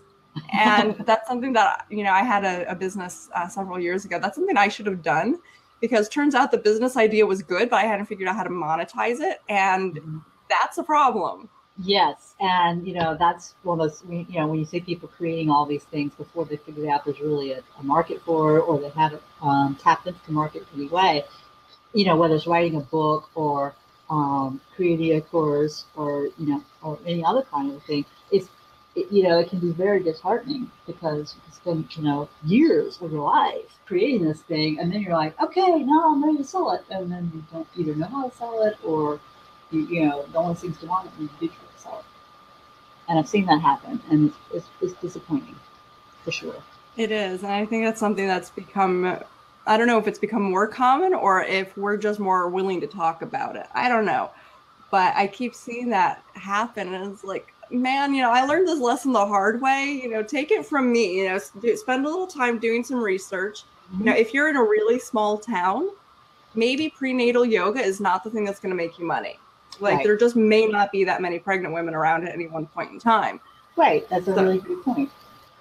and 0.53 0.95
that's 1.05 1.27
something 1.27 1.53
that 1.53 1.85
you 1.89 2.03
know 2.03 2.11
i 2.11 2.23
had 2.23 2.43
a, 2.43 2.69
a 2.69 2.75
business 2.75 3.29
uh, 3.35 3.47
several 3.47 3.79
years 3.79 4.05
ago 4.05 4.19
that's 4.19 4.35
something 4.35 4.57
i 4.57 4.67
should 4.67 4.85
have 4.85 5.01
done 5.01 5.39
because 5.81 6.09
turns 6.09 6.35
out 6.35 6.51
the 6.51 6.57
business 6.57 6.97
idea 6.97 7.25
was 7.25 7.41
good 7.41 7.69
but 7.69 7.77
i 7.77 7.83
hadn't 7.83 8.05
figured 8.05 8.27
out 8.27 8.35
how 8.35 8.43
to 8.43 8.49
monetize 8.49 9.19
it 9.19 9.41
and 9.49 9.95
mm-hmm. 9.95 10.17
that's 10.49 10.77
a 10.77 10.83
problem 10.83 11.49
yes 11.83 12.35
and 12.39 12.88
you 12.88 12.93
know 12.93 13.15
that's 13.17 13.55
one 13.63 13.79
of 13.79 13.89
those 13.89 14.03
you 14.09 14.39
know 14.39 14.47
when 14.47 14.59
you 14.59 14.65
see 14.65 14.79
people 14.79 15.09
creating 15.09 15.49
all 15.49 15.65
these 15.65 15.83
things 15.85 16.13
before 16.15 16.45
they 16.45 16.57
figure 16.57 16.89
out 16.89 17.03
there's 17.05 17.19
really 17.19 17.51
a, 17.51 17.61
a 17.79 17.83
market 17.83 18.21
for 18.21 18.57
it 18.57 18.61
or 18.61 18.79
they 18.79 18.89
haven't 18.89 19.21
um, 19.41 19.75
tapped 19.75 20.07
into 20.07 20.19
the 20.25 20.31
market 20.31 20.65
in 20.73 20.81
any 20.81 20.89
way 20.89 21.23
you 21.95 22.05
know 22.05 22.15
whether 22.15 22.36
it's 22.36 22.45
writing 22.45 22.75
a 22.75 22.81
book 22.81 23.29
or 23.36 23.73
um, 24.10 24.62
creating 24.75 25.15
a 25.15 25.21
course 25.21 25.86
or 25.95 26.25
you 26.38 26.47
know 26.47 26.63
or 26.84 26.99
any 27.08 27.23
other 27.23 27.41
kind 27.43 27.71
of 27.71 27.81
thing 27.84 28.05
it's 28.31 28.49
it, 28.95 29.12
you 29.12 29.23
know 29.23 29.39
it 29.39 29.49
can 29.49 29.60
be 29.60 29.71
very 29.71 30.03
disheartening 30.03 30.69
because 30.86 31.36
you 31.36 31.53
spend 31.53 31.97
you 31.97 32.03
know 32.03 32.29
years 32.43 32.99
of 33.01 33.12
your 33.12 33.25
life 33.25 33.79
creating 33.86 34.25
this 34.25 34.41
thing 34.41 34.79
and 34.79 34.91
then 34.91 35.01
you're 35.01 35.13
like 35.13 35.39
okay 35.41 35.79
now 35.79 36.12
i'm 36.12 36.23
ready 36.23 36.38
to 36.38 36.43
sell 36.43 36.71
it. 36.71 36.84
And 36.89 37.12
then 37.12 37.31
you 37.34 37.43
don't 37.51 37.67
either 37.77 37.95
know 37.95 38.08
how 38.08 38.29
to 38.29 38.36
sell 38.36 38.63
it 38.63 38.77
or 38.84 39.19
you, 39.71 39.81
you 39.88 40.05
know 40.05 40.25
no 40.34 40.41
one 40.41 40.55
seems 40.55 40.77
to 40.79 40.86
want 40.86 41.08
it 41.08 41.13
and 41.17 41.29
you 41.41 41.47
do 41.47 41.47
try 41.47 41.65
to 41.75 41.81
sell 41.81 41.99
it. 41.99 42.05
And 43.08 43.17
i've 43.17 43.29
seen 43.29 43.45
that 43.45 43.62
happen 43.62 44.01
and 44.12 44.27
it's, 44.29 44.38
it's, 44.53 44.67
it's 44.81 45.01
disappointing 45.01 45.55
for 46.23 46.31
sure. 46.31 46.55
It 46.97 47.12
is. 47.12 47.43
And 47.43 47.51
i 47.51 47.65
think 47.65 47.86
that's 47.86 47.99
something 47.99 48.27
that's 48.27 48.49
become 48.49 49.19
I 49.67 49.78
don't 49.78 49.88
know 49.88 49.97
if 49.97 50.08
it's 50.08 50.19
become 50.19 50.43
more 50.43 50.67
common 50.67 51.13
or 51.13 51.43
if 51.43 51.75
we're 51.78 51.97
just 51.97 52.19
more 52.19 52.49
willing 52.49 52.80
to 52.82 52.88
talk 52.88 53.21
about 53.21 53.56
it. 53.56 53.67
I 53.73 53.89
don't 53.89 54.06
know. 54.06 54.32
But 54.91 55.15
I 55.15 55.28
keep 55.28 55.56
seeing 55.56 55.89
that 55.89 56.23
happen. 56.34 56.93
And 56.93 57.12
it's 57.12 57.23
like, 57.23 57.51
man, 57.71 58.13
you 58.13 58.21
know, 58.21 58.32
I 58.32 58.45
learned 58.45 58.67
this 58.67 58.80
lesson 58.80 59.12
the 59.12 59.25
hard 59.25 59.62
way. 59.62 59.99
You 60.01 60.10
know, 60.10 60.21
take 60.21 60.51
it 60.51 60.65
from 60.65 60.91
me, 60.91 61.17
you 61.17 61.30
know, 61.30 61.39
spend 61.75 62.06
a 62.06 62.10
little 62.10 62.28
time 62.28 62.60
doing 62.60 62.84
some 62.84 63.01
research. 63.01 63.63
Mm-hmm. 63.63 63.99
You 63.99 64.06
know, 64.06 64.15
if 64.15 64.34
you're 64.34 64.49
in 64.49 64.56
a 64.56 64.63
really 64.63 64.99
small 64.99 65.38
town, 65.38 65.89
maybe 66.54 66.89
prenatal 66.89 67.45
yoga 67.45 67.82
is 67.82 67.99
not 67.99 68.23
the 68.23 68.30
thing 68.30 68.45
that's 68.45 68.60
going 68.60 68.71
to 68.71 68.78
make 68.78 68.99
you 68.99 69.06
money. 69.06 69.39
Like, 69.80 69.95
right. 69.95 70.04
there 70.06 70.15
just 70.15 70.36
may 70.36 70.67
not 70.67 70.91
be 70.91 71.04
that 71.04 71.21
many 71.21 71.39
pregnant 71.39 71.73
women 71.73 71.93
around 71.93 72.28
at 72.28 72.34
any 72.34 72.47
one 72.47 72.67
point 72.67 72.91
in 72.91 72.99
time. 72.99 73.41
Right. 73.75 74.08
That's 74.10 74.28
a 74.28 74.36
so, 74.36 74.43
really 74.43 74.60
good 74.60 74.84
point. 74.84 75.10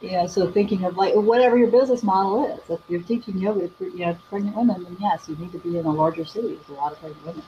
Yeah, 0.04 0.26
so 0.26 0.50
thinking 0.50 0.84
of 0.84 0.96
like 0.96 1.14
whatever 1.14 1.56
your 1.56 1.70
business 1.70 2.02
model 2.02 2.46
is, 2.46 2.70
if 2.70 2.80
you're 2.88 3.02
teaching 3.02 3.38
yoga 3.38 3.68
to 3.68 3.84
you 3.84 4.06
know, 4.06 4.16
pregnant 4.28 4.56
women, 4.56 4.84
then 4.84 4.96
yes, 5.00 5.28
you 5.28 5.36
need 5.36 5.52
to 5.52 5.58
be 5.58 5.78
in 5.78 5.86
a 5.86 5.90
larger 5.90 6.24
city 6.24 6.48
with 6.48 6.68
a 6.68 6.72
lot 6.72 6.92
of 6.92 7.00
pregnant 7.00 7.26
women 7.26 7.42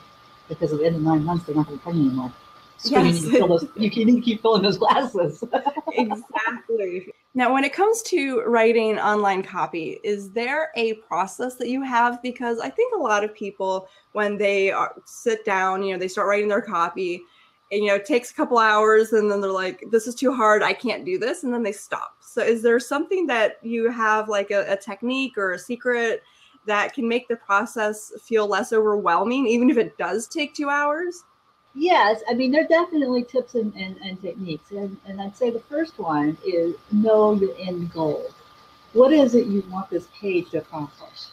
because 0.49 0.73
at 0.73 0.79
the 0.79 0.85
end 0.85 0.95
of 0.95 1.01
nine 1.01 1.23
months 1.23 1.45
they're 1.45 1.55
not 1.55 1.67
going 1.67 1.77
to 1.77 1.83
be 1.83 1.83
pregnant 1.83 2.07
anymore. 2.07 2.33
So 2.79 2.91
yes. 2.91 3.21
you, 3.21 3.31
need 3.31 3.39
to 3.39 3.47
those, 3.47 3.67
you 3.75 4.05
need 4.05 4.15
to 4.15 4.21
keep 4.21 4.41
filling 4.41 4.61
those 4.61 4.77
glasses. 4.77 5.43
exactly. 5.93 7.11
Now, 7.33 7.53
when 7.53 7.63
it 7.63 7.73
comes 7.73 8.01
to 8.03 8.41
writing 8.41 8.99
online 8.99 9.43
copy, 9.43 9.99
is 10.03 10.31
there 10.31 10.71
a 10.75 10.93
process 10.93 11.55
that 11.55 11.69
you 11.69 11.81
have? 11.81 12.21
Because 12.21 12.59
I 12.59 12.69
think 12.69 12.95
a 12.95 12.99
lot 12.99 13.23
of 13.23 13.33
people, 13.33 13.89
when 14.13 14.37
they 14.37 14.71
are, 14.71 14.95
sit 15.05 15.43
down, 15.43 15.83
you 15.83 15.93
know, 15.93 15.99
they 15.99 16.07
start 16.07 16.27
writing 16.27 16.47
their 16.49 16.61
copy, 16.61 17.23
and 17.71 17.81
you 17.81 17.87
know, 17.87 17.95
it 17.95 18.05
takes 18.05 18.31
a 18.31 18.33
couple 18.33 18.57
hours, 18.57 19.13
and 19.13 19.29
then 19.29 19.41
they're 19.41 19.51
like, 19.51 19.83
"This 19.91 20.07
is 20.07 20.15
too 20.15 20.33
hard. 20.33 20.63
I 20.63 20.73
can't 20.73 21.05
do 21.05 21.17
this," 21.17 21.43
and 21.43 21.53
then 21.53 21.63
they 21.63 21.71
stop 21.71 22.17
so, 22.37 22.43
is 22.43 22.61
there 22.61 22.79
something 22.79 23.25
that 23.27 23.57
you 23.63 23.89
have, 23.89 24.29
like 24.29 24.51
a, 24.51 24.71
a 24.71 24.77
technique 24.77 25.39
or 25.39 25.53
a 25.53 25.59
secret, 25.59 26.21
that 26.67 26.93
can 26.93 27.07
make 27.07 27.27
the 27.27 27.37
process 27.37 28.11
feel 28.21 28.45
less 28.45 28.71
overwhelming, 28.71 29.47
even 29.47 29.71
if 29.71 29.77
it 29.77 29.97
does 29.97 30.27
take 30.27 30.53
two 30.53 30.69
hours? 30.69 31.23
Yes, 31.73 32.21
I 32.29 32.35
mean, 32.35 32.51
there 32.51 32.63
are 32.63 32.67
definitely 32.67 33.23
tips 33.23 33.55
and, 33.55 33.73
and, 33.73 33.97
and 34.03 34.21
techniques. 34.21 34.69
And, 34.69 34.97
and 35.07 35.19
I'd 35.19 35.35
say 35.35 35.49
the 35.49 35.61
first 35.61 35.97
one 35.97 36.37
is 36.45 36.75
know 36.91 37.33
your 37.33 37.55
end 37.57 37.91
goal. 37.91 38.29
What 38.93 39.11
is 39.13 39.33
it 39.33 39.47
you 39.47 39.63
want 39.71 39.89
this 39.89 40.07
page 40.21 40.51
to 40.51 40.59
accomplish? 40.59 41.27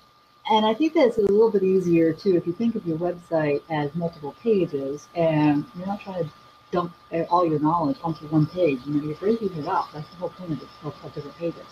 And 0.51 0.67
I 0.67 0.75
think 0.75 0.93
that's 0.93 1.17
a 1.17 1.23
little 1.23 1.51
bit 1.51 1.63
easier 1.63 2.13
too 2.13 2.37
if 2.37 2.47
you 2.47 2.53
think 2.53 2.75
of 2.75 2.87
your 2.87 2.99
website 2.99 3.63
as 3.71 3.95
multiple 3.95 4.35
pages 4.43 5.09
and 5.15 5.65
you're 5.77 5.87
not 5.87 6.01
trying 6.01 6.25
to 6.25 6.31
dump 6.71 6.93
all 7.31 7.47
your 7.47 7.61
knowledge 7.61 7.97
onto 8.03 8.27
one 8.27 8.47
page. 8.47 8.81
You 8.85 8.95
know, 8.95 9.05
you're 9.05 9.17
breaking 9.17 9.57
it 9.57 9.67
up. 9.67 9.91
That's 9.93 10.09
the 10.11 10.17
whole 10.17 10.31
point 10.31 10.53
of, 10.53 10.69
of, 10.85 11.15
different 11.15 11.37
pages. 11.39 11.67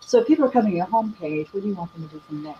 So 0.00 0.20
if 0.20 0.26
people 0.26 0.44
are 0.44 0.50
coming 0.50 0.72
to 0.72 0.76
your 0.76 0.86
home 0.86 1.14
page, 1.18 1.48
what 1.52 1.62
do 1.62 1.68
you 1.68 1.74
want 1.74 1.92
them 1.94 2.08
to 2.08 2.14
do 2.14 2.20
from 2.26 2.42
there? 2.42 2.56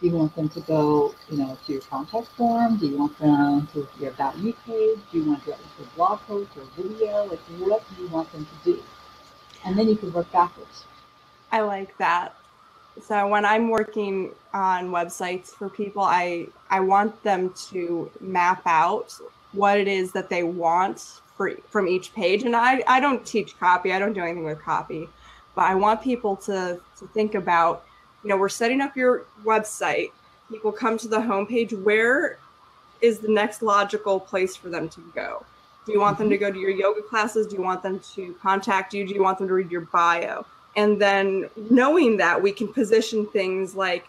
Do 0.00 0.06
you 0.06 0.12
want 0.12 0.34
them 0.36 0.48
to 0.50 0.60
go, 0.60 1.14
you 1.30 1.38
know, 1.38 1.58
to 1.66 1.72
your 1.72 1.80
contact 1.82 2.28
form? 2.28 2.76
Do 2.76 2.86
you 2.86 2.98
want 2.98 3.18
them 3.18 3.66
to 3.72 3.88
your 3.98 4.10
about 4.10 4.38
you 4.38 4.52
page? 4.66 4.98
Do 5.10 5.18
you 5.18 5.24
want 5.24 5.44
to 5.44 5.50
to 5.50 5.82
a 5.82 5.86
blog 5.96 6.20
post 6.20 6.50
or 6.56 6.64
video? 6.80 7.24
Like 7.24 7.40
what 7.58 7.82
do 7.88 8.02
you 8.02 8.08
want 8.08 8.30
them 8.32 8.46
to 8.46 8.72
do? 8.72 8.82
And 9.64 9.78
then 9.78 9.88
you 9.88 9.96
can 9.96 10.12
work 10.12 10.30
backwards. 10.32 10.84
I 11.50 11.60
like 11.60 11.96
that. 11.98 12.36
So 13.02 13.28
when 13.28 13.44
I'm 13.44 13.68
working 13.68 14.30
on 14.54 14.90
websites 14.90 15.48
for 15.48 15.68
people, 15.68 16.02
I 16.02 16.46
I 16.70 16.80
want 16.80 17.22
them 17.22 17.52
to 17.70 18.10
map 18.20 18.62
out 18.66 19.14
what 19.52 19.78
it 19.78 19.88
is 19.88 20.12
that 20.12 20.28
they 20.28 20.42
want 20.42 21.20
for, 21.36 21.52
from 21.68 21.86
each 21.88 22.14
page. 22.14 22.42
And 22.42 22.56
I, 22.56 22.82
I 22.86 23.00
don't 23.00 23.24
teach 23.24 23.58
copy. 23.58 23.92
I 23.92 23.98
don't 23.98 24.12
do 24.12 24.22
anything 24.22 24.44
with 24.44 24.60
copy, 24.60 25.08
but 25.54 25.64
I 25.64 25.74
want 25.74 26.02
people 26.02 26.36
to, 26.36 26.80
to 26.98 27.06
think 27.08 27.34
about, 27.34 27.84
you 28.22 28.28
know, 28.30 28.36
we're 28.36 28.48
setting 28.48 28.80
up 28.80 28.96
your 28.96 29.24
website. 29.44 30.10
People 30.50 30.72
come 30.72 30.98
to 30.98 31.08
the 31.08 31.18
homepage. 31.18 31.72
Where 31.82 32.38
is 33.00 33.18
the 33.18 33.28
next 33.28 33.62
logical 33.62 34.18
place 34.18 34.56
for 34.56 34.68
them 34.68 34.88
to 34.90 35.00
go? 35.14 35.44
Do 35.84 35.92
you 35.92 36.00
want 36.00 36.18
them 36.18 36.26
mm-hmm. 36.26 36.32
to 36.32 36.38
go 36.38 36.50
to 36.50 36.58
your 36.58 36.70
yoga 36.70 37.02
classes? 37.02 37.46
Do 37.46 37.56
you 37.56 37.62
want 37.62 37.82
them 37.82 38.00
to 38.14 38.34
contact 38.42 38.92
you? 38.94 39.06
Do 39.06 39.14
you 39.14 39.22
want 39.22 39.38
them 39.38 39.48
to 39.48 39.54
read 39.54 39.70
your 39.70 39.82
bio? 39.82 40.44
And 40.76 41.00
then 41.00 41.48
knowing 41.70 42.18
that 42.18 42.40
we 42.40 42.52
can 42.52 42.68
position 42.72 43.26
things 43.26 43.74
like 43.74 44.06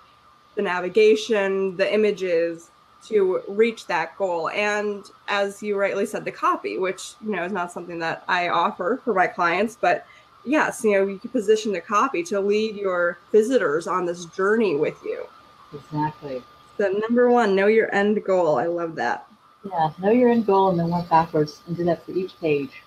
the 0.55 0.61
navigation, 0.61 1.77
the 1.77 1.91
images 1.91 2.69
to 3.05 3.41
reach 3.47 3.87
that 3.87 4.17
goal. 4.17 4.49
And 4.49 5.05
as 5.29 5.63
you 5.63 5.77
rightly 5.77 6.05
said, 6.05 6.25
the 6.25 6.31
copy, 6.31 6.77
which 6.77 7.13
you 7.23 7.35
know 7.35 7.45
is 7.45 7.53
not 7.53 7.71
something 7.71 7.99
that 7.99 8.23
I 8.27 8.49
offer 8.49 8.99
for 9.03 9.13
my 9.13 9.27
clients, 9.27 9.77
but 9.79 10.05
yes, 10.45 10.83
you 10.83 10.91
know, 10.93 11.07
you 11.07 11.19
can 11.19 11.29
position 11.29 11.71
the 11.71 11.81
copy 11.81 12.23
to 12.23 12.39
lead 12.39 12.75
your 12.75 13.17
visitors 13.31 13.87
on 13.87 14.05
this 14.05 14.25
journey 14.25 14.75
with 14.75 14.97
you. 15.05 15.25
Exactly. 15.73 16.43
So 16.77 16.89
number 16.89 17.29
one, 17.29 17.55
know 17.55 17.67
your 17.67 17.93
end 17.93 18.23
goal. 18.23 18.57
I 18.57 18.65
love 18.65 18.95
that. 18.95 19.25
Yeah, 19.63 19.91
know 19.99 20.11
your 20.11 20.29
end 20.29 20.45
goal 20.45 20.69
and 20.69 20.79
then 20.79 20.89
work 20.89 21.09
backwards 21.09 21.61
and 21.67 21.75
do 21.75 21.83
that 21.85 22.05
for 22.05 22.11
each 22.11 22.39
page. 22.39 22.83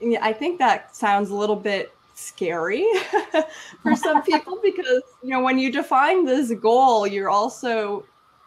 Yeah, 0.00 0.18
I 0.22 0.32
think 0.32 0.58
that 0.58 0.94
sounds 0.94 1.30
a 1.30 1.34
little 1.34 1.56
bit 1.56 1.94
scary 2.20 2.86
for 3.82 3.96
some 3.96 4.22
people 4.22 4.58
because 4.62 5.02
you 5.22 5.30
know 5.30 5.40
when 5.40 5.58
you 5.58 5.72
define 5.72 6.24
this 6.24 6.52
goal, 6.52 7.06
you're 7.06 7.30
also 7.30 8.04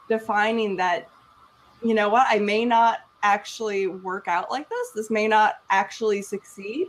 defining 0.09 0.75
that 0.77 1.09
you 1.83 1.93
know 1.93 2.09
what, 2.09 2.27
I 2.29 2.39
may 2.39 2.65
not 2.65 2.99
actually 3.23 3.87
work 3.87 4.27
out 4.27 4.51
like 4.51 4.69
this. 4.69 4.91
This 4.91 5.09
may 5.09 5.27
not 5.27 5.55
actually 5.69 6.21
succeed. 6.21 6.87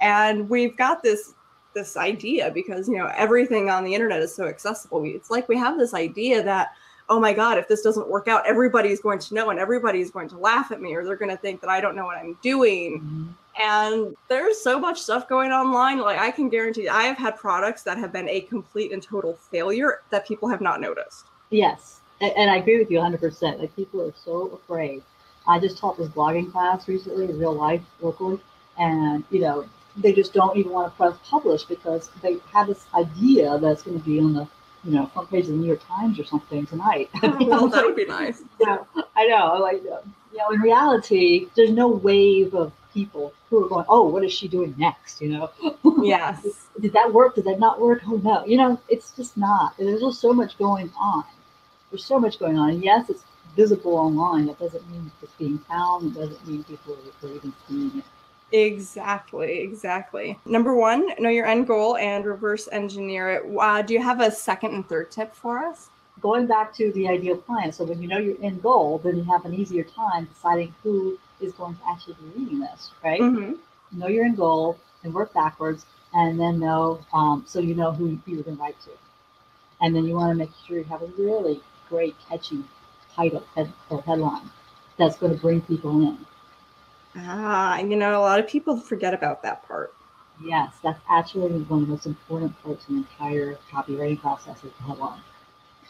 And 0.00 0.48
we've 0.48 0.76
got 0.76 1.02
this 1.02 1.34
this 1.74 1.96
idea 1.96 2.50
because 2.50 2.88
you 2.88 2.96
know 2.96 3.10
everything 3.14 3.70
on 3.70 3.84
the 3.84 3.94
internet 3.94 4.20
is 4.20 4.34
so 4.34 4.46
accessible. 4.46 5.04
It's 5.04 5.30
like 5.30 5.48
we 5.48 5.56
have 5.56 5.78
this 5.78 5.94
idea 5.94 6.42
that 6.42 6.72
oh 7.08 7.20
my 7.20 7.32
god 7.32 7.58
if 7.58 7.68
this 7.68 7.82
doesn't 7.82 8.08
work 8.08 8.28
out 8.28 8.46
everybody's 8.46 9.00
going 9.00 9.18
to 9.18 9.34
know 9.34 9.50
and 9.50 9.60
everybody's 9.60 10.10
going 10.10 10.28
to 10.28 10.36
laugh 10.36 10.72
at 10.72 10.80
me 10.80 10.94
or 10.94 11.04
they're 11.04 11.16
going 11.16 11.30
to 11.30 11.36
think 11.36 11.60
that 11.60 11.70
i 11.70 11.80
don't 11.80 11.94
know 11.94 12.04
what 12.04 12.18
i'm 12.18 12.36
doing 12.42 12.98
mm-hmm. 12.98 13.24
And 13.58 14.14
there's 14.28 14.60
so 14.60 14.78
much 14.78 15.00
stuff 15.00 15.28
going 15.28 15.50
online 15.50 15.98
like 15.98 16.18
i 16.18 16.30
can 16.30 16.48
guarantee 16.48 16.88
i 16.88 17.02
have 17.02 17.16
had 17.16 17.36
products 17.36 17.82
that 17.82 17.96
have 17.98 18.12
been 18.12 18.28
a 18.28 18.40
complete 18.42 18.92
and 18.92 19.02
total 19.02 19.34
failure 19.50 20.00
that 20.10 20.26
people 20.26 20.48
have 20.48 20.60
not 20.60 20.80
noticed 20.80 21.26
yes 21.50 22.00
and, 22.20 22.32
and 22.36 22.50
i 22.50 22.56
agree 22.56 22.78
with 22.78 22.90
you 22.90 22.98
100% 22.98 23.58
like 23.58 23.74
people 23.76 24.02
are 24.02 24.12
so 24.24 24.48
afraid 24.48 25.02
i 25.46 25.58
just 25.58 25.78
taught 25.78 25.96
this 25.96 26.08
blogging 26.08 26.50
class 26.50 26.88
recently 26.88 27.24
in 27.24 27.38
real 27.38 27.54
life 27.54 27.82
locally 28.00 28.40
and 28.78 29.24
you 29.30 29.40
know 29.40 29.66
they 29.96 30.12
just 30.12 30.34
don't 30.34 30.56
even 30.58 30.72
want 30.72 30.92
to 30.92 30.96
press 30.96 31.16
publish 31.24 31.64
because 31.64 32.10
they 32.20 32.36
have 32.52 32.66
this 32.66 32.84
idea 32.94 33.58
that 33.58 33.72
it's 33.72 33.82
going 33.82 33.98
to 33.98 34.04
be 34.04 34.18
on 34.18 34.34
the 34.34 34.46
you 34.86 34.92
know, 34.92 35.06
front 35.06 35.30
page 35.30 35.44
of 35.44 35.50
the 35.50 35.56
New 35.56 35.66
York 35.66 35.80
Times 35.86 36.18
or 36.18 36.24
something 36.24 36.64
tonight. 36.64 37.10
well, 37.22 37.68
that 37.68 37.84
would 37.84 37.96
be 37.96 38.06
nice. 38.06 38.42
Yeah, 38.60 38.78
I 39.16 39.26
know. 39.26 39.58
Like, 39.60 39.82
you 39.82 40.38
know, 40.38 40.50
in 40.52 40.60
reality, 40.60 41.48
there's 41.56 41.70
no 41.70 41.88
wave 41.88 42.54
of 42.54 42.72
people 43.00 43.32
who 43.48 43.64
are 43.64 43.68
going, 43.68 43.86
"Oh, 43.88 44.04
what 44.08 44.24
is 44.24 44.32
she 44.32 44.48
doing 44.48 44.74
next?" 44.78 45.20
You 45.22 45.30
know. 45.34 45.50
Yes. 46.02 46.46
Did 46.78 46.92
that 46.92 47.12
work? 47.12 47.34
Did 47.36 47.44
that 47.44 47.58
not 47.58 47.80
work? 47.80 48.00
Oh 48.06 48.20
no. 48.30 48.44
You 48.44 48.56
know, 48.58 48.78
it's 48.88 49.10
just 49.12 49.36
not. 49.36 49.76
There's 49.78 50.00
just 50.00 50.20
so 50.20 50.32
much 50.32 50.58
going 50.58 50.88
on. 51.00 51.24
There's 51.90 52.04
so 52.04 52.18
much 52.20 52.38
going 52.38 52.58
on, 52.58 52.68
and 52.70 52.84
yes, 52.84 53.08
it's 53.08 53.24
visible 53.56 53.94
online. 53.96 54.46
That 54.46 54.58
doesn't 54.58 54.88
mean 54.90 55.10
it's 55.22 55.32
being 55.38 55.58
found. 55.58 55.98
It 56.08 56.20
doesn't 56.20 56.46
mean 56.46 56.62
people 56.64 56.98
are 57.22 57.28
even 57.28 57.52
seeing 57.66 57.98
it. 57.98 58.04
Exactly, 58.52 59.60
exactly. 59.60 60.38
Number 60.44 60.74
one, 60.74 61.08
know 61.18 61.30
your 61.30 61.46
end 61.46 61.66
goal 61.66 61.96
and 61.96 62.24
reverse 62.24 62.68
engineer 62.70 63.30
it. 63.36 63.58
Uh, 63.58 63.82
do 63.82 63.94
you 63.94 64.02
have 64.02 64.20
a 64.20 64.30
second 64.30 64.74
and 64.74 64.88
third 64.88 65.10
tip 65.10 65.34
for 65.34 65.58
us? 65.58 65.88
Going 66.20 66.46
back 66.46 66.74
to 66.74 66.92
the 66.92 67.08
ideal 67.08 67.36
client. 67.38 67.74
So 67.74 67.84
when 67.84 68.00
you 68.00 68.08
know 68.08 68.18
your 68.18 68.36
end 68.42 68.62
goal, 68.62 68.98
then 69.02 69.16
you 69.16 69.24
have 69.24 69.44
an 69.44 69.54
easier 69.54 69.84
time 69.84 70.28
deciding 70.32 70.74
who 70.82 71.18
is 71.40 71.52
going 71.52 71.74
to 71.76 71.80
actually 71.88 72.14
be 72.14 72.40
reading 72.40 72.60
this, 72.60 72.90
right? 73.04 73.20
Mm-hmm. 73.20 73.98
Know 73.98 74.08
your 74.08 74.24
end 74.24 74.36
goal 74.36 74.78
and 75.04 75.14
work 75.14 75.32
backwards, 75.32 75.86
and 76.12 76.38
then 76.38 76.58
know 76.58 77.00
um, 77.12 77.44
so 77.46 77.60
you 77.60 77.74
know 77.74 77.92
who 77.92 78.18
you're 78.26 78.42
going 78.42 78.56
to 78.56 78.62
write 78.62 78.80
to. 78.82 78.90
And 79.80 79.94
then 79.94 80.04
you 80.04 80.14
want 80.14 80.30
to 80.30 80.34
make 80.36 80.50
sure 80.66 80.78
you 80.78 80.84
have 80.84 81.02
a 81.02 81.06
really 81.18 81.60
great, 81.88 82.16
catchy 82.28 82.64
title 83.14 83.44
head, 83.54 83.72
or 83.90 84.02
headline 84.02 84.50
that's 84.96 85.16
going 85.16 85.34
to 85.34 85.40
bring 85.40 85.60
people 85.60 85.90
in. 86.02 86.18
Ah, 87.16 87.78
you 87.78 87.96
know, 87.96 88.18
a 88.18 88.20
lot 88.20 88.40
of 88.40 88.46
people 88.46 88.78
forget 88.78 89.14
about 89.14 89.42
that 89.42 89.66
part. 89.66 89.94
Yes, 90.42 90.74
that's 90.82 91.00
actually 91.08 91.62
one 91.62 91.80
of 91.80 91.86
the 91.86 91.92
most 91.92 92.06
important 92.06 92.62
parts 92.62 92.86
in 92.88 92.96
the 92.96 93.00
entire 93.00 93.56
copywriting 93.70 94.20
process 94.20 94.62
is 94.64 94.72
the 94.72 94.82
headline. 94.82 95.20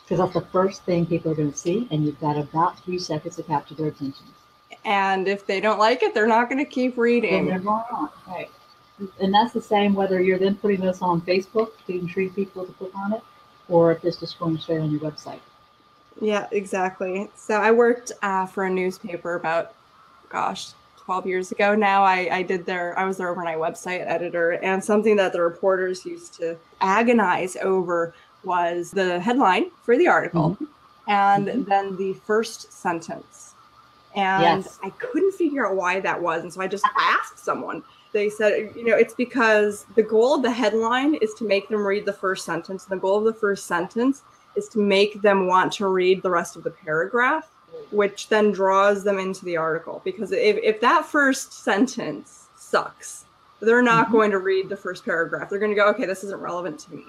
Because 0.02 0.18
that's 0.18 0.34
the 0.34 0.52
first 0.52 0.84
thing 0.84 1.04
people 1.04 1.32
are 1.32 1.34
going 1.34 1.50
to 1.50 1.58
see, 1.58 1.88
and 1.90 2.04
you've 2.04 2.20
got 2.20 2.36
about 2.36 2.78
three 2.84 2.98
seconds 2.98 3.36
to 3.36 3.42
capture 3.42 3.74
their 3.74 3.88
attention. 3.88 4.26
And 4.86 5.26
if 5.26 5.44
they 5.46 5.60
don't 5.60 5.80
like 5.80 6.04
it, 6.04 6.14
they're 6.14 6.28
not 6.28 6.48
going 6.48 6.64
to 6.64 6.70
keep 6.70 6.96
reading. 6.96 7.34
And 7.34 7.48
they're 7.48 7.58
going 7.58 7.84
on, 7.90 8.08
right. 8.28 8.48
And 9.20 9.34
that's 9.34 9.52
the 9.52 9.60
same 9.60 9.94
whether 9.94 10.22
you're 10.22 10.38
then 10.38 10.54
putting 10.54 10.80
this 10.80 11.02
on 11.02 11.20
Facebook 11.22 11.72
to 11.86 11.98
intrigue 11.98 12.34
people 12.34 12.64
to 12.64 12.72
click 12.72 12.94
on 12.94 13.12
it, 13.12 13.22
or 13.68 13.92
if 13.92 14.04
it's 14.04 14.16
just 14.16 14.38
going 14.38 14.56
straight 14.58 14.80
on 14.80 14.90
your 14.92 15.00
website. 15.00 15.40
Yeah, 16.20 16.46
exactly. 16.52 17.28
So 17.34 17.56
I 17.56 17.72
worked 17.72 18.12
uh, 18.22 18.46
for 18.46 18.64
a 18.64 18.70
newspaper 18.70 19.34
about, 19.34 19.74
gosh, 20.30 20.68
12 21.04 21.26
years 21.26 21.52
ago 21.52 21.76
now 21.76 22.02
I, 22.02 22.28
I 22.32 22.42
did 22.42 22.66
their 22.66 22.98
i 22.98 23.04
was 23.04 23.18
their 23.18 23.28
overnight 23.28 23.58
website 23.58 24.04
editor 24.04 24.54
and 24.54 24.82
something 24.82 25.14
that 25.14 25.32
the 25.32 25.40
reporters 25.40 26.04
used 26.04 26.34
to 26.40 26.56
agonize 26.80 27.56
over 27.62 28.12
was 28.42 28.90
the 28.90 29.20
headline 29.20 29.70
for 29.84 29.96
the 29.96 30.08
article 30.08 30.56
mm-hmm. 30.60 30.64
and 31.06 31.46
mm-hmm. 31.46 31.70
then 31.70 31.96
the 31.96 32.14
first 32.14 32.72
sentence 32.72 33.45
and 34.16 34.64
yes. 34.64 34.78
i 34.82 34.90
couldn't 34.90 35.32
figure 35.32 35.66
out 35.66 35.76
why 35.76 36.00
that 36.00 36.20
was 36.20 36.42
and 36.42 36.52
so 36.52 36.60
i 36.60 36.66
just 36.66 36.84
asked 36.98 37.38
someone 37.38 37.82
they 38.12 38.28
said 38.28 38.70
you 38.74 38.84
know 38.84 38.96
it's 38.96 39.14
because 39.14 39.86
the 39.94 40.02
goal 40.02 40.34
of 40.34 40.42
the 40.42 40.50
headline 40.50 41.14
is 41.16 41.32
to 41.34 41.44
make 41.44 41.68
them 41.68 41.86
read 41.86 42.04
the 42.04 42.12
first 42.12 42.44
sentence 42.44 42.86
And 42.86 42.98
the 42.98 43.02
goal 43.02 43.18
of 43.18 43.24
the 43.24 43.34
first 43.34 43.66
sentence 43.66 44.22
is 44.56 44.68
to 44.70 44.78
make 44.78 45.20
them 45.22 45.46
want 45.46 45.72
to 45.74 45.88
read 45.88 46.22
the 46.22 46.30
rest 46.30 46.56
of 46.56 46.64
the 46.64 46.70
paragraph 46.70 47.50
which 47.90 48.28
then 48.28 48.52
draws 48.52 49.04
them 49.04 49.18
into 49.18 49.44
the 49.44 49.56
article. 49.56 50.00
Because 50.04 50.32
if, 50.32 50.56
if 50.62 50.80
that 50.80 51.06
first 51.06 51.52
sentence 51.52 52.48
sucks, 52.56 53.24
they're 53.60 53.82
not 53.82 54.06
mm-hmm. 54.06 54.16
going 54.16 54.30
to 54.32 54.38
read 54.38 54.68
the 54.68 54.76
first 54.76 55.04
paragraph. 55.04 55.48
They're 55.48 55.58
going 55.58 55.70
to 55.70 55.76
go, 55.76 55.88
okay, 55.90 56.06
this 56.06 56.24
isn't 56.24 56.40
relevant 56.40 56.78
to 56.80 56.94
me. 56.94 57.04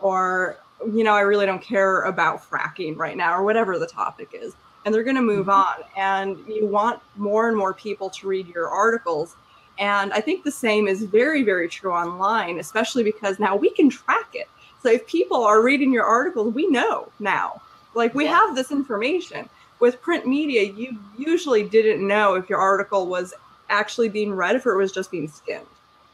Or, 0.00 0.56
you 0.92 1.04
know, 1.04 1.14
I 1.14 1.20
really 1.20 1.46
don't 1.46 1.62
care 1.62 2.02
about 2.02 2.48
fracking 2.48 2.96
right 2.96 3.16
now, 3.16 3.34
or 3.36 3.42
whatever 3.42 3.78
the 3.78 3.86
topic 3.86 4.30
is. 4.32 4.54
And 4.84 4.94
they're 4.94 5.02
going 5.02 5.16
to 5.16 5.22
move 5.22 5.46
mm-hmm. 5.46 5.50
on. 5.50 5.88
And 5.96 6.38
you 6.46 6.66
want 6.66 7.00
more 7.16 7.48
and 7.48 7.56
more 7.56 7.74
people 7.74 8.10
to 8.10 8.26
read 8.26 8.48
your 8.48 8.68
articles. 8.68 9.36
And 9.78 10.12
I 10.12 10.20
think 10.20 10.44
the 10.44 10.52
same 10.52 10.86
is 10.86 11.02
very, 11.02 11.42
very 11.42 11.68
true 11.68 11.92
online, 11.92 12.58
especially 12.58 13.02
because 13.02 13.38
now 13.38 13.56
we 13.56 13.70
can 13.70 13.90
track 13.90 14.28
it. 14.34 14.48
So 14.82 14.90
if 14.90 15.06
people 15.06 15.42
are 15.42 15.62
reading 15.62 15.92
your 15.92 16.04
articles, 16.04 16.54
we 16.54 16.68
know 16.68 17.08
now. 17.18 17.60
Like 17.94 18.14
we 18.14 18.26
have 18.26 18.54
this 18.54 18.70
information 18.70 19.48
with 19.80 20.00
print 20.00 20.26
media, 20.26 20.62
you 20.62 20.98
usually 21.16 21.62
didn't 21.62 22.06
know 22.06 22.34
if 22.34 22.48
your 22.48 22.58
article 22.58 23.06
was 23.06 23.34
actually 23.68 24.08
being 24.08 24.32
read, 24.32 24.56
if 24.56 24.66
it 24.66 24.74
was 24.74 24.92
just 24.92 25.10
being 25.10 25.28
skimmed. 25.28 25.66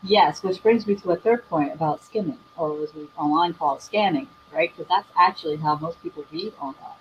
Yes, 0.02 0.42
which 0.42 0.62
brings 0.62 0.86
me 0.86 0.96
to 0.96 1.10
a 1.12 1.16
third 1.16 1.48
point 1.48 1.72
about 1.72 2.02
skimming, 2.02 2.38
or 2.56 2.82
as 2.82 2.94
we 2.94 3.06
online 3.16 3.52
call 3.54 3.76
it, 3.76 3.82
scanning, 3.82 4.26
right? 4.52 4.74
Because 4.74 4.88
that's 4.88 5.08
actually 5.18 5.56
how 5.56 5.76
most 5.76 6.02
people 6.02 6.24
read 6.32 6.52
online. 6.60 6.98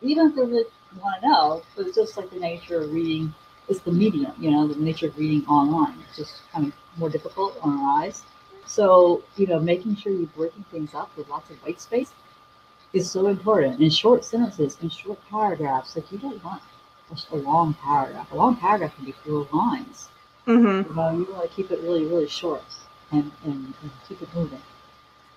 Even 0.00 0.28
if 0.28 0.34
they 0.34 0.42
really 0.42 0.64
want 1.00 1.20
to 1.20 1.28
know, 1.28 1.62
but 1.76 1.86
it's 1.86 1.96
just 1.96 2.16
like 2.16 2.30
the 2.30 2.38
nature 2.38 2.80
of 2.80 2.92
reading, 2.92 3.34
it's 3.68 3.80
the 3.80 3.92
medium, 3.92 4.32
you 4.38 4.50
know, 4.50 4.66
the 4.66 4.80
nature 4.80 5.06
of 5.06 5.18
reading 5.18 5.46
online. 5.46 5.94
It's 6.08 6.16
just 6.16 6.42
kind 6.52 6.66
of 6.66 6.72
more 6.96 7.08
difficult 7.08 7.58
on 7.62 7.78
our 7.78 8.02
eyes. 8.02 8.22
So, 8.66 9.22
you 9.36 9.46
know, 9.46 9.58
making 9.58 9.96
sure 9.96 10.12
you're 10.12 10.26
breaking 10.28 10.64
things 10.70 10.94
up 10.94 11.16
with 11.16 11.28
lots 11.28 11.50
of 11.50 11.56
white 11.58 11.80
space 11.80 12.12
is 12.92 13.10
so 13.10 13.26
important 13.26 13.80
in 13.80 13.90
short 13.90 14.24
sentences, 14.24 14.76
in 14.82 14.90
short 14.90 15.18
paragraphs. 15.30 15.96
Like 15.96 16.10
you 16.12 16.18
don't 16.18 16.42
want 16.44 16.62
just 17.10 17.30
a 17.30 17.36
long 17.36 17.74
paragraph. 17.74 18.30
A 18.32 18.36
long 18.36 18.56
paragraph 18.56 18.94
can 18.96 19.04
be 19.04 19.12
full 19.12 19.42
of 19.42 19.52
lines. 19.52 20.08
Mm-hmm. 20.46 20.90
You 20.90 20.96
know, 20.96 21.10
you 21.12 21.32
want 21.32 21.48
to 21.48 21.54
keep 21.54 21.70
it 21.70 21.80
really, 21.80 22.04
really 22.04 22.28
short 22.28 22.64
and, 23.10 23.30
and, 23.44 23.74
and 23.82 23.90
keep 24.08 24.20
it 24.22 24.28
moving. 24.34 24.62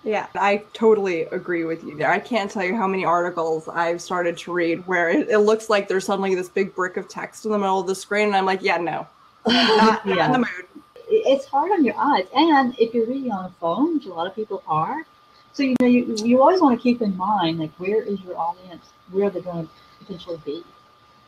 Yeah, 0.04 0.28
I 0.34 0.58
totally 0.72 1.22
agree 1.22 1.64
with 1.64 1.82
you 1.82 1.96
there. 1.96 2.10
I 2.10 2.20
can't 2.20 2.48
tell 2.48 2.62
you 2.62 2.76
how 2.76 2.86
many 2.86 3.04
articles 3.04 3.66
I've 3.66 4.00
started 4.00 4.36
to 4.38 4.52
read 4.52 4.86
where 4.86 5.10
it, 5.10 5.28
it 5.28 5.38
looks 5.38 5.68
like 5.68 5.88
there's 5.88 6.04
suddenly 6.04 6.34
this 6.36 6.48
big 6.48 6.74
brick 6.76 6.96
of 6.96 7.08
text 7.08 7.44
in 7.44 7.50
the 7.50 7.58
middle 7.58 7.80
of 7.80 7.88
the 7.88 7.94
screen, 7.94 8.28
and 8.28 8.36
I'm 8.36 8.46
like, 8.46 8.62
yeah, 8.62 8.76
no, 8.76 9.06
not, 9.46 10.06
yeah. 10.06 10.26
in 10.26 10.32
the 10.32 10.38
mood. 10.38 10.66
It's 11.08 11.44
hard 11.46 11.72
on 11.72 11.84
your 11.84 11.96
eyes, 11.96 12.26
and 12.34 12.78
if 12.78 12.94
you're 12.94 13.06
reading 13.06 13.32
on 13.32 13.46
a 13.46 13.54
phone, 13.60 13.94
which 13.94 14.06
a 14.06 14.10
lot 14.10 14.26
of 14.28 14.34
people 14.34 14.62
are, 14.68 15.04
So 15.52 15.62
you 15.62 15.74
know, 15.80 15.86
you, 15.86 16.14
you 16.22 16.40
always 16.40 16.60
want 16.60 16.78
to 16.78 16.82
keep 16.82 17.00
in 17.00 17.16
mind 17.16 17.58
like 17.58 17.72
where 17.78 18.02
is 18.02 18.20
your 18.20 18.36
audience? 18.38 18.84
Where 19.10 19.30
they're 19.30 19.40
going 19.40 19.66
to 19.66 19.72
potentially 20.00 20.38
be, 20.44 20.62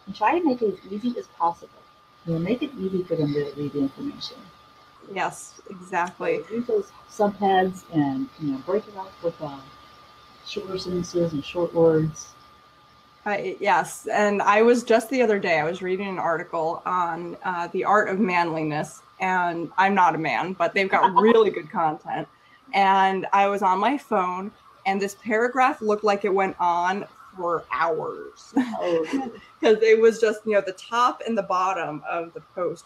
and 0.07 0.15
try 0.15 0.39
to 0.39 0.45
make 0.45 0.61
it 0.61 0.75
as 0.75 0.93
easy 0.93 1.19
as 1.19 1.27
possible. 1.29 1.71
You 2.27 2.35
know, 2.35 2.39
make 2.39 2.63
it 2.63 2.71
easy 2.79 3.03
for 3.05 3.17
them 3.17 3.33
to 3.33 3.53
read 3.57 3.73
the 3.73 3.81
information. 3.81 4.37
Yes, 5.13 5.61
exactly. 5.71 6.43
So 6.49 6.55
use 6.55 6.67
those 6.67 6.93
subheads 7.11 7.85
and 7.93 8.29
you 8.41 8.53
know 8.53 8.59
break 8.67 8.87
it 8.87 8.97
up 8.97 9.13
with 9.23 9.41
uh, 9.41 9.59
shorter 10.47 10.79
sentences 10.79 11.33
and 11.33 11.45
short 11.45 11.75
words. 11.75 12.35
Uh, 13.27 13.37
yes, 13.61 14.07
and 14.07 14.41
I 14.41 14.63
was 14.63 14.83
just 14.83 15.11
the 15.11 15.21
other 15.21 15.39
day. 15.39 15.59
I 15.59 15.65
was 15.65 15.83
reading 15.83 16.09
an 16.09 16.19
article 16.19 16.83
on 16.87 17.37
uh, 17.45 17.69
the 17.69 17.85
art 17.85 18.09
of 18.09 18.19
manliness, 18.19 19.03
and 19.21 19.71
I'm 19.77 19.95
not 19.95 20.15
a 20.15 20.19
man, 20.19 20.55
but 20.55 20.73
they've 20.73 20.89
got 20.89 21.15
really 21.21 21.51
good 21.51 21.71
content. 21.71 22.27
And 22.73 23.27
I 23.33 23.49
was 23.49 23.63
on 23.63 23.81
my 23.81 23.99
phone, 23.99 24.51
and 24.87 25.01
this 25.01 25.17
paragraph 25.17 25.83
looked 25.83 26.05
like 26.05 26.25
it 26.25 26.33
went 26.33 26.57
on 26.59 27.07
for 27.39 27.65
hours 27.71 28.53
Oh, 28.57 29.31
because 29.61 29.83
it 29.83 29.99
was 29.99 30.21
just 30.21 30.41
you 30.45 30.53
know 30.53 30.61
the 30.61 30.73
top 30.73 31.23
and 31.27 31.39
the 31.39 31.43
bottom 31.43 32.03
of 32.09 32.35
the 32.35 32.41
post. 32.55 32.85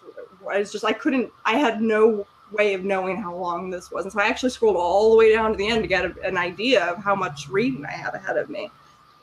I 0.51 0.59
was 0.59 0.71
just 0.71 0.85
I 0.85 0.93
couldn't. 0.93 1.33
I 1.45 1.57
had 1.57 1.83
no 1.83 2.27
way 2.53 2.75
of 2.75 2.85
knowing 2.85 3.17
how 3.17 3.35
long 3.35 3.71
this 3.71 3.91
was, 3.91 4.05
and 4.05 4.12
so 4.12 4.21
I 4.21 4.27
actually 4.27 4.51
scrolled 4.51 4.77
all 4.77 5.11
the 5.11 5.17
way 5.17 5.33
down 5.33 5.53
to 5.53 5.57
the 5.57 5.69
end 5.69 5.83
to 5.83 5.88
get 5.88 6.05
a, 6.05 6.15
an 6.23 6.37
idea 6.37 6.85
of 6.85 7.03
how 7.03 7.15
much 7.15 7.49
reading 7.49 7.85
I 7.87 7.93
had 7.93 8.15
ahead 8.15 8.37
of 8.37 8.51
me. 8.51 8.71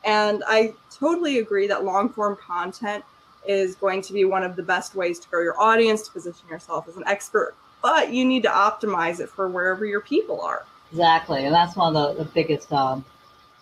And 0.04 0.44
I 0.48 0.74
totally 0.92 1.40
agree 1.40 1.68
that 1.68 1.84
long 1.84 2.10
form 2.10 2.38
content 2.38 3.04
is 3.48 3.76
going 3.76 4.02
to 4.04 4.14
be 4.14 4.26
one 4.26 4.44
of 4.44 4.56
the 4.56 4.64
best 4.64 4.96
ways 4.96 5.20
to 5.20 5.30
grow 5.30 5.42
your 5.42 5.60
audience, 5.60 6.04
to 6.04 6.12
position 6.12 6.48
yourself 6.50 6.88
as 6.88 6.98
an 6.98 7.04
expert, 7.06 7.56
but 7.82 8.12
you 8.12 8.26
need 8.26 8.44
to 8.44 8.50
optimize 8.50 9.20
it 9.20 9.30
for 9.30 9.48
wherever 9.48 9.86
your 9.86 10.02
people 10.02 10.42
are. 10.42 10.66
exactly, 10.92 11.46
and 11.46 11.54
that's 11.54 11.76
one 11.76 11.96
of 11.96 12.18
the, 12.18 12.24
the 12.24 12.30
biggest 12.32 12.72
um, 12.74 13.04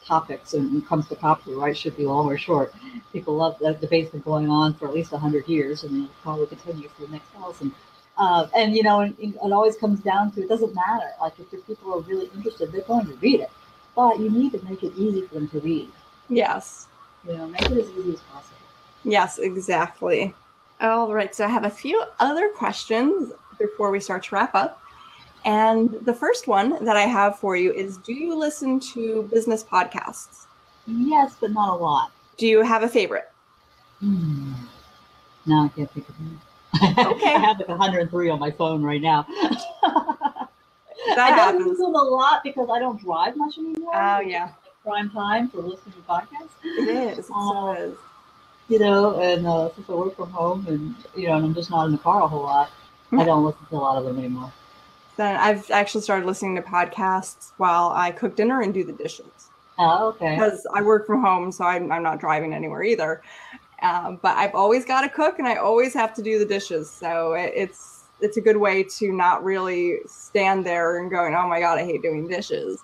topics 0.07 0.53
when 0.53 0.77
it 0.77 0.87
comes 0.87 1.07
to 1.09 1.15
copyright. 1.15 1.77
Should 1.77 1.97
be 1.97 2.05
long 2.05 2.27
or 2.27 2.37
short. 2.37 2.73
People 3.13 3.35
love 3.35 3.57
that 3.59 3.81
debate's 3.81 4.11
been 4.11 4.21
going 4.21 4.49
on 4.49 4.73
for 4.73 4.87
at 4.87 4.93
least 4.93 5.11
hundred 5.11 5.47
years, 5.47 5.83
and 5.83 5.95
it'll 5.95 6.15
probably 6.23 6.47
continue 6.47 6.89
for 6.89 7.05
the 7.05 7.11
next 7.11 7.27
thousand. 7.29 7.71
Uh, 8.17 8.47
and 8.55 8.75
you 8.75 8.83
know, 8.83 9.01
and, 9.01 9.17
and 9.19 9.35
it 9.35 9.51
always 9.51 9.77
comes 9.77 9.99
down 9.99 10.31
to 10.31 10.41
it 10.41 10.49
doesn't 10.49 10.73
matter. 10.73 11.09
Like 11.21 11.33
if 11.39 11.51
your 11.51 11.61
people 11.61 11.93
are 11.93 11.99
really 12.01 12.29
interested, 12.35 12.71
they're 12.71 12.81
going 12.81 13.05
to 13.05 13.15
read 13.15 13.41
it, 13.41 13.51
but 13.95 14.19
you 14.19 14.29
need 14.29 14.53
to 14.53 14.63
make 14.63 14.83
it 14.83 14.93
easy 14.97 15.21
for 15.23 15.35
them 15.35 15.47
to 15.49 15.59
read. 15.59 15.89
Yes. 16.29 16.87
You 17.27 17.37
know, 17.37 17.47
make 17.47 17.61
it 17.61 17.77
as 17.77 17.89
easy 17.91 18.13
as 18.13 18.21
possible. 18.21 18.57
Yes, 19.03 19.37
exactly. 19.37 20.33
All 20.81 21.13
right, 21.13 21.33
so 21.33 21.45
I 21.45 21.49
have 21.49 21.65
a 21.65 21.69
few 21.69 22.03
other 22.19 22.49
questions 22.49 23.31
before 23.57 23.89
we 23.91 23.99
start 23.99 24.23
to 24.23 24.35
wrap 24.35 24.53
up. 24.53 24.81
And 25.45 25.91
the 26.05 26.13
first 26.13 26.47
one 26.47 26.83
that 26.83 26.97
I 26.97 27.03
have 27.03 27.39
for 27.39 27.55
you 27.55 27.71
is 27.73 27.97
Do 27.97 28.13
you 28.13 28.35
listen 28.35 28.79
to 28.93 29.23
business 29.31 29.63
podcasts? 29.63 30.45
Yes, 30.87 31.35
but 31.39 31.51
not 31.51 31.69
a 31.69 31.75
lot. 31.75 32.11
Do 32.37 32.47
you 32.47 32.61
have 32.63 32.83
a 32.83 32.87
favorite? 32.89 33.29
Hmm. 33.99 34.53
No, 35.45 35.65
I 35.65 35.67
can't 35.69 35.89
think 35.91 36.07
of 36.09 36.15
any. 36.19 37.05
Okay. 37.15 37.25
I 37.35 37.39
have 37.39 37.59
like 37.59 37.67
103 37.69 38.29
on 38.29 38.39
my 38.39 38.51
phone 38.51 38.83
right 38.83 39.01
now. 39.01 39.25
That 41.09 41.19
I 41.19 41.29
don't 41.29 41.37
happens. 41.37 41.65
use 41.67 41.77
them 41.77 41.95
a 41.95 42.03
lot 42.03 42.43
because 42.43 42.67
I 42.69 42.79
don't 42.79 42.99
drive 42.99 43.37
much 43.37 43.57
anymore. 43.57 43.91
Oh, 43.95 44.19
yeah, 44.19 44.49
Prime 44.83 45.09
time 45.09 45.47
for 45.47 45.59
listening 45.61 45.93
to 45.95 46.01
podcasts. 46.01 46.49
it 46.63 46.89
is. 46.89 47.19
It 47.19 47.25
Uh, 47.33 47.75
is. 47.77 47.95
You 48.67 48.79
know, 48.79 49.17
and 49.21 49.47
uh, 49.47 49.69
since 49.73 49.89
I 49.89 49.93
work 49.93 50.17
from 50.17 50.31
home 50.31 50.65
and, 50.67 50.95
you 51.15 51.29
know, 51.29 51.37
and 51.37 51.45
I'm 51.45 51.53
just 51.53 51.69
not 51.71 51.85
in 51.85 51.93
the 51.93 51.97
car 51.97 52.23
a 52.23 52.27
whole 52.27 52.41
lot, 52.43 52.69
Hmm. 53.09 53.21
I 53.21 53.23
don't 53.25 53.45
listen 53.45 53.65
to 53.69 53.75
a 53.75 53.77
lot 53.77 53.97
of 53.97 54.03
them 54.03 54.17
anymore. 54.17 54.51
Then 55.17 55.35
I've 55.35 55.69
actually 55.71 56.01
started 56.01 56.25
listening 56.25 56.55
to 56.55 56.61
podcasts 56.61 57.51
while 57.57 57.91
I 57.93 58.11
cook 58.11 58.35
dinner 58.35 58.61
and 58.61 58.73
do 58.73 58.83
the 58.83 58.93
dishes. 58.93 59.49
Oh, 59.79 60.07
okay. 60.07 60.35
because 60.35 60.65
I 60.73 60.81
work 60.81 61.05
from 61.05 61.21
home, 61.21 61.51
so 61.51 61.63
I'm, 61.63 61.91
I'm 61.91 62.01
not 62.01 62.19
driving 62.19 62.53
anywhere 62.53 62.83
either. 62.83 63.21
Um, 63.83 64.19
but 64.23 64.35
I've 64.35 64.55
always 64.55 64.85
got 64.85 65.01
to 65.01 65.09
cook, 65.09 65.37
and 65.37 65.47
I 65.47 65.55
always 65.55 65.93
have 65.93 66.13
to 66.15 66.23
do 66.23 66.39
the 66.39 66.45
dishes. 66.45 66.89
So 66.89 67.33
it, 67.33 67.53
it's 67.55 68.05
it's 68.19 68.37
a 68.37 68.41
good 68.41 68.57
way 68.57 68.81
to 68.81 69.11
not 69.11 69.43
really 69.43 69.99
stand 70.07 70.65
there 70.65 70.99
and 70.99 71.11
going, 71.11 71.35
"Oh 71.35 71.47
my 71.47 71.59
god, 71.59 71.77
I 71.77 71.85
hate 71.85 72.01
doing 72.01 72.27
dishes." 72.27 72.83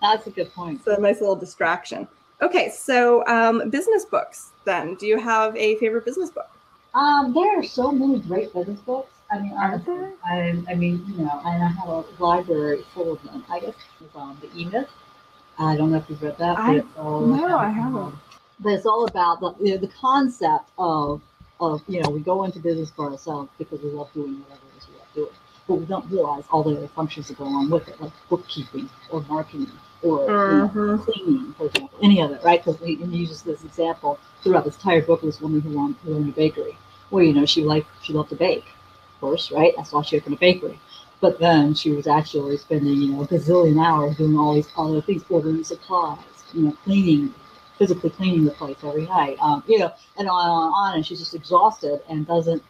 That's 0.00 0.26
a 0.26 0.30
good 0.30 0.52
point. 0.54 0.80
It's 0.86 0.98
a 0.98 1.00
nice 1.00 1.20
little 1.20 1.36
distraction. 1.36 2.08
Okay, 2.40 2.70
so 2.70 3.24
um, 3.26 3.68
business 3.68 4.06
books. 4.06 4.52
Then, 4.64 4.94
do 4.94 5.06
you 5.06 5.18
have 5.18 5.54
a 5.56 5.76
favorite 5.76 6.06
business 6.06 6.30
book? 6.30 6.50
Um, 6.94 7.34
there 7.34 7.58
are 7.58 7.62
so 7.62 7.92
many 7.92 8.20
great 8.20 8.52
business 8.54 8.80
books. 8.80 9.12
I 9.32 9.38
mean, 9.40 9.52
honestly, 9.54 9.94
I, 10.24 10.62
I 10.68 10.74
mean, 10.74 11.04
you 11.08 11.24
know, 11.24 11.40
and 11.44 11.62
I 11.64 11.68
have 11.68 11.88
a 11.88 12.04
library 12.18 12.84
full 12.94 13.12
of 13.12 13.22
them. 13.22 13.44
I 13.50 13.60
guess 13.60 13.74
it's 14.00 14.14
um, 14.16 14.38
the 14.42 14.48
E 14.60 14.66
Myth. 14.66 14.90
I 15.58 15.76
don't 15.76 15.90
know 15.90 15.98
if 15.98 16.10
you've 16.10 16.22
read 16.22 16.38
that. 16.38 16.58
I- 16.58 16.74
no, 16.98 17.56
I 17.58 17.70
haven't. 17.70 18.14
But 18.60 18.74
it's 18.74 18.86
all 18.86 19.06
about 19.06 19.40
the 19.40 19.54
you 19.60 19.72
know, 19.74 19.78
the 19.78 19.88
concept 19.88 20.66
of 20.78 21.20
of 21.60 21.82
you 21.88 22.00
know 22.00 22.10
we 22.10 22.20
go 22.20 22.44
into 22.44 22.58
business 22.60 22.90
for 22.90 23.10
ourselves 23.10 23.50
because 23.58 23.80
we 23.80 23.90
love 23.90 24.12
doing 24.12 24.40
whatever 24.40 24.60
it 24.74 24.78
is 24.78 24.88
we 24.88 24.98
love 24.98 25.08
doing, 25.14 25.36
but 25.66 25.74
we 25.76 25.86
don't 25.86 26.10
realize 26.10 26.44
all 26.50 26.62
the 26.62 26.76
other 26.76 26.88
functions 26.88 27.28
that 27.28 27.38
go 27.38 27.44
along 27.44 27.70
with 27.70 27.88
it, 27.88 28.00
like 28.00 28.12
bookkeeping 28.28 28.88
or 29.10 29.22
marketing 29.22 29.70
or 30.02 30.26
you 30.48 30.56
know, 30.56 30.68
Mhm. 30.74 31.04
cleaning, 31.04 31.52
for 31.54 31.66
example, 31.66 31.98
any 32.02 32.20
of 32.20 32.30
it, 32.32 32.42
right? 32.44 32.64
Because 32.64 32.80
he 32.80 32.94
uses 32.94 33.42
this 33.42 33.62
example 33.64 34.18
throughout 34.42 34.64
this 34.64 34.74
entire 34.76 35.02
book 35.02 35.22
of 35.22 35.26
this 35.26 35.40
woman 35.40 35.60
who 35.60 35.78
owned, 35.78 35.96
who 36.04 36.14
owned 36.16 36.28
a 36.28 36.32
bakery. 36.32 36.76
Well, 37.10 37.22
you 37.24 37.32
know, 37.32 37.46
she 37.46 37.62
liked 37.64 37.88
she 38.02 38.12
loved 38.12 38.30
to 38.30 38.36
bake, 38.36 38.66
course, 39.22 39.52
right? 39.52 39.72
That's 39.76 39.92
why 39.92 40.02
she 40.02 40.16
opened 40.16 40.34
a 40.34 40.38
bakery. 40.38 40.78
But 41.20 41.38
then 41.38 41.74
she 41.74 41.92
was 41.92 42.08
actually 42.08 42.56
spending, 42.56 43.00
you 43.00 43.12
know, 43.12 43.22
a 43.22 43.26
gazillion 43.26 43.82
hours 43.82 44.16
doing 44.16 44.36
all 44.36 44.54
these 44.54 44.68
other 44.76 45.00
things, 45.00 45.22
ordering 45.30 45.62
supplies, 45.62 46.18
you 46.52 46.62
know, 46.62 46.72
cleaning, 46.82 47.32
physically 47.78 48.10
cleaning 48.10 48.44
the 48.44 48.50
place 48.50 48.76
every 48.82 49.06
night, 49.06 49.36
um, 49.40 49.62
you 49.68 49.78
know, 49.78 49.92
and 50.18 50.28
on 50.28 50.46
and 50.50 50.74
on 50.74 50.94
and 50.96 51.06
she's 51.06 51.20
just 51.20 51.34
exhausted 51.34 52.00
and 52.08 52.26
doesn't 52.26 52.62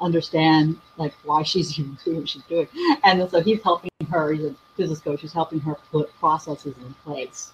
understand 0.00 0.76
like 0.96 1.14
why 1.24 1.42
she's 1.44 1.68
even 1.78 1.96
doing 2.04 2.18
what 2.18 2.28
she's 2.28 2.42
doing. 2.44 2.68
And 3.04 3.30
so 3.30 3.40
he's 3.40 3.62
helping 3.62 3.90
her, 4.10 4.32
he's 4.32 4.44
a 4.44 4.54
business 4.76 4.98
coach, 4.98 5.20
he's 5.20 5.32
helping 5.32 5.60
her 5.60 5.76
put 5.92 6.12
processes 6.18 6.74
in 6.84 6.94
place. 7.04 7.52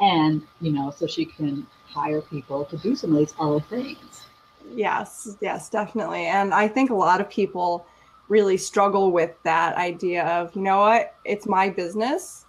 And, 0.00 0.42
you 0.60 0.72
know, 0.72 0.90
so 0.90 1.06
she 1.06 1.24
can 1.24 1.66
hire 1.86 2.20
people 2.20 2.66
to 2.66 2.76
do 2.76 2.94
some 2.94 3.12
of 3.12 3.18
these 3.18 3.34
other 3.40 3.60
things. 3.60 4.26
Yes, 4.74 5.36
yes, 5.40 5.70
definitely. 5.70 6.26
And 6.26 6.52
I 6.52 6.68
think 6.68 6.90
a 6.90 6.94
lot 6.94 7.20
of 7.20 7.30
people 7.30 7.86
really 8.28 8.56
struggle 8.56 9.10
with 9.10 9.30
that 9.42 9.76
idea 9.76 10.24
of, 10.24 10.54
you 10.54 10.62
know 10.62 10.78
what, 10.78 11.14
it's 11.24 11.46
my 11.46 11.68
business, 11.68 12.46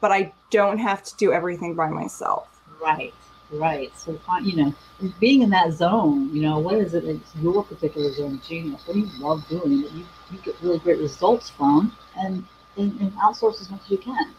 but 0.00 0.12
I 0.12 0.32
don't 0.50 0.78
have 0.78 1.02
to 1.04 1.16
do 1.16 1.32
everything 1.32 1.74
by 1.74 1.88
myself. 1.88 2.60
Right, 2.80 3.14
right. 3.50 3.96
So, 3.98 4.18
you 4.42 4.56
know, 4.56 4.74
being 5.18 5.42
in 5.42 5.50
that 5.50 5.72
zone, 5.72 6.34
you 6.34 6.42
know, 6.42 6.58
what 6.58 6.76
is 6.76 6.94
it 6.94 7.06
that's 7.06 7.34
your 7.36 7.64
particular 7.64 8.12
zone 8.12 8.34
of 8.34 8.42
genius? 8.42 8.86
What 8.86 8.94
do 8.94 9.00
you 9.00 9.08
love 9.18 9.46
doing 9.48 9.82
that 9.82 9.92
you, 9.92 10.04
you 10.30 10.38
get 10.38 10.54
really 10.62 10.78
great 10.78 10.98
results 10.98 11.50
from? 11.50 11.96
And, 12.16 12.44
and, 12.76 13.00
and 13.00 13.12
outsource 13.14 13.60
as 13.60 13.70
much 13.70 13.82
as 13.84 13.90
you 13.90 13.98
can. 13.98 14.34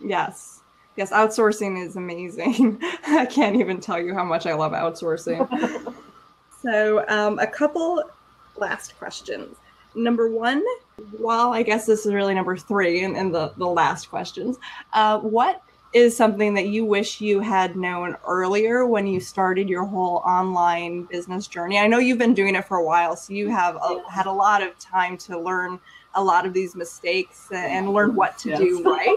Yes. 0.00 0.60
Yes, 0.96 1.12
outsourcing 1.12 1.84
is 1.84 1.94
amazing. 1.94 2.80
I 3.06 3.26
can't 3.26 3.54
even 3.54 3.80
tell 3.80 4.00
you 4.00 4.14
how 4.14 4.24
much 4.24 4.46
I 4.46 4.54
love 4.54 4.72
outsourcing. 4.72 5.94
so, 6.62 7.08
um, 7.08 7.38
a 7.38 7.46
couple 7.46 8.02
last 8.56 8.98
questions. 8.98 9.56
Number 9.94 10.30
one, 10.30 10.62
well, 11.18 11.52
I 11.52 11.62
guess 11.62 11.86
this 11.86 12.06
is 12.06 12.12
really 12.12 12.34
number 12.34 12.56
three 12.56 13.02
in, 13.02 13.16
in 13.16 13.32
the, 13.32 13.52
the 13.56 13.66
last 13.66 14.10
questions. 14.10 14.58
Uh, 14.92 15.18
what 15.18 15.62
is 15.94 16.16
something 16.16 16.54
that 16.54 16.68
you 16.68 16.84
wish 16.84 17.20
you 17.20 17.40
had 17.40 17.76
known 17.76 18.16
earlier 18.26 18.86
when 18.86 19.06
you 19.06 19.20
started 19.20 19.68
your 19.68 19.84
whole 19.84 20.16
online 20.18 21.04
business 21.04 21.46
journey? 21.46 21.78
I 21.78 21.86
know 21.86 21.98
you've 21.98 22.18
been 22.18 22.34
doing 22.34 22.54
it 22.54 22.66
for 22.66 22.76
a 22.76 22.84
while, 22.84 23.16
so 23.16 23.32
you 23.32 23.48
have 23.48 23.76
a, 23.76 24.02
had 24.10 24.26
a 24.26 24.32
lot 24.32 24.62
of 24.62 24.78
time 24.78 25.16
to 25.18 25.38
learn 25.38 25.80
a 26.14 26.22
lot 26.22 26.46
of 26.46 26.52
these 26.52 26.74
mistakes 26.74 27.48
and, 27.50 27.72
and 27.72 27.92
learn 27.92 28.14
what 28.14 28.38
to 28.38 28.56
do 28.56 28.82
right. 28.84 29.16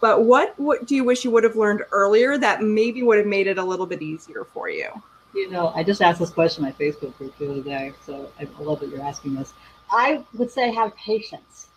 But 0.00 0.24
what 0.24 0.58
what 0.58 0.86
do 0.86 0.94
you 0.94 1.02
wish 1.02 1.24
you 1.24 1.30
would 1.32 1.44
have 1.44 1.56
learned 1.56 1.82
earlier 1.90 2.38
that 2.38 2.62
maybe 2.62 3.02
would 3.02 3.18
have 3.18 3.26
made 3.26 3.46
it 3.46 3.58
a 3.58 3.64
little 3.64 3.86
bit 3.86 4.00
easier 4.00 4.44
for 4.44 4.68
you? 4.68 4.90
You 5.34 5.50
know, 5.50 5.72
I 5.74 5.82
just 5.82 6.00
asked 6.00 6.20
this 6.20 6.30
question 6.30 6.64
in 6.64 6.70
my 6.70 6.76
Facebook 6.76 7.16
group 7.18 7.36
the 7.38 7.50
other 7.50 7.62
day, 7.62 7.92
so 8.04 8.30
I 8.40 8.46
love 8.60 8.80
that 8.80 8.90
you're 8.90 9.02
asking 9.02 9.34
this. 9.34 9.52
I 9.90 10.24
would 10.34 10.50
say 10.50 10.72
have 10.72 10.96
patience. 10.96 11.68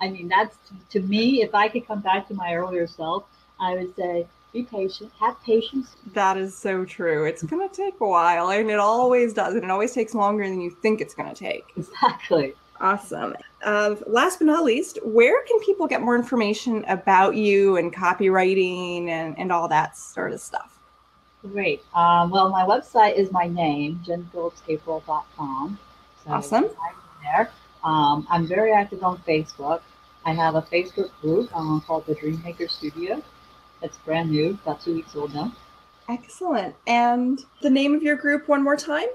I 0.00 0.08
mean, 0.08 0.28
that's 0.28 0.56
to 0.90 1.00
me, 1.00 1.42
if 1.42 1.54
I 1.54 1.68
could 1.68 1.86
come 1.86 2.00
back 2.00 2.28
to 2.28 2.34
my 2.34 2.54
earlier 2.54 2.86
self, 2.86 3.24
I 3.58 3.74
would 3.74 3.94
say 3.96 4.26
be 4.52 4.62
patient, 4.64 5.12
have 5.20 5.40
patience. 5.42 5.94
That 6.12 6.36
is 6.36 6.56
so 6.56 6.84
true. 6.84 7.24
It's 7.24 7.42
gonna 7.42 7.68
take 7.68 8.00
a 8.00 8.06
while, 8.06 8.50
and 8.50 8.70
it 8.70 8.78
always 8.78 9.32
does, 9.32 9.54
and 9.54 9.64
it 9.64 9.70
always 9.70 9.92
takes 9.92 10.14
longer 10.14 10.48
than 10.48 10.60
you 10.60 10.70
think 10.70 11.00
it's 11.00 11.14
gonna 11.14 11.34
take. 11.34 11.64
Exactly. 11.76 12.54
Awesome. 12.80 13.36
Uh, 13.62 13.94
last 14.06 14.38
but 14.38 14.46
not 14.46 14.64
least, 14.64 14.98
where 15.04 15.44
can 15.44 15.60
people 15.60 15.86
get 15.86 16.00
more 16.00 16.16
information 16.16 16.82
about 16.88 17.36
you 17.36 17.76
and 17.76 17.94
copywriting 17.94 19.08
and, 19.08 19.38
and 19.38 19.52
all 19.52 19.68
that 19.68 19.98
sort 19.98 20.32
of 20.32 20.40
stuff? 20.40 20.78
Great. 21.42 21.82
Um, 21.94 22.30
well, 22.30 22.48
my 22.48 22.64
website 22.64 23.16
is 23.16 23.30
my 23.32 23.48
name, 23.48 24.00
jenphillipsapril.com. 24.06 25.78
So 26.24 26.30
Awesome. 26.30 26.64
I'm 26.64 26.94
there. 27.22 27.50
Um, 27.84 28.26
I'm 28.30 28.46
very 28.46 28.72
active 28.72 29.02
on 29.02 29.18
Facebook. 29.18 29.80
I 30.24 30.32
have 30.32 30.54
a 30.54 30.62
Facebook 30.62 31.10
group 31.22 31.54
um, 31.56 31.82
called 31.86 32.06
the 32.06 32.14
Dreammaker 32.14 32.68
Studio. 32.70 33.22
It's 33.82 33.96
brand 33.98 34.30
new, 34.30 34.58
about 34.62 34.82
two 34.82 34.94
weeks 34.94 35.16
old 35.16 35.34
now. 35.34 35.52
Excellent. 36.08 36.74
And 36.86 37.40
the 37.62 37.70
name 37.70 37.94
of 37.94 38.02
your 38.02 38.16
group 38.16 38.48
one 38.48 38.62
more 38.62 38.76
time? 38.76 39.08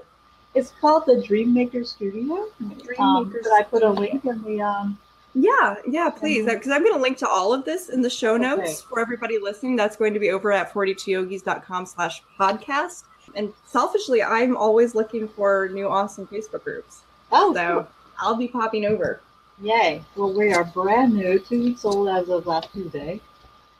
It's 0.54 0.72
called 0.80 1.04
the 1.06 1.14
Dreammaker 1.16 1.86
Studio. 1.86 2.48
Dreammaker 2.60 2.98
um, 2.98 3.30
Did 3.30 3.46
I 3.52 3.62
put 3.62 3.82
a 3.82 3.90
link 3.90 4.24
in 4.24 4.42
the 4.42 4.62
um, 4.62 4.98
yeah, 5.38 5.76
yeah, 5.86 6.08
please. 6.08 6.46
Because 6.46 6.70
I'm 6.72 6.82
going 6.82 6.94
to 6.94 7.00
link 7.00 7.18
to 7.18 7.28
all 7.28 7.52
of 7.52 7.66
this 7.66 7.90
in 7.90 8.00
the 8.00 8.08
show 8.08 8.38
notes 8.38 8.60
Okay. 8.62 8.74
for 8.88 9.00
everybody 9.00 9.38
listening. 9.38 9.76
That's 9.76 9.94
going 9.94 10.14
to 10.14 10.18
be 10.20 10.30
over 10.30 10.50
at 10.50 10.72
42yogis.com 10.72 11.84
slash 11.84 12.22
podcast. 12.40 13.04
And 13.34 13.52
selfishly, 13.66 14.22
I'm 14.22 14.56
always 14.56 14.94
looking 14.94 15.28
for 15.28 15.68
new 15.74 15.88
awesome 15.90 16.26
Facebook 16.28 16.64
groups. 16.64 17.02
Oh, 17.30 17.52
So 17.52 17.74
cool. 17.74 17.88
I'll 18.18 18.36
be 18.36 18.48
popping 18.48 18.84
over. 18.84 19.20
yay! 19.60 20.02
Well, 20.16 20.32
we 20.32 20.52
are 20.52 20.64
brand 20.64 21.14
new, 21.14 21.38
two 21.38 21.62
weeks 21.62 21.84
old 21.84 22.08
as 22.08 22.28
of 22.28 22.46
last 22.46 22.72
Tuesday. 22.72 23.20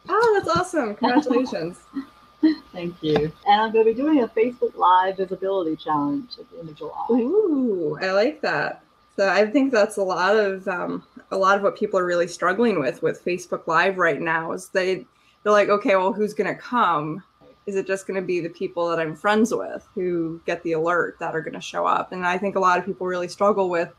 Oh, 0.09 0.35
that's 0.35 0.57
awesome. 0.57 0.95
Congratulations. 0.95 1.81
Thank 2.73 3.03
you. 3.03 3.33
And 3.47 3.61
I'm 3.61 3.73
going 3.73 3.85
to 3.85 3.93
be 3.93 3.97
doing 3.97 4.23
a 4.23 4.29
Facebook 4.29 4.77
Live 4.77 5.17
visibility 5.17 5.77
challenge 5.77 6.33
at 6.39 6.51
the 6.51 6.59
end 6.61 6.69
of 6.69 6.77
July. 6.77 7.07
Ooh, 7.11 7.99
I 8.01 8.13
like 8.13 8.41
that. 8.43 8.83
So 9.17 9.29
I 9.29 9.47
think 9.47 9.73
that's 9.73 9.97
a 9.97 10.03
lot 10.03 10.37
of 10.37 10.69
um, 10.69 11.03
a 11.31 11.37
lot 11.37 11.57
of 11.57 11.63
what 11.63 11.77
people 11.77 11.99
are 11.99 12.05
really 12.05 12.29
struggling 12.29 12.79
with 12.79 13.03
with 13.03 13.25
Facebook 13.25 13.67
Live 13.67 13.97
right 13.97 14.21
now 14.21 14.53
is 14.53 14.69
they 14.69 15.07
they're 15.43 15.53
like, 15.53 15.69
okay, 15.69 15.97
well, 15.97 16.13
who's 16.13 16.35
going 16.35 16.53
to 16.53 16.61
come? 16.61 17.23
Is 17.67 17.77
it 17.77 17.87
just 17.87 18.07
going 18.07 18.21
to 18.21 18.27
be 18.27 18.41
the 18.41 18.51
people 18.51 18.89
that 18.89 18.99
I'm 18.99 19.17
friends 19.17 19.53
with 19.53 19.87
who 19.95 20.41
get 20.47 20.63
the 20.63 20.73
alert 20.73 21.17
that 21.19 21.35
are 21.35 21.41
going 21.41 21.55
to 21.55 21.61
show 21.61 21.87
up? 21.87 22.13
And 22.13 22.27
I 22.27 22.37
think 22.39 22.57
a 22.57 22.61
lot 22.61 22.79
of 22.79 22.85
people 22.85 23.07
really 23.07 23.29
struggle 23.29 23.71
with, 23.71 23.93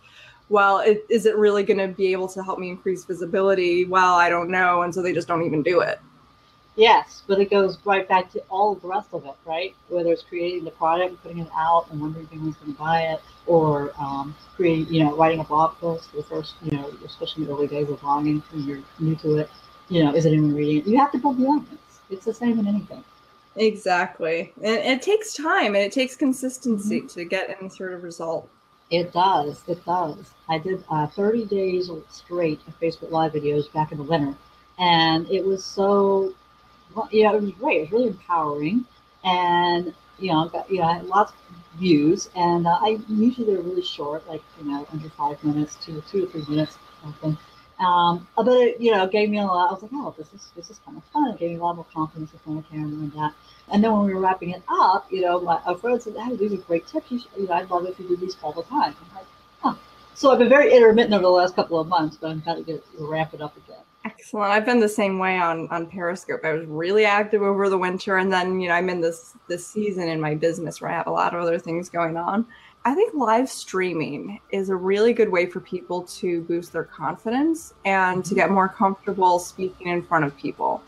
well, 0.49 0.79
it, 0.79 1.05
is 1.10 1.25
it 1.25 1.36
really 1.36 1.63
going 1.63 1.79
to 1.79 1.88
be 1.88 2.12
able 2.12 2.27
to 2.29 2.43
help 2.43 2.60
me 2.60 2.69
increase 2.69 3.03
visibility? 3.03 3.86
Well, 3.86 4.15
I 4.15 4.29
don't 4.29 4.49
know, 4.49 4.83
and 4.83 4.93
so 4.93 5.01
they 5.01 5.13
just 5.13 5.27
don't 5.27 5.45
even 5.45 5.62
do 5.63 5.81
it. 5.81 5.99
Yes, 6.77 7.23
but 7.25 7.39
it 7.39 7.49
goes 7.49 7.79
right 7.86 8.07
back 8.07 8.31
to 8.33 8.39
all 8.51 8.73
of 8.73 8.81
the 8.83 8.88
rest 8.88 9.10
of 9.12 9.25
it, 9.25 9.33
right? 9.45 9.75
Whether 9.89 10.12
it's 10.12 10.21
creating 10.21 10.63
the 10.63 10.71
product, 10.71 11.21
putting 11.23 11.39
it 11.39 11.49
out, 11.55 11.88
and 11.89 11.99
wondering 11.99 12.25
if 12.25 12.31
anyone's 12.31 12.55
going 12.57 12.73
to 12.73 12.77
buy 12.77 13.01
it, 13.01 13.19
or 13.47 13.91
um, 13.99 14.36
creating, 14.55 14.93
you 14.93 15.03
know, 15.03 15.17
writing 15.17 15.39
a 15.39 15.43
blog 15.43 15.75
post 15.77 16.13
the 16.13 16.21
first, 16.21 16.53
you 16.62 16.77
know, 16.77 16.93
especially 17.03 17.43
in 17.43 17.49
the 17.49 17.55
early 17.55 17.67
days 17.67 17.89
of 17.89 17.99
blogging 17.99 18.43
when 18.51 18.63
you're 18.63 18.83
new 18.99 19.15
to 19.15 19.38
it. 19.38 19.49
You 19.89 20.03
know, 20.03 20.13
is 20.13 20.25
it 20.25 20.33
anyone 20.33 20.53
reading 20.53 20.77
it? 20.77 20.88
You 20.88 20.99
have 20.99 21.12
to 21.13 21.17
build 21.17 21.39
the 21.39 21.45
audience. 21.45 21.99
It's 22.12 22.25
the 22.25 22.33
same 22.33 22.60
in 22.60 22.67
anything. 22.67 23.03
Exactly, 23.55 24.53
and 24.62 24.77
it 24.77 25.01
takes 25.01 25.33
time 25.33 25.73
and 25.73 25.77
it 25.77 25.91
takes 25.91 26.15
consistency 26.15 27.01
to 27.01 27.25
get 27.25 27.57
any 27.60 27.69
sort 27.69 27.93
of 27.93 28.03
result. 28.03 28.47
It 28.89 29.12
does. 29.12 29.63
It 29.67 29.84
does. 29.86 30.34
I 30.47 30.58
did 30.60 30.84
uh, 30.89 31.08
30 31.08 31.45
days 31.45 31.89
straight 32.10 32.62
of 32.67 32.80
Facebook 32.80 33.12
Live 33.12 33.34
videos 33.34 33.71
back 33.73 33.91
in 33.91 33.97
the 33.97 34.04
winter, 34.04 34.36
and 34.80 35.30
it 35.30 35.45
was 35.45 35.63
so, 35.65 36.34
well, 36.95 37.10
you 37.12 37.23
know, 37.23 37.36
it 37.36 37.41
was 37.41 37.52
great. 37.52 37.78
It 37.78 37.82
was 37.84 37.91
really 37.91 38.08
empowering, 38.08 38.86
and 39.23 39.93
you 40.19 40.32
know, 40.32 40.47
got, 40.47 40.71
I 40.71 40.93
had 40.95 41.06
lots 41.06 41.32
of 41.32 41.38
views, 41.80 42.30
and 42.36 42.65
uh, 42.65 42.78
I 42.82 43.00
usually 43.10 43.47
they're 43.54 43.62
really 43.62 43.82
short, 43.84 44.28
like 44.28 44.41
you 44.60 44.71
know, 44.71 44.88
under 44.91 45.10
five 45.10 45.43
minutes, 45.43 45.78
two 45.84 46.02
two 46.10 46.21
to 46.21 46.28
three 46.28 46.45
minutes, 46.56 46.78
something. 47.04 47.38
Um, 47.79 48.27
but 48.35 48.47
it, 48.47 48.81
you 48.81 48.91
know, 48.91 49.05
gave 49.07 49.29
me 49.29 49.37
a 49.37 49.45
lot. 49.45 49.69
I 49.69 49.73
was 49.73 49.83
like, 49.83 49.91
oh, 49.93 50.13
this 50.17 50.33
is 50.33 50.51
this 50.55 50.69
is 50.69 50.79
kind 50.85 50.97
of 50.97 51.03
fun. 51.05 51.31
It 51.31 51.39
gave 51.39 51.51
me 51.51 51.57
a 51.57 51.63
lot 51.63 51.75
more 51.75 51.85
confidence 51.93 52.31
front 52.31 52.59
of 52.59 52.71
camera 52.71 52.87
and 52.87 53.11
that. 53.13 53.33
And 53.71 53.83
then 53.83 53.91
when 53.91 54.05
we 54.05 54.13
were 54.13 54.21
wrapping 54.21 54.51
it 54.51 54.63
up, 54.69 55.11
you 55.11 55.21
know, 55.21 55.39
my 55.41 55.61
friend 55.75 56.01
said, 56.01 56.15
"Hey, 56.15 56.35
these 56.35 56.53
are 56.53 56.57
great 56.57 56.87
tips. 56.87 57.11
You, 57.11 57.19
should, 57.19 57.29
you 57.37 57.47
know, 57.47 57.53
I'd 57.53 57.69
love 57.69 57.85
if 57.85 57.99
you 57.99 58.07
did 58.07 58.19
these 58.19 58.35
all 58.41 58.53
the 58.53 58.63
time." 58.63 58.95
I'm 58.99 59.15
like, 59.15 59.25
huh. 59.61 59.75
So 60.15 60.31
I've 60.31 60.39
been 60.39 60.49
very 60.49 60.73
intermittent 60.73 61.13
over 61.13 61.23
the 61.23 61.29
last 61.29 61.55
couple 61.55 61.79
of 61.79 61.87
months, 61.87 62.17
but 62.19 62.31
I'm 62.31 62.39
going 62.39 62.65
to 62.65 62.81
ramp 62.99 63.33
it 63.33 63.41
up 63.41 63.55
again. 63.57 63.87
Excellent. 64.08 64.52
I've 64.52 64.65
been 64.65 64.80
the 64.80 64.88
same 64.88 65.20
way 65.20 65.38
on 65.38 65.67
on 65.70 65.86
Periscope. 65.86 66.39
I 66.46 66.54
was 66.54 66.65
really 66.65 67.04
active 67.04 67.41
over 67.41 67.67
the 67.67 67.78
winter, 67.78 68.17
and 68.17 68.32
then 68.32 68.60
you 68.62 68.70
know 68.70 68.74
I'm 68.74 68.89
in 68.89 69.02
this 69.02 69.34
this 69.50 69.67
season 69.67 70.08
in 70.08 70.22
my 70.22 70.34
business 70.34 70.80
where 70.80 70.89
I 70.89 70.93
have 70.93 71.08
a 71.08 71.12
lot 71.12 71.36
of 71.36 71.41
other 71.41 71.60
things 71.60 71.89
going 71.89 72.15
on. 72.15 72.46
I 72.86 72.93
think 72.96 73.13
live 73.13 73.50
streaming 73.50 74.39
is 74.52 74.70
a 74.70 74.76
really 74.78 75.12
good 75.12 75.30
way 75.30 75.46
for 75.46 75.60
people 75.60 76.04
to 76.04 76.41
boost 76.43 76.72
their 76.72 76.86
confidence 76.86 77.74
and 77.84 78.24
to 78.24 78.34
get 78.34 78.50
more 78.50 78.70
comfortable 78.70 79.39
speaking 79.39 79.88
in 79.88 80.02
front 80.02 80.24
of 80.24 80.38
people. 80.38 80.82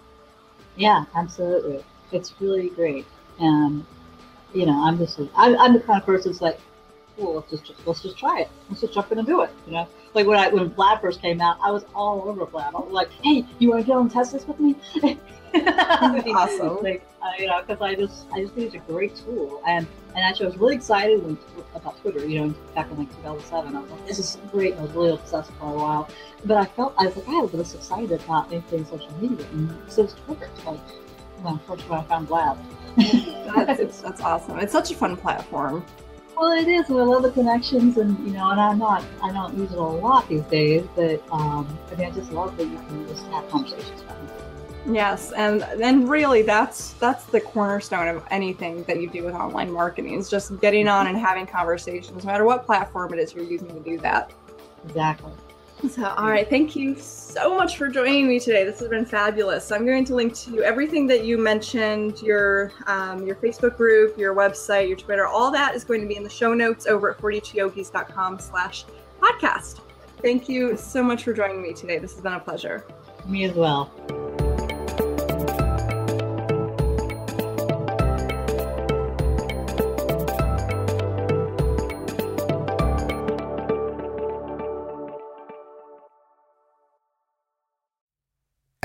Yeah, 0.78 1.04
absolutely. 1.14 1.84
It's 2.14 2.34
really 2.40 2.70
great. 2.70 3.06
And 3.40 3.86
you 4.54 4.66
know, 4.66 4.82
I'm 4.82 4.98
just 4.98 5.20
I'm, 5.36 5.58
I'm 5.58 5.74
the 5.74 5.82
kind 5.82 6.00
of 6.00 6.06
person 6.06 6.32
that's 6.32 6.42
like, 6.42 6.60
well, 7.18 7.34
let's 7.34 7.52
just 7.52 7.86
let's 7.86 8.02
just 8.02 8.18
try 8.18 8.40
it. 8.40 8.50
Let's 8.70 8.80
just 8.80 8.94
jump 8.94 9.12
in 9.12 9.18
and 9.18 9.28
do 9.28 9.42
it. 9.42 9.50
You 9.68 9.74
know, 9.74 9.88
like 10.14 10.28
when 10.28 10.38
I 10.38 10.50
when 10.50 10.68
Blab 10.70 11.02
first 11.02 11.22
came 11.22 11.42
out, 11.42 11.58
I 11.64 11.72
was 11.72 11.86
all 11.94 12.28
over 12.28 12.46
Blab. 12.46 12.76
I 12.76 12.80
was 12.80 12.92
like, 12.92 13.10
hey, 13.24 13.46
you 13.60 13.70
want 13.70 13.86
to 13.86 13.92
go 13.92 14.00
and 14.00 14.12
test 14.12 14.34
this 14.34 14.46
with 14.48 14.60
me? 14.60 14.76
Awesome. 15.54 16.84
Like, 16.84 17.04
uh, 17.22 17.32
you 17.40 17.48
know, 17.48 17.62
because 17.62 17.82
I 17.82 17.96
just 17.96 18.28
I 18.32 18.42
just 18.42 18.54
think 18.54 18.68
it's 18.68 18.76
a 18.76 18.92
great 18.92 19.16
tool, 19.16 19.62
and 19.66 19.88
and 20.10 20.20
actually 20.20 20.46
I 20.46 20.50
was 20.50 20.58
really 20.58 20.76
excited 20.76 21.24
when 21.24 21.38
about 21.74 22.00
Twitter. 22.02 22.26
You 22.26 22.42
know, 22.42 22.56
back 22.76 22.90
in 22.92 22.98
like 22.98 23.10
2007, 23.18 23.76
I 23.76 23.80
was 23.82 23.90
like, 23.90 24.08
this 24.08 24.20
is 24.20 24.38
great. 24.52 24.76
I 24.76 24.82
was 24.82 24.92
really 24.92 25.14
obsessed 25.14 25.52
for 25.54 25.74
a 25.74 25.76
while, 25.76 26.10
but 26.46 26.58
I 26.58 26.66
felt 26.66 26.94
I 26.98 27.08
was 27.08 27.18
like 27.18 27.28
I 27.28 27.42
was 27.42 27.52
this 27.52 27.76
excited 27.76 28.12
about 28.12 28.52
anything 28.52 28.86
social 28.86 29.12
media, 29.20 29.46
and 29.52 29.76
so 29.92 30.04
it's 30.04 30.14
Twitter. 30.14 30.50
Like 30.66 30.80
when 31.42 31.58
first 31.60 31.90
when 31.90 32.00
I 32.00 32.04
found 32.04 32.28
Blab. 32.28 32.58
That's, 33.56 34.02
that's 34.02 34.22
awesome. 34.22 34.60
It's 34.60 34.72
such 34.72 34.92
a 34.92 34.96
fun 34.96 35.16
platform. 35.16 35.86
Well, 36.40 36.54
it 36.54 36.70
is. 36.70 36.90
and 36.90 36.98
I 36.98 37.04
love 37.04 37.24
the 37.24 37.32
connections, 37.32 37.98
and 37.98 38.18
you 38.26 38.32
know, 38.32 38.52
and 38.52 38.62
I'm 38.62 38.78
not, 38.78 39.04
I 39.22 39.34
don't 39.34 39.58
use 39.58 39.74
it 39.74 39.78
a 39.78 39.82
lot 39.82 40.26
these 40.30 40.44
days, 40.44 40.88
but 40.96 41.22
um, 41.34 41.78
I 41.92 41.96
mean, 41.96 42.08
I 42.08 42.12
just 42.12 42.32
love 42.32 42.56
that 42.56 42.64
you 42.64 42.78
can 42.78 43.06
just 43.10 43.26
have 43.28 43.50
conversations 43.50 44.02
about 44.04 44.16
it. 44.24 44.30
Yes, 44.90 45.34
and 45.34 45.62
then 45.76 46.08
really 46.08 46.42
that's 46.42 46.94
that's 46.94 47.26
the 47.26 47.42
cornerstone 47.42 48.08
of 48.08 48.24
anything 48.32 48.86
that 48.86 49.02
you 49.02 49.10
do 49.10 49.26
with 49.26 49.36
online 49.36 49.70
marketing 49.70 50.14
is 50.14 50.30
just 50.30 50.58
getting 50.62 50.88
on 50.88 51.08
and 51.08 51.18
having 51.18 51.46
conversations, 51.46 52.24
no 52.24 52.32
matter 52.32 52.46
what 52.46 52.66
platform 52.66 53.14
it 53.14 53.20
is 53.20 53.34
you're 53.34 53.44
using 53.44 53.68
to 53.68 53.82
do 53.82 53.98
that. 53.98 54.32
Exactly. 54.86 55.34
So, 55.88 56.04
all 56.04 56.30
right, 56.30 56.50
thank 56.50 56.76
you 56.76 56.96
so 56.98 57.56
much 57.56 57.78
for 57.78 57.88
joining 57.88 58.28
me 58.28 58.38
today. 58.40 58.66
This 58.66 58.80
has 58.80 58.90
been 58.90 59.06
fabulous. 59.06 59.72
I'm 59.72 59.86
going 59.86 60.04
to 60.06 60.16
link 60.16 60.36
to 60.40 60.62
everything 60.62 61.08
that 61.08 61.24
you 61.24 61.38
mentioned, 61.38 62.22
your 62.22 62.74
um, 62.88 63.26
your 63.26 63.36
Facebook 63.36 63.78
group, 63.78 64.18
your 64.18 64.36
website, 64.36 64.90
your 64.90 64.98
Twitter. 64.98 65.26
All 65.26 65.52
that 65.52 65.76
is 65.76 65.86
going 65.86 66.02
to 66.02 66.08
be 66.08 66.18
in 66.18 66.24
the 66.24 66.30
show 66.30 66.54
notes 66.54 66.86
over 66.86 67.12
at 67.12 67.18
42yogis.com 67.20 68.40
slash 68.40 68.86
podcast. 69.22 69.80
Thank 70.22 70.50
you 70.50 70.76
so 70.76 71.02
much 71.02 71.24
for 71.24 71.32
joining 71.32 71.62
me 71.62 71.74
today. 71.74 71.98
This 71.98 72.14
has 72.14 72.22
been 72.22 72.34
a 72.34 72.40
pleasure. 72.40 72.86
Me 73.26 73.46
as 73.46 73.54
well. 73.54 73.90